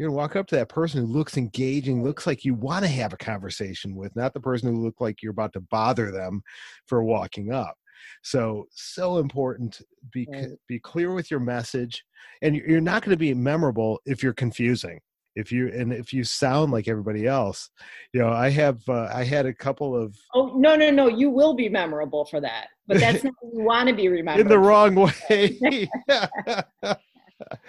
you're 0.00 0.08
to 0.08 0.16
walk 0.16 0.34
up 0.34 0.46
to 0.46 0.56
that 0.56 0.70
person 0.70 1.02
who 1.02 1.12
looks 1.12 1.36
engaging 1.36 2.02
looks 2.02 2.26
like 2.26 2.42
you 2.42 2.54
want 2.54 2.82
to 2.82 2.90
have 2.90 3.12
a 3.12 3.18
conversation 3.18 3.94
with 3.94 4.16
not 4.16 4.32
the 4.32 4.40
person 4.40 4.72
who 4.72 4.82
look 4.82 4.98
like 4.98 5.22
you're 5.22 5.30
about 5.30 5.52
to 5.52 5.60
bother 5.60 6.10
them 6.10 6.40
for 6.86 7.04
walking 7.04 7.52
up. 7.52 7.74
So 8.22 8.64
so 8.70 9.18
important 9.18 9.82
be 10.10 10.26
be 10.68 10.78
clear 10.78 11.12
with 11.12 11.30
your 11.30 11.40
message 11.40 12.02
and 12.40 12.56
you're 12.56 12.80
not 12.80 13.02
going 13.02 13.10
to 13.10 13.18
be 13.18 13.34
memorable 13.34 14.00
if 14.06 14.22
you're 14.22 14.32
confusing. 14.32 15.00
If 15.36 15.52
you 15.52 15.68
and 15.68 15.92
if 15.92 16.14
you 16.14 16.24
sound 16.24 16.72
like 16.72 16.88
everybody 16.88 17.26
else 17.26 17.70
you 18.12 18.20
know 18.20 18.30
i 18.30 18.50
have 18.50 18.80
uh, 18.88 19.08
i 19.14 19.22
had 19.22 19.46
a 19.46 19.54
couple 19.54 19.94
of 19.94 20.16
oh 20.34 20.54
no 20.56 20.74
no 20.74 20.90
no 20.90 21.06
you 21.06 21.30
will 21.30 21.54
be 21.54 21.68
memorable 21.68 22.24
for 22.24 22.40
that 22.40 22.66
but 22.88 22.98
that's 22.98 23.22
not 23.24 23.32
you 23.40 23.62
want 23.62 23.88
to 23.88 23.94
be 23.94 24.08
remembered 24.08 24.40
in 24.40 24.48
the 24.48 24.58
wrong 24.58 24.96
way 24.96 25.88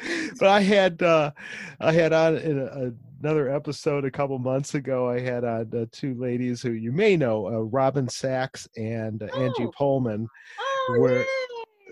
but 0.40 0.48
i 0.48 0.62
had 0.62 1.02
uh 1.02 1.32
i 1.80 1.92
had 1.92 2.14
on 2.14 2.38
in 2.38 2.60
a, 2.60 2.92
another 3.22 3.50
episode 3.50 4.06
a 4.06 4.12
couple 4.12 4.38
months 4.40 4.76
ago 4.76 5.10
i 5.10 5.20
had 5.20 5.44
on 5.44 5.72
uh, 5.76 5.86
two 5.92 6.16
ladies 6.16 6.62
who 6.62 6.72
you 6.72 6.92
may 6.92 7.16
know 7.16 7.48
uh, 7.48 7.60
robin 7.60 8.08
sachs 8.08 8.68
and 8.78 9.24
uh, 9.24 9.28
oh. 9.34 9.44
angie 9.44 9.70
pullman 9.76 10.28
oh, 10.60 11.00
where 11.00 11.20
yay 11.20 11.26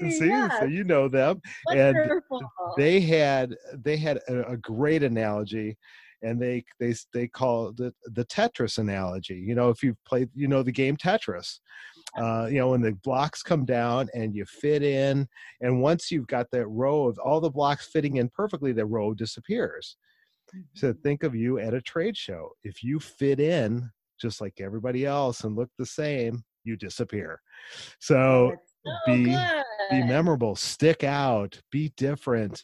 see 0.07 0.27
yes. 0.27 0.59
so 0.59 0.65
you 0.65 0.83
know 0.83 1.07
them 1.07 1.41
Wonderful. 1.67 2.39
and 2.39 2.47
they 2.77 2.99
had 2.99 3.55
they 3.73 3.97
had 3.97 4.17
a, 4.27 4.51
a, 4.51 4.57
great 4.57 5.03
analogy 5.03 5.77
and 6.21 6.41
they 6.41 6.63
they 6.79 6.95
they 7.13 7.27
call 7.27 7.69
it 7.69 7.77
the 7.77 8.25
tetris 8.25 8.77
analogy 8.77 9.35
you 9.35 9.55
know 9.55 9.69
if 9.69 9.83
you've 9.83 10.01
played 10.05 10.29
you 10.33 10.47
know 10.47 10.63
the 10.63 10.71
game 10.71 10.95
tetris 10.95 11.59
uh, 12.17 12.47
you 12.49 12.57
know 12.57 12.69
when 12.69 12.81
the 12.81 12.91
blocks 13.03 13.43
come 13.43 13.65
down 13.65 14.09
and 14.13 14.35
you 14.35 14.45
fit 14.45 14.83
in 14.83 15.27
and 15.61 15.81
once 15.81 16.09
you've 16.11 16.27
got 16.27 16.47
that 16.51 16.67
row 16.67 17.07
of 17.07 17.17
all 17.19 17.39
the 17.39 17.49
blocks 17.49 17.87
fitting 17.87 18.17
in 18.17 18.29
perfectly 18.29 18.71
the 18.71 18.85
row 18.85 19.13
disappears 19.13 19.97
so 20.75 20.91
mm-hmm. 20.91 21.01
think 21.01 21.23
of 21.23 21.35
you 21.35 21.59
at 21.59 21.73
a 21.73 21.81
trade 21.81 22.17
show 22.17 22.49
if 22.63 22.83
you 22.83 22.99
fit 22.99 23.39
in 23.39 23.89
just 24.19 24.41
like 24.41 24.55
everybody 24.59 25.05
else 25.05 25.43
and 25.43 25.55
look 25.55 25.69
the 25.77 25.85
same 25.85 26.43
you 26.63 26.75
disappear 26.75 27.39
so 27.99 28.51
so 28.85 28.91
be 29.05 29.25
good. 29.25 29.63
be 29.89 30.03
memorable, 30.03 30.55
stick 30.55 31.03
out, 31.03 31.59
be 31.71 31.91
different. 31.97 32.63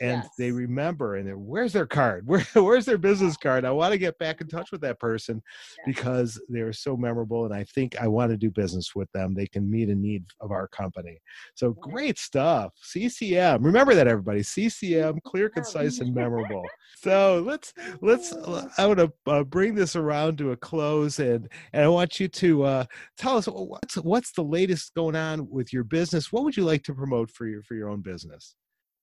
And 0.00 0.22
yes. 0.22 0.28
they 0.38 0.50
remember, 0.50 1.16
and 1.16 1.30
where's 1.36 1.74
their 1.74 1.86
card? 1.86 2.26
Where, 2.30 2.40
where's 2.54 2.86
their 2.86 2.98
business 2.98 3.36
card? 3.36 3.64
I 3.64 3.70
want 3.70 3.92
to 3.92 3.98
get 3.98 4.18
back 4.18 4.40
in 4.40 4.48
touch 4.48 4.72
with 4.72 4.80
that 4.80 4.98
person 4.98 5.42
because 5.84 6.40
they're 6.48 6.72
so 6.72 6.96
memorable, 6.96 7.44
and 7.44 7.54
I 7.54 7.64
think 7.64 8.00
I 8.00 8.08
want 8.08 8.30
to 8.30 8.36
do 8.36 8.50
business 8.50 8.94
with 8.94 9.10
them. 9.12 9.34
They 9.34 9.46
can 9.46 9.70
meet 9.70 9.90
a 9.90 9.94
need 9.94 10.24
of 10.40 10.52
our 10.52 10.68
company. 10.68 11.20
So 11.54 11.72
great 11.72 12.18
stuff. 12.18 12.72
CCM. 12.80 13.62
Remember 13.62 13.94
that, 13.94 14.08
everybody. 14.08 14.42
CCM, 14.42 15.20
clear, 15.24 15.50
concise, 15.50 16.00
and 16.00 16.14
memorable. 16.14 16.64
So 17.02 17.42
let's 17.46 17.72
let's. 18.02 18.34
I 18.76 18.86
want 18.86 18.98
to 18.98 19.12
uh, 19.26 19.44
bring 19.44 19.74
this 19.74 19.96
around 19.96 20.36
to 20.38 20.50
a 20.50 20.56
close, 20.56 21.18
and 21.18 21.48
and 21.72 21.84
I 21.84 21.88
want 21.88 22.20
you 22.20 22.28
to 22.28 22.64
uh, 22.64 22.84
tell 23.16 23.38
us 23.38 23.46
what's 23.46 23.94
what's 23.96 24.32
the 24.32 24.42
latest 24.42 24.92
going 24.94 25.16
on 25.16 25.48
with 25.48 25.72
your 25.72 25.84
business. 25.84 26.30
What 26.30 26.44
would 26.44 26.56
you 26.56 26.64
like 26.64 26.82
to 26.84 26.94
promote 26.94 27.30
for 27.30 27.46
your 27.46 27.62
for 27.62 27.74
your 27.74 27.88
own 27.88 28.02
business? 28.02 28.54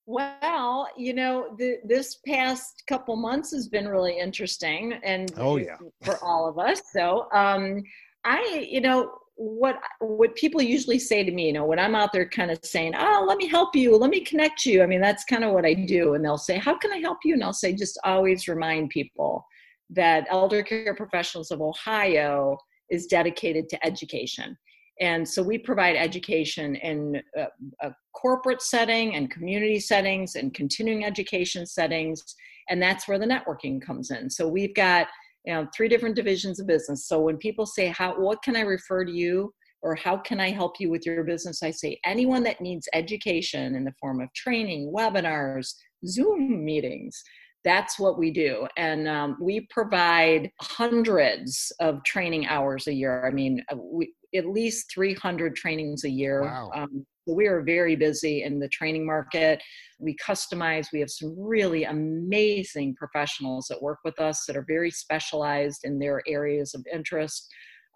Well, 0.10 0.88
you 0.95 1.14
know, 1.14 1.53
the, 1.58 1.80
this 1.84 2.20
past 2.26 2.84
couple 2.88 3.18
months 3.18 3.51
has 3.51 3.68
been 3.68 3.89
really 3.89 4.18
interesting, 4.18 4.93
and 5.03 5.30
oh 5.36 5.58
yeah, 5.58 5.76
for 6.01 6.18
all 6.24 6.47
of 6.47 6.58
us. 6.58 6.82
So, 6.93 7.28
um, 7.34 7.84
I, 8.24 8.66
you 8.70 8.80
know, 8.80 9.12
what 9.36 9.76
what 9.99 10.34
people 10.38 10.62
usually 10.62 10.97
say 10.97 11.26
to 11.26 11.32
me, 11.32 11.47
you 11.47 11.53
know, 11.53 11.66
when 11.66 11.78
I'm 11.78 11.93
out 11.93 12.14
there, 12.14 12.28
kind 12.30 12.51
of 12.51 12.60
saying, 12.64 12.93
"Oh, 12.97 13.26
let 13.28 13.38
me 13.38 13.47
help 13.47 13.76
you, 13.76 13.97
let 13.97 14.10
me 14.10 14.22
connect 14.22 14.66
you." 14.66 14.82
I 14.82 14.86
mean, 14.86 15.01
that's 15.01 15.26
kind 15.26 15.43
of 15.43 15.51
what 15.51 15.66
I 15.66 15.74
do, 15.74 16.14
and 16.14 16.24
they'll 16.24 16.38
say, 16.38 16.58
"How 16.58 16.78
can 16.78 16.93
I 16.93 16.99
help 16.99 17.18
you?" 17.26 17.34
And 17.34 17.43
I'll 17.43 17.51
say, 17.51 17.74
just 17.74 17.99
always 18.05 18.47
remind 18.47 18.91
people 18.91 19.45
that 19.89 20.26
Elder 20.30 20.64
Care 20.64 20.95
Professionals 20.95 21.51
of 21.51 21.62
Ohio 21.62 22.58
is 22.89 23.08
dedicated 23.08 23.68
to 23.68 23.86
education 23.86 24.58
And 25.00 25.28
so 25.28 25.43
we 25.43 25.58
provide 25.58 25.95
education 25.95 26.76
in 26.76 27.22
a, 27.36 27.48
a, 27.82 27.95
corporate 28.14 28.64
setting 28.64 29.16
and 29.16 29.30
community 29.30 29.80
settings 29.80 30.36
and 30.36 30.54
continuing 30.54 31.06
education 31.06 31.68
settings. 31.68 32.24
And 32.70 32.82
that's 32.82 33.08
where 33.08 33.20
the 33.20 33.28
networking 33.28 33.80
comes 33.80 34.10
in. 34.10 34.30
So 34.30 34.48
we've 34.48 34.74
got 34.74 35.08
you 35.45 35.54
know 35.54 35.68
three 35.76 35.88
different 35.88 36.16
divisions 36.16 36.60
of 36.60 36.68
business. 36.68 37.08
So 37.08 37.22
when 37.22 37.38
people 37.38 37.66
say, 37.66 37.88
How 37.88 38.20
what 38.20 38.41
can 38.43 38.56
I 38.56 38.62
refer 38.62 39.06
to 39.06 39.12
you? 39.12 39.54
Or 39.84 39.93
how 39.93 40.18
can 40.18 40.39
I 40.39 40.50
help 40.50 40.80
you 40.80 40.89
with 40.89 41.06
your 41.06 41.24
business? 41.24 41.62
I 41.62 41.70
say 41.70 42.00
anyone 42.04 42.43
that 42.43 42.60
needs 42.60 42.89
education 42.93 43.76
in 43.76 43.84
the 43.84 43.93
form 44.00 44.20
of 44.20 44.34
training, 44.34 44.91
webinars, 44.93 45.76
Zoom 46.06 46.66
meetings, 46.66 47.24
that's 47.64 47.99
what 47.99 48.18
we 48.18 48.32
do. 48.32 48.68
And 48.78 49.08
um, 49.08 49.38
we 49.41 49.68
provide 49.70 50.49
hundreds 50.62 51.72
of 51.80 52.03
training 52.03 52.47
hours 52.47 52.88
a 52.88 52.93
year. 52.93 53.26
I 53.26 53.32
mean 53.32 53.64
uh, 53.72 53.76
we, 53.78 54.14
at 54.36 54.45
least 54.45 54.91
300 54.93 55.55
trainings 55.55 56.03
a 56.03 56.10
year. 56.10 56.43
Wow. 56.43 56.72
um, 56.76 57.05
we 57.28 57.47
are 57.47 57.62
very 57.62 57.95
busy 57.95 58.43
in 58.43 58.60
the 58.60 58.70
training 58.70 59.05
market. 59.05 59.62
We 59.99 60.16
customize. 60.16 60.88
We 60.93 60.99
have 61.01 61.10
some 61.10 61.36
really 61.38 61.84
amazing 61.84 62.95
professionals 62.95 63.68
that 63.70 63.82
work 63.82 63.99
with 64.03 64.20
us 64.20 64.45
that 64.45 64.55
are 64.55 64.66
very 64.68 64.91
specialized 64.91 65.82
in 65.84 65.99
their 65.99 66.22
areas 66.28 66.74
of 66.74 66.86
interest. 66.91 67.49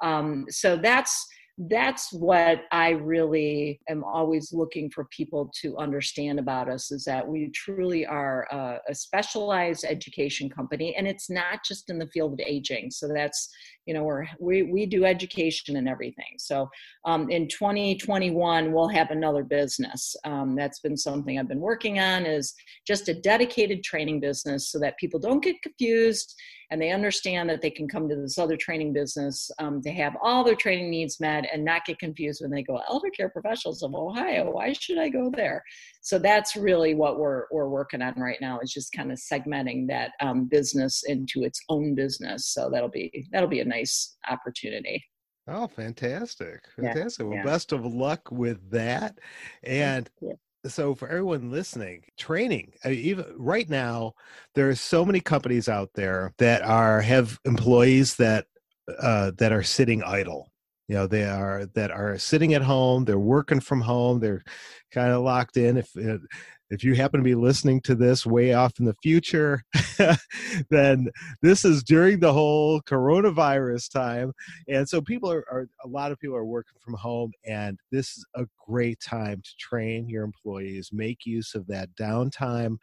Um, 0.04 0.46
so 0.50 0.76
that's 0.76 1.26
that's 1.70 2.12
what 2.12 2.64
I 2.72 2.90
really 2.92 3.80
am 3.88 4.04
always 4.04 4.52
looking 4.52 4.90
for 4.90 5.06
people 5.06 5.52
to 5.62 5.78
understand 5.78 6.40
about 6.40 6.68
us 6.70 6.92
is 6.92 7.04
that 7.06 7.28
we 7.28 7.50
truly 7.50 8.04
are 8.04 8.48
a, 8.52 8.80
a, 8.90 8.96
specialized 8.96 9.86
education 9.88 10.50
company 10.50 10.96
and 10.96 11.08
it's 11.08 11.30
not 11.30 11.60
just 11.64 11.92
in 11.92 12.00
the 12.00 12.08
field 12.08 12.34
of 12.34 12.40
aging. 12.40 12.90
So 12.90 13.10
that's, 13.14 13.54
you 13.92 13.98
know, 13.98 14.06
we're, 14.06 14.26
we, 14.40 14.64
we 14.64 14.86
do 14.86 15.04
education 15.04 15.76
and 15.76 15.86
everything. 15.86 16.36
So 16.38 16.70
um, 17.04 17.30
in 17.30 17.50
2021, 17.50 18.72
we'll 18.72 18.88
have 18.88 19.12
another 19.12 19.44
business. 19.44 20.16
Um, 20.24 20.56
that's 20.56 20.80
been 20.80 20.96
something 20.96 21.38
I've 21.38 21.50
been 21.50 21.60
working 21.60 22.00
on 22.00 22.26
is 22.26 22.54
just 22.88 23.10
a 23.10 23.14
dedicated 23.14 23.84
training 23.84 24.22
business 24.22 24.72
so 24.72 24.80
that 24.80 24.98
people 24.98 25.20
don't 25.20 25.44
get 25.44 25.62
confused 25.62 26.40
and 26.70 26.82
they 26.82 26.92
understand 26.92 27.50
that 27.50 27.62
they 27.62 27.70
can 27.70 27.86
come 27.86 28.08
to 28.08 28.16
this 28.16 28.38
other 28.38 28.56
training 28.56 28.94
business 28.94 29.52
um, 29.60 29.82
to 29.82 29.92
have 29.92 30.16
all 30.24 30.46
their 30.46 30.56
training 30.56 30.90
needs 30.90 31.20
met 31.20 31.46
and 31.54 31.66
not 31.66 31.84
get 31.86 32.00
confused 32.00 32.42
when 32.42 32.50
they 32.50 32.64
go 32.64 32.80
elder 32.90 33.10
care 33.10 33.28
professionals 33.28 33.84
of 33.84 33.94
ohio 33.94 34.50
why 34.52 34.72
should 34.72 34.98
i 34.98 35.10
go 35.10 35.30
there 35.36 35.62
so 36.02 36.18
that's 36.20 36.56
really 36.56 36.96
what 36.96 37.20
we're 37.20 37.46
we're 37.52 37.70
working 37.70 38.02
on 38.02 38.14
right 38.18 38.40
now 38.42 38.60
is 38.60 38.72
just 38.72 38.92
kind 38.92 39.12
of 39.12 39.20
segmenting 39.20 39.88
that 39.88 40.12
um, 40.22 40.46
business 40.46 41.04
into 41.08 41.44
its 41.44 41.62
own 41.70 41.96
business 41.96 42.48
so 42.48 42.70
that'll 42.72 42.90
be 42.90 43.28
that'll 43.32 43.50
be 43.50 43.62
a 43.62 43.66
nice 43.66 44.18
opportunity 44.30 45.04
Oh, 45.48 45.68
fantastic. 45.68 46.62
Fantastic. 46.76 47.20
Yeah, 47.20 47.26
well, 47.26 47.38
yeah. 47.38 47.44
best 47.44 47.72
of 47.72 47.84
luck 47.84 48.32
with 48.32 48.70
that. 48.70 49.18
And 49.64 50.08
so 50.68 50.94
for 50.94 51.08
everyone 51.08 51.50
listening 51.50 52.04
training 52.18 52.72
I 52.86 52.90
mean, 52.90 53.00
even 53.00 53.26
right 53.36 53.68
now 53.68 54.14
there 54.54 54.70
are 54.70 54.76
so 54.76 55.04
many 55.04 55.20
companies 55.20 55.68
out 55.68 55.90
there 55.96 56.34
that 56.38 56.62
are 56.62 57.02
have 57.02 57.40
employees 57.46 58.16
that 58.18 58.46
uh, 59.00 59.32
that 59.38 59.52
are 59.52 59.64
sitting 59.64 60.04
idle 60.04 60.51
you 60.92 60.98
know 60.98 61.08
they 61.08 61.24
are 61.24 61.68
that 61.74 61.90
are 61.90 62.18
sitting 62.18 62.54
at 62.54 62.62
home 62.62 63.06
they're 63.06 63.18
working 63.18 63.62
from 63.62 63.80
home 63.80 64.20
they're 64.20 64.44
kind 64.92 65.14
of 65.14 65.24
locked 65.24 65.56
in 65.56 65.78
if 65.78 65.90
uh, 65.96 66.18
if 66.72 66.86
you 66.86 66.96
happen 66.96 67.20
to 67.20 67.24
be 67.24 67.36
listening 67.36 67.82
to 67.82 67.96
this 67.96 68.26
way 68.26 68.54
off 68.54 68.80
in 68.80 68.86
the 68.86 68.96
future, 69.04 69.62
then 70.70 71.10
this 71.42 71.66
is 71.66 71.84
during 71.84 72.22
the 72.22 72.32
whole 72.32 72.82
coronavirus 72.84 73.92
time. 73.92 74.32
And 74.70 74.88
so 74.88 75.02
people 75.02 75.30
are, 75.30 75.44
are, 75.52 75.68
a 75.84 75.88
lot 75.88 76.14
of 76.14 76.20
people 76.20 76.38
are 76.38 76.46
working 76.46 76.78
from 76.80 76.94
home, 76.94 77.34
and 77.46 77.78
this 77.92 78.18
is 78.18 78.26
a 78.36 78.46
great 78.66 79.02
time 79.02 79.42
to 79.42 79.52
train 79.60 80.08
your 80.08 80.24
employees, 80.24 80.92
make 80.94 81.26
use 81.26 81.56
of 81.56 81.68
that 81.68 81.90
downtime 82.00 82.78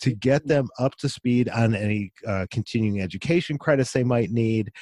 to 0.00 0.14
get 0.14 0.46
them 0.46 0.70
up 0.78 0.96
to 0.96 1.08
speed 1.08 1.50
on 1.50 1.74
any 1.74 2.12
uh, 2.26 2.46
continuing 2.50 3.02
education 3.02 3.58
credits 3.58 3.92
they 3.92 4.04
might 4.04 4.30
need. 4.30 4.72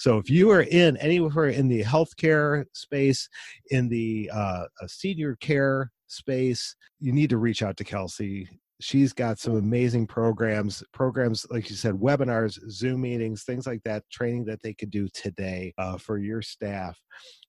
So 0.00 0.16
if 0.16 0.30
you 0.30 0.50
are 0.50 0.62
in 0.62 0.96
anywhere 0.96 1.48
in 1.48 1.68
the 1.68 1.84
healthcare 1.84 2.64
space, 2.72 3.28
in 3.70 3.86
the 3.90 4.30
uh, 4.32 4.64
senior 4.86 5.36
care 5.36 5.92
space, 6.06 6.74
you 7.00 7.12
need 7.12 7.28
to 7.28 7.36
reach 7.36 7.62
out 7.62 7.76
to 7.76 7.84
Kelsey. 7.84 8.48
She's 8.80 9.12
got 9.12 9.38
some 9.38 9.56
amazing 9.56 10.06
programs, 10.06 10.82
programs 10.94 11.46
like 11.50 11.68
you 11.68 11.76
said, 11.76 11.92
webinars, 11.96 12.58
Zoom 12.70 13.02
meetings, 13.02 13.42
things 13.42 13.66
like 13.66 13.82
that, 13.84 14.08
training 14.10 14.46
that 14.46 14.62
they 14.62 14.72
could 14.72 14.90
do 14.90 15.06
today 15.12 15.74
uh, 15.76 15.98
for 15.98 16.16
your 16.16 16.40
staff. 16.40 16.98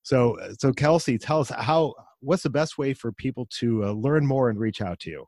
So, 0.04 0.38
uh, 0.40 0.52
so 0.60 0.74
Kelsey, 0.74 1.18
tell 1.18 1.40
us 1.40 1.50
how. 1.50 1.94
What's 2.20 2.44
the 2.44 2.52
best 2.52 2.78
way 2.78 2.94
for 2.94 3.14
people 3.14 3.48
to 3.60 3.86
uh, 3.86 3.92
learn 3.94 4.28
more 4.28 4.50
and 4.50 4.60
reach 4.60 4.82
out 4.82 5.00
to 5.00 5.10
you? 5.10 5.26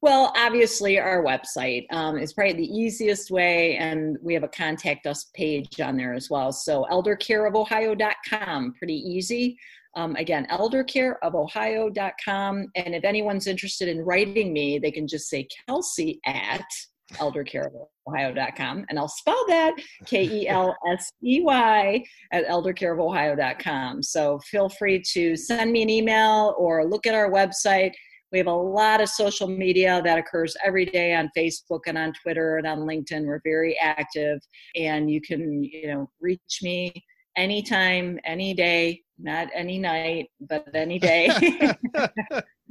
Well, 0.00 0.32
obviously, 0.36 0.98
our 0.98 1.24
website 1.24 1.86
um, 1.90 2.18
is 2.18 2.32
probably 2.32 2.52
the 2.52 2.72
easiest 2.72 3.30
way, 3.30 3.76
and 3.76 4.16
we 4.22 4.34
have 4.34 4.44
a 4.44 4.48
contact 4.48 5.06
us 5.06 5.30
page 5.34 5.80
on 5.80 5.96
there 5.96 6.14
as 6.14 6.30
well. 6.30 6.52
So, 6.52 6.86
eldercareofohio.com, 6.90 8.74
pretty 8.74 8.94
easy. 8.94 9.58
Um, 9.96 10.14
again, 10.16 10.46
eldercareofohio.com. 10.50 12.66
And 12.76 12.94
if 12.94 13.04
anyone's 13.04 13.46
interested 13.46 13.88
in 13.88 14.02
writing 14.02 14.52
me, 14.52 14.78
they 14.78 14.90
can 14.90 15.08
just 15.08 15.28
say 15.28 15.48
Kelsey 15.66 16.20
at 16.26 16.66
eldercareofohio.com. 17.14 18.86
And 18.88 18.98
I'll 18.98 19.08
spell 19.08 19.44
that 19.48 19.74
K 20.06 20.24
E 20.24 20.48
L 20.48 20.76
S 20.92 21.10
E 21.24 21.40
Y 21.42 22.04
at 22.32 22.46
eldercareofohio.com. 22.46 24.02
So 24.02 24.38
feel 24.40 24.68
free 24.68 25.02
to 25.12 25.36
send 25.36 25.72
me 25.72 25.82
an 25.82 25.90
email 25.90 26.54
or 26.58 26.84
look 26.84 27.06
at 27.06 27.14
our 27.14 27.30
website. 27.30 27.92
We 28.32 28.38
have 28.38 28.46
a 28.46 28.52
lot 28.52 29.00
of 29.00 29.08
social 29.08 29.48
media 29.48 30.02
that 30.04 30.18
occurs 30.18 30.56
every 30.64 30.84
day 30.84 31.14
on 31.14 31.30
Facebook 31.36 31.80
and 31.86 31.96
on 31.96 32.12
Twitter 32.22 32.58
and 32.58 32.66
on 32.66 32.80
LinkedIn. 32.80 33.24
We're 33.24 33.40
very 33.44 33.78
active, 33.78 34.40
and 34.76 35.10
you 35.10 35.20
can, 35.20 35.64
you 35.64 35.88
know, 35.88 36.10
reach 36.20 36.60
me 36.62 36.92
anytime, 37.36 38.18
any 38.24 38.52
day, 38.52 39.02
not 39.18 39.48
any 39.54 39.78
night, 39.78 40.28
but 40.40 40.66
any 40.74 40.98
day. 40.98 41.28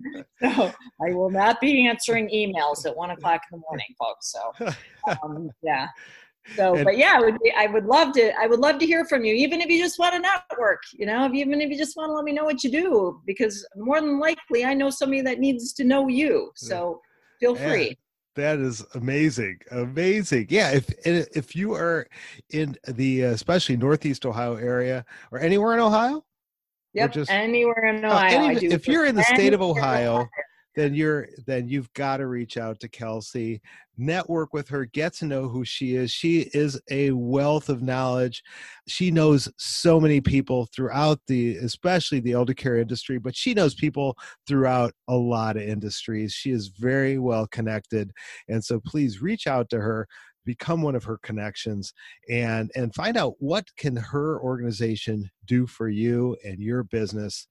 so 0.41 0.71
I 1.01 1.13
will 1.13 1.29
not 1.29 1.59
be 1.59 1.87
answering 1.87 2.29
emails 2.29 2.85
at 2.85 2.95
one 2.95 3.11
o'clock 3.11 3.41
in 3.51 3.59
the 3.59 3.63
morning, 3.67 3.87
folks. 3.97 4.31
So 4.31 4.73
um, 5.23 5.49
yeah. 5.63 5.87
So, 6.55 6.75
and, 6.75 6.85
but 6.85 6.97
yeah, 6.97 7.13
I 7.17 7.19
would 7.19 7.37
be, 7.39 7.51
I 7.57 7.67
would 7.67 7.85
love 7.85 8.13
to, 8.13 8.31
I 8.39 8.47
would 8.47 8.59
love 8.59 8.79
to 8.79 8.85
hear 8.85 9.05
from 9.05 9.25
you, 9.25 9.33
even 9.35 9.59
if 9.61 9.69
you 9.69 9.81
just 9.81 9.99
want 9.99 10.13
to 10.13 10.19
network, 10.19 10.81
you 10.93 11.05
know, 11.05 11.25
if, 11.25 11.33
even 11.33 11.59
if 11.61 11.69
you 11.69 11.77
just 11.77 11.97
want 11.97 12.09
to 12.09 12.13
let 12.13 12.23
me 12.23 12.31
know 12.31 12.45
what 12.45 12.63
you 12.63 12.71
do, 12.71 13.21
because 13.25 13.67
more 13.75 13.99
than 13.99 14.19
likely 14.19 14.63
I 14.63 14.73
know 14.73 14.89
somebody 14.89 15.21
that 15.21 15.39
needs 15.39 15.73
to 15.73 15.83
know 15.83 16.07
you. 16.07 16.51
So 16.55 17.01
feel 17.39 17.55
free. 17.55 17.97
That 18.35 18.59
is 18.59 18.85
amazing, 18.93 19.57
amazing. 19.71 20.45
Yeah, 20.49 20.69
if 20.69 20.87
if 21.05 21.55
you 21.55 21.73
are 21.73 22.05
in 22.51 22.77
the 22.87 23.25
uh, 23.25 23.29
especially 23.31 23.77
Northeast 23.77 24.27
Ohio 24.27 24.55
area 24.57 25.03
or 25.31 25.39
anywhere 25.39 25.73
in 25.73 25.79
Ohio, 25.79 26.23
yep, 26.93 27.11
just 27.11 27.31
anywhere 27.31 27.85
in 27.85 28.05
uh, 28.05 28.09
Ohio. 28.09 28.49
Any, 28.49 28.67
if 28.67 28.87
you're 28.87 29.05
in 29.05 29.15
the 29.15 29.23
state 29.23 29.55
of 29.55 29.63
Ohio, 29.63 30.27
then 30.75 30.93
you're 30.93 31.27
then 31.47 31.67
you've 31.67 31.91
got 31.93 32.17
to 32.17 32.27
reach 32.27 32.57
out 32.57 32.79
to 32.81 32.87
Kelsey, 32.87 33.59
network 33.97 34.53
with 34.53 34.67
her, 34.69 34.85
get 34.85 35.13
to 35.13 35.25
know 35.25 35.47
who 35.47 35.65
she 35.65 35.95
is. 35.95 36.11
She 36.11 36.49
is 36.53 36.79
a 36.89 37.11
wealth 37.11 37.69
of 37.69 37.81
knowledge. 37.81 38.43
She 38.87 39.11
knows 39.11 39.49
so 39.57 39.99
many 39.99 40.21
people 40.21 40.67
throughout 40.75 41.19
the 41.27 41.57
especially 41.57 42.19
the 42.19 42.33
elder 42.33 42.53
care 42.53 42.77
industry, 42.77 43.17
but 43.17 43.35
she 43.35 43.53
knows 43.53 43.75
people 43.75 44.17
throughout 44.47 44.93
a 45.07 45.15
lot 45.15 45.57
of 45.57 45.63
industries. 45.63 46.33
She 46.33 46.51
is 46.51 46.67
very 46.67 47.17
well 47.17 47.47
connected. 47.47 48.11
And 48.47 48.63
so 48.63 48.79
please 48.79 49.21
reach 49.21 49.47
out 49.47 49.69
to 49.71 49.79
her 49.79 50.07
become 50.45 50.81
one 50.81 50.95
of 50.95 51.03
her 51.03 51.19
connections 51.21 51.93
and 52.29 52.71
and 52.73 52.95
find 52.95 53.17
out 53.17 53.33
what 53.39 53.67
can 53.75 53.97
her 53.97 54.39
organization 54.39 55.29
do 55.45 55.67
for 55.67 55.89
you 55.89 56.37
and 56.45 56.59
your 56.59 56.83
business 56.83 57.47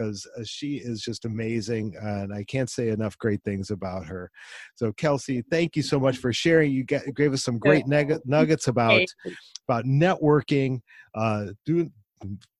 because 0.00 0.26
uh, 0.38 0.42
she 0.44 0.76
is 0.76 1.02
just 1.02 1.24
amazing 1.24 1.94
and 2.00 2.32
I 2.32 2.44
can't 2.44 2.70
say 2.70 2.88
enough 2.88 3.18
great 3.18 3.42
things 3.44 3.70
about 3.70 4.06
her. 4.06 4.30
So 4.74 4.92
Kelsey, 4.92 5.42
thank 5.50 5.76
you 5.76 5.82
so 5.82 6.00
much 6.00 6.18
for 6.18 6.32
sharing. 6.32 6.72
You 6.72 6.84
gave 6.84 7.32
us 7.32 7.44
some 7.44 7.58
great 7.58 7.86
nuggets 7.86 8.68
about 8.68 9.02
about 9.68 9.84
networking, 9.84 10.80
uh, 11.14 11.48
doing 11.66 11.92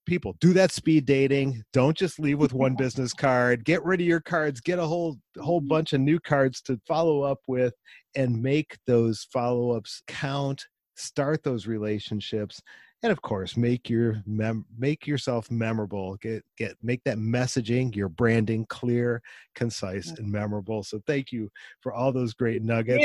people 0.05 0.35
do 0.39 0.53
that 0.53 0.71
speed 0.71 1.05
dating. 1.05 1.63
Don't 1.73 1.97
just 1.97 2.19
leave 2.19 2.39
with 2.39 2.53
one 2.53 2.75
business 2.77 3.13
card. 3.13 3.65
Get 3.65 3.83
rid 3.83 4.01
of 4.01 4.07
your 4.07 4.21
cards. 4.21 4.61
Get 4.61 4.79
a 4.79 4.85
whole 4.85 5.17
whole 5.39 5.59
mm-hmm. 5.59 5.67
bunch 5.67 5.93
of 5.93 6.01
new 6.01 6.19
cards 6.19 6.61
to 6.63 6.79
follow 6.87 7.21
up 7.21 7.39
with 7.47 7.73
and 8.15 8.41
make 8.41 8.77
those 8.85 9.27
follow-ups 9.31 10.03
count. 10.07 10.63
Start 10.95 11.41
those 11.43 11.65
relationships 11.65 12.61
and 13.03 13.11
of 13.11 13.21
course 13.21 13.57
make 13.57 13.89
your 13.89 14.21
mem- 14.25 14.65
make 14.77 15.07
yourself 15.07 15.49
memorable 15.49 16.15
get 16.17 16.43
get 16.57 16.75
make 16.81 17.03
that 17.03 17.17
messaging 17.17 17.95
your 17.95 18.09
branding 18.09 18.65
clear 18.67 19.21
concise 19.55 20.11
and 20.11 20.31
memorable. 20.31 20.83
So 20.83 21.01
thank 21.07 21.31
you 21.31 21.49
for 21.81 21.93
all 21.93 22.11
those 22.11 22.33
great 22.33 22.63
nuggets 22.63 23.03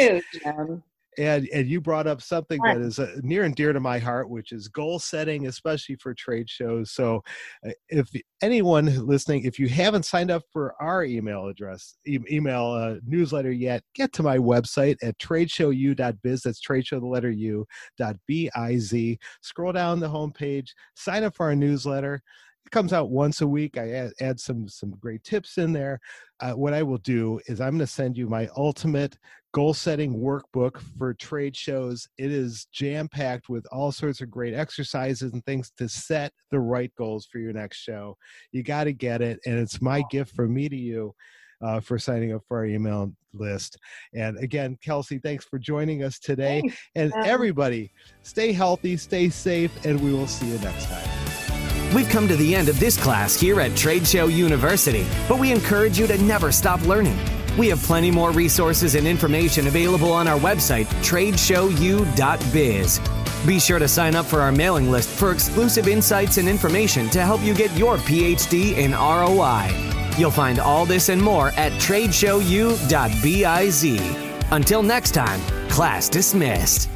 and 1.19 1.49
and 1.53 1.69
you 1.69 1.81
brought 1.81 2.07
up 2.07 2.21
something 2.21 2.61
that 2.63 2.79
is 2.79 2.99
uh, 2.99 3.17
near 3.23 3.45
and 3.45 3.55
dear 3.55 3.73
to 3.73 3.81
my 3.81 3.99
heart 3.99 4.29
which 4.29 4.53
is 4.53 4.69
goal 4.69 4.99
setting 4.99 5.47
especially 5.47 5.97
for 5.97 6.15
trade 6.15 6.49
shows. 6.49 6.91
So 6.91 7.23
uh, 7.67 7.71
if 7.89 8.11
anyone 8.43 9.07
listening 9.07 9.45
if 9.45 9.59
you 9.59 9.69
haven't 9.69 10.05
signed 10.05 10.31
up 10.31 10.43
for 10.53 10.75
our 10.81 11.05
email 11.05 11.47
address 11.47 11.97
e- 12.07 12.19
email 12.31 12.67
uh, 12.67 12.97
newsletter 13.07 13.53
yet 13.53 13.83
get 13.95 14.13
to 14.15 14.23
my 14.23 14.39
website 14.39 14.97
at 15.03 15.19
tradeshowu.biz 15.19 16.43
that's 16.43 16.61
tradeshow 16.61 17.01
the 17.01 17.07
letter 17.07 17.31
u 17.31 17.67
dot 17.97 18.17
biz 18.27 18.95
scroll 19.41 19.73
down 19.73 20.01
the 20.01 20.09
homepage 20.09 20.71
sign 20.95 21.25
up 21.25 21.35
for 21.35 21.47
our 21.47 21.57
newsletter 21.57 22.23
it 22.67 22.71
comes 22.71 22.93
out 22.93 23.11
once 23.11 23.41
a 23.41 23.47
week 23.47 23.79
i 23.79 23.91
add, 23.91 24.13
add 24.21 24.41
some 24.41 24.69
some 24.69 24.91
great 25.01 25.23
tips 25.25 25.59
in 25.59 25.73
there 25.73 25.99
uh, 26.41 26.53
what 26.53 26.75
i 26.75 26.83
will 26.83 26.99
do 26.99 27.41
is 27.47 27.61
i'm 27.61 27.73
going 27.73 27.79
to 27.79 27.87
send 27.87 28.17
you 28.17 28.29
my 28.29 28.49
ultimate 28.57 29.17
goal 29.57 29.73
setting 29.73 30.21
workbook 30.21 30.83
for 30.99 31.15
trade 31.15 31.57
shows. 31.57 32.07
It 32.19 32.31
is 32.31 32.67
jam 32.73 33.09
packed 33.09 33.49
with 33.49 33.67
all 33.73 33.91
sorts 33.91 34.21
of 34.21 34.31
great 34.31 34.53
exercises 34.53 35.33
and 35.33 35.43
things 35.47 35.73
to 35.79 35.89
set 35.89 36.31
the 36.51 36.61
right 36.61 36.93
goals 36.99 37.25
for 37.25 37.39
your 37.39 37.55
next 37.55 37.79
show. 37.79 38.19
You 38.53 38.63
got 38.63 38.85
to 38.85 38.93
get 38.93 39.23
it. 39.23 39.41
And 39.47 39.59
it's 39.59 39.81
my 39.81 40.03
gift 40.11 40.35
from 40.37 40.53
me 40.53 40.69
to 40.69 40.77
you. 40.77 41.15
Uh, 41.63 41.81
for 41.81 41.99
signing 41.99 42.35
up 42.35 42.43
for 42.47 42.59
our 42.59 42.67
email 42.67 43.11
list. 43.33 43.79
And 44.13 44.37
again, 44.37 44.77
Kelsey, 44.85 45.19
thanks 45.19 45.47
for 45.47 45.59
joining 45.59 46.05
us 46.05 46.19
today. 46.19 46.61
Thanks. 46.61 46.77
And 46.97 47.15
everybody, 47.25 47.95
stay 48.21 48.53
healthy, 48.53 48.99
stay 48.99 49.31
safe, 49.31 49.73
and 49.87 49.99
we 50.01 50.13
will 50.13 50.27
see 50.27 50.49
you 50.49 50.59
next 50.59 50.85
time. 50.85 51.16
We've 51.95 52.09
come 52.09 52.27
to 52.29 52.37
the 52.37 52.55
end 52.55 52.69
of 52.69 52.81
this 52.81 52.97
class 52.97 53.39
here 53.39 53.61
at 53.61 53.77
Trade 53.77 54.07
Show 54.07 54.27
University, 54.27 55.07
but 55.29 55.39
we 55.39 55.53
encourage 55.53 55.99
you 55.99 56.07
to 56.09 56.19
never 56.19 56.53
stop 56.53 56.83
learning. 56.83 57.19
We 57.57 57.69
have 57.69 57.83
plenty 57.83 58.11
more 58.11 58.33
resources 58.33 58.97
and 58.97 59.07
information 59.07 59.67
available 59.67 60.13
on 60.13 60.29
our 60.29 60.39
website, 60.39 60.87
tradeshowu.biz. 61.03 63.01
Be 63.47 63.61
sure 63.61 63.79
to 63.79 63.89
sign 63.89 64.17
up 64.17 64.27
for 64.27 64.41
our 64.41 64.53
mailing 64.53 64.91
list 64.91 65.09
for 65.09 65.31
exclusive 65.31 65.89
insights 65.89 66.39
and 66.39 66.49
information 66.49 67.09
to 67.11 67.23
help 67.23 67.41
you 67.43 67.55
get 67.55 67.75
your 67.77 67.97
PhD 67.99 68.77
in 68.77 68.93
ROI. 68.93 69.71
You'll 70.19 70.31
find 70.31 70.59
all 70.59 70.85
this 70.85 71.09
and 71.09 71.23
more 71.23 71.49
at 71.51 71.73
tradeshowu.biz. 71.73 73.85
Until 74.51 74.83
next 74.83 75.13
time, 75.13 75.41
class 75.69 76.09
dismissed. 76.09 76.91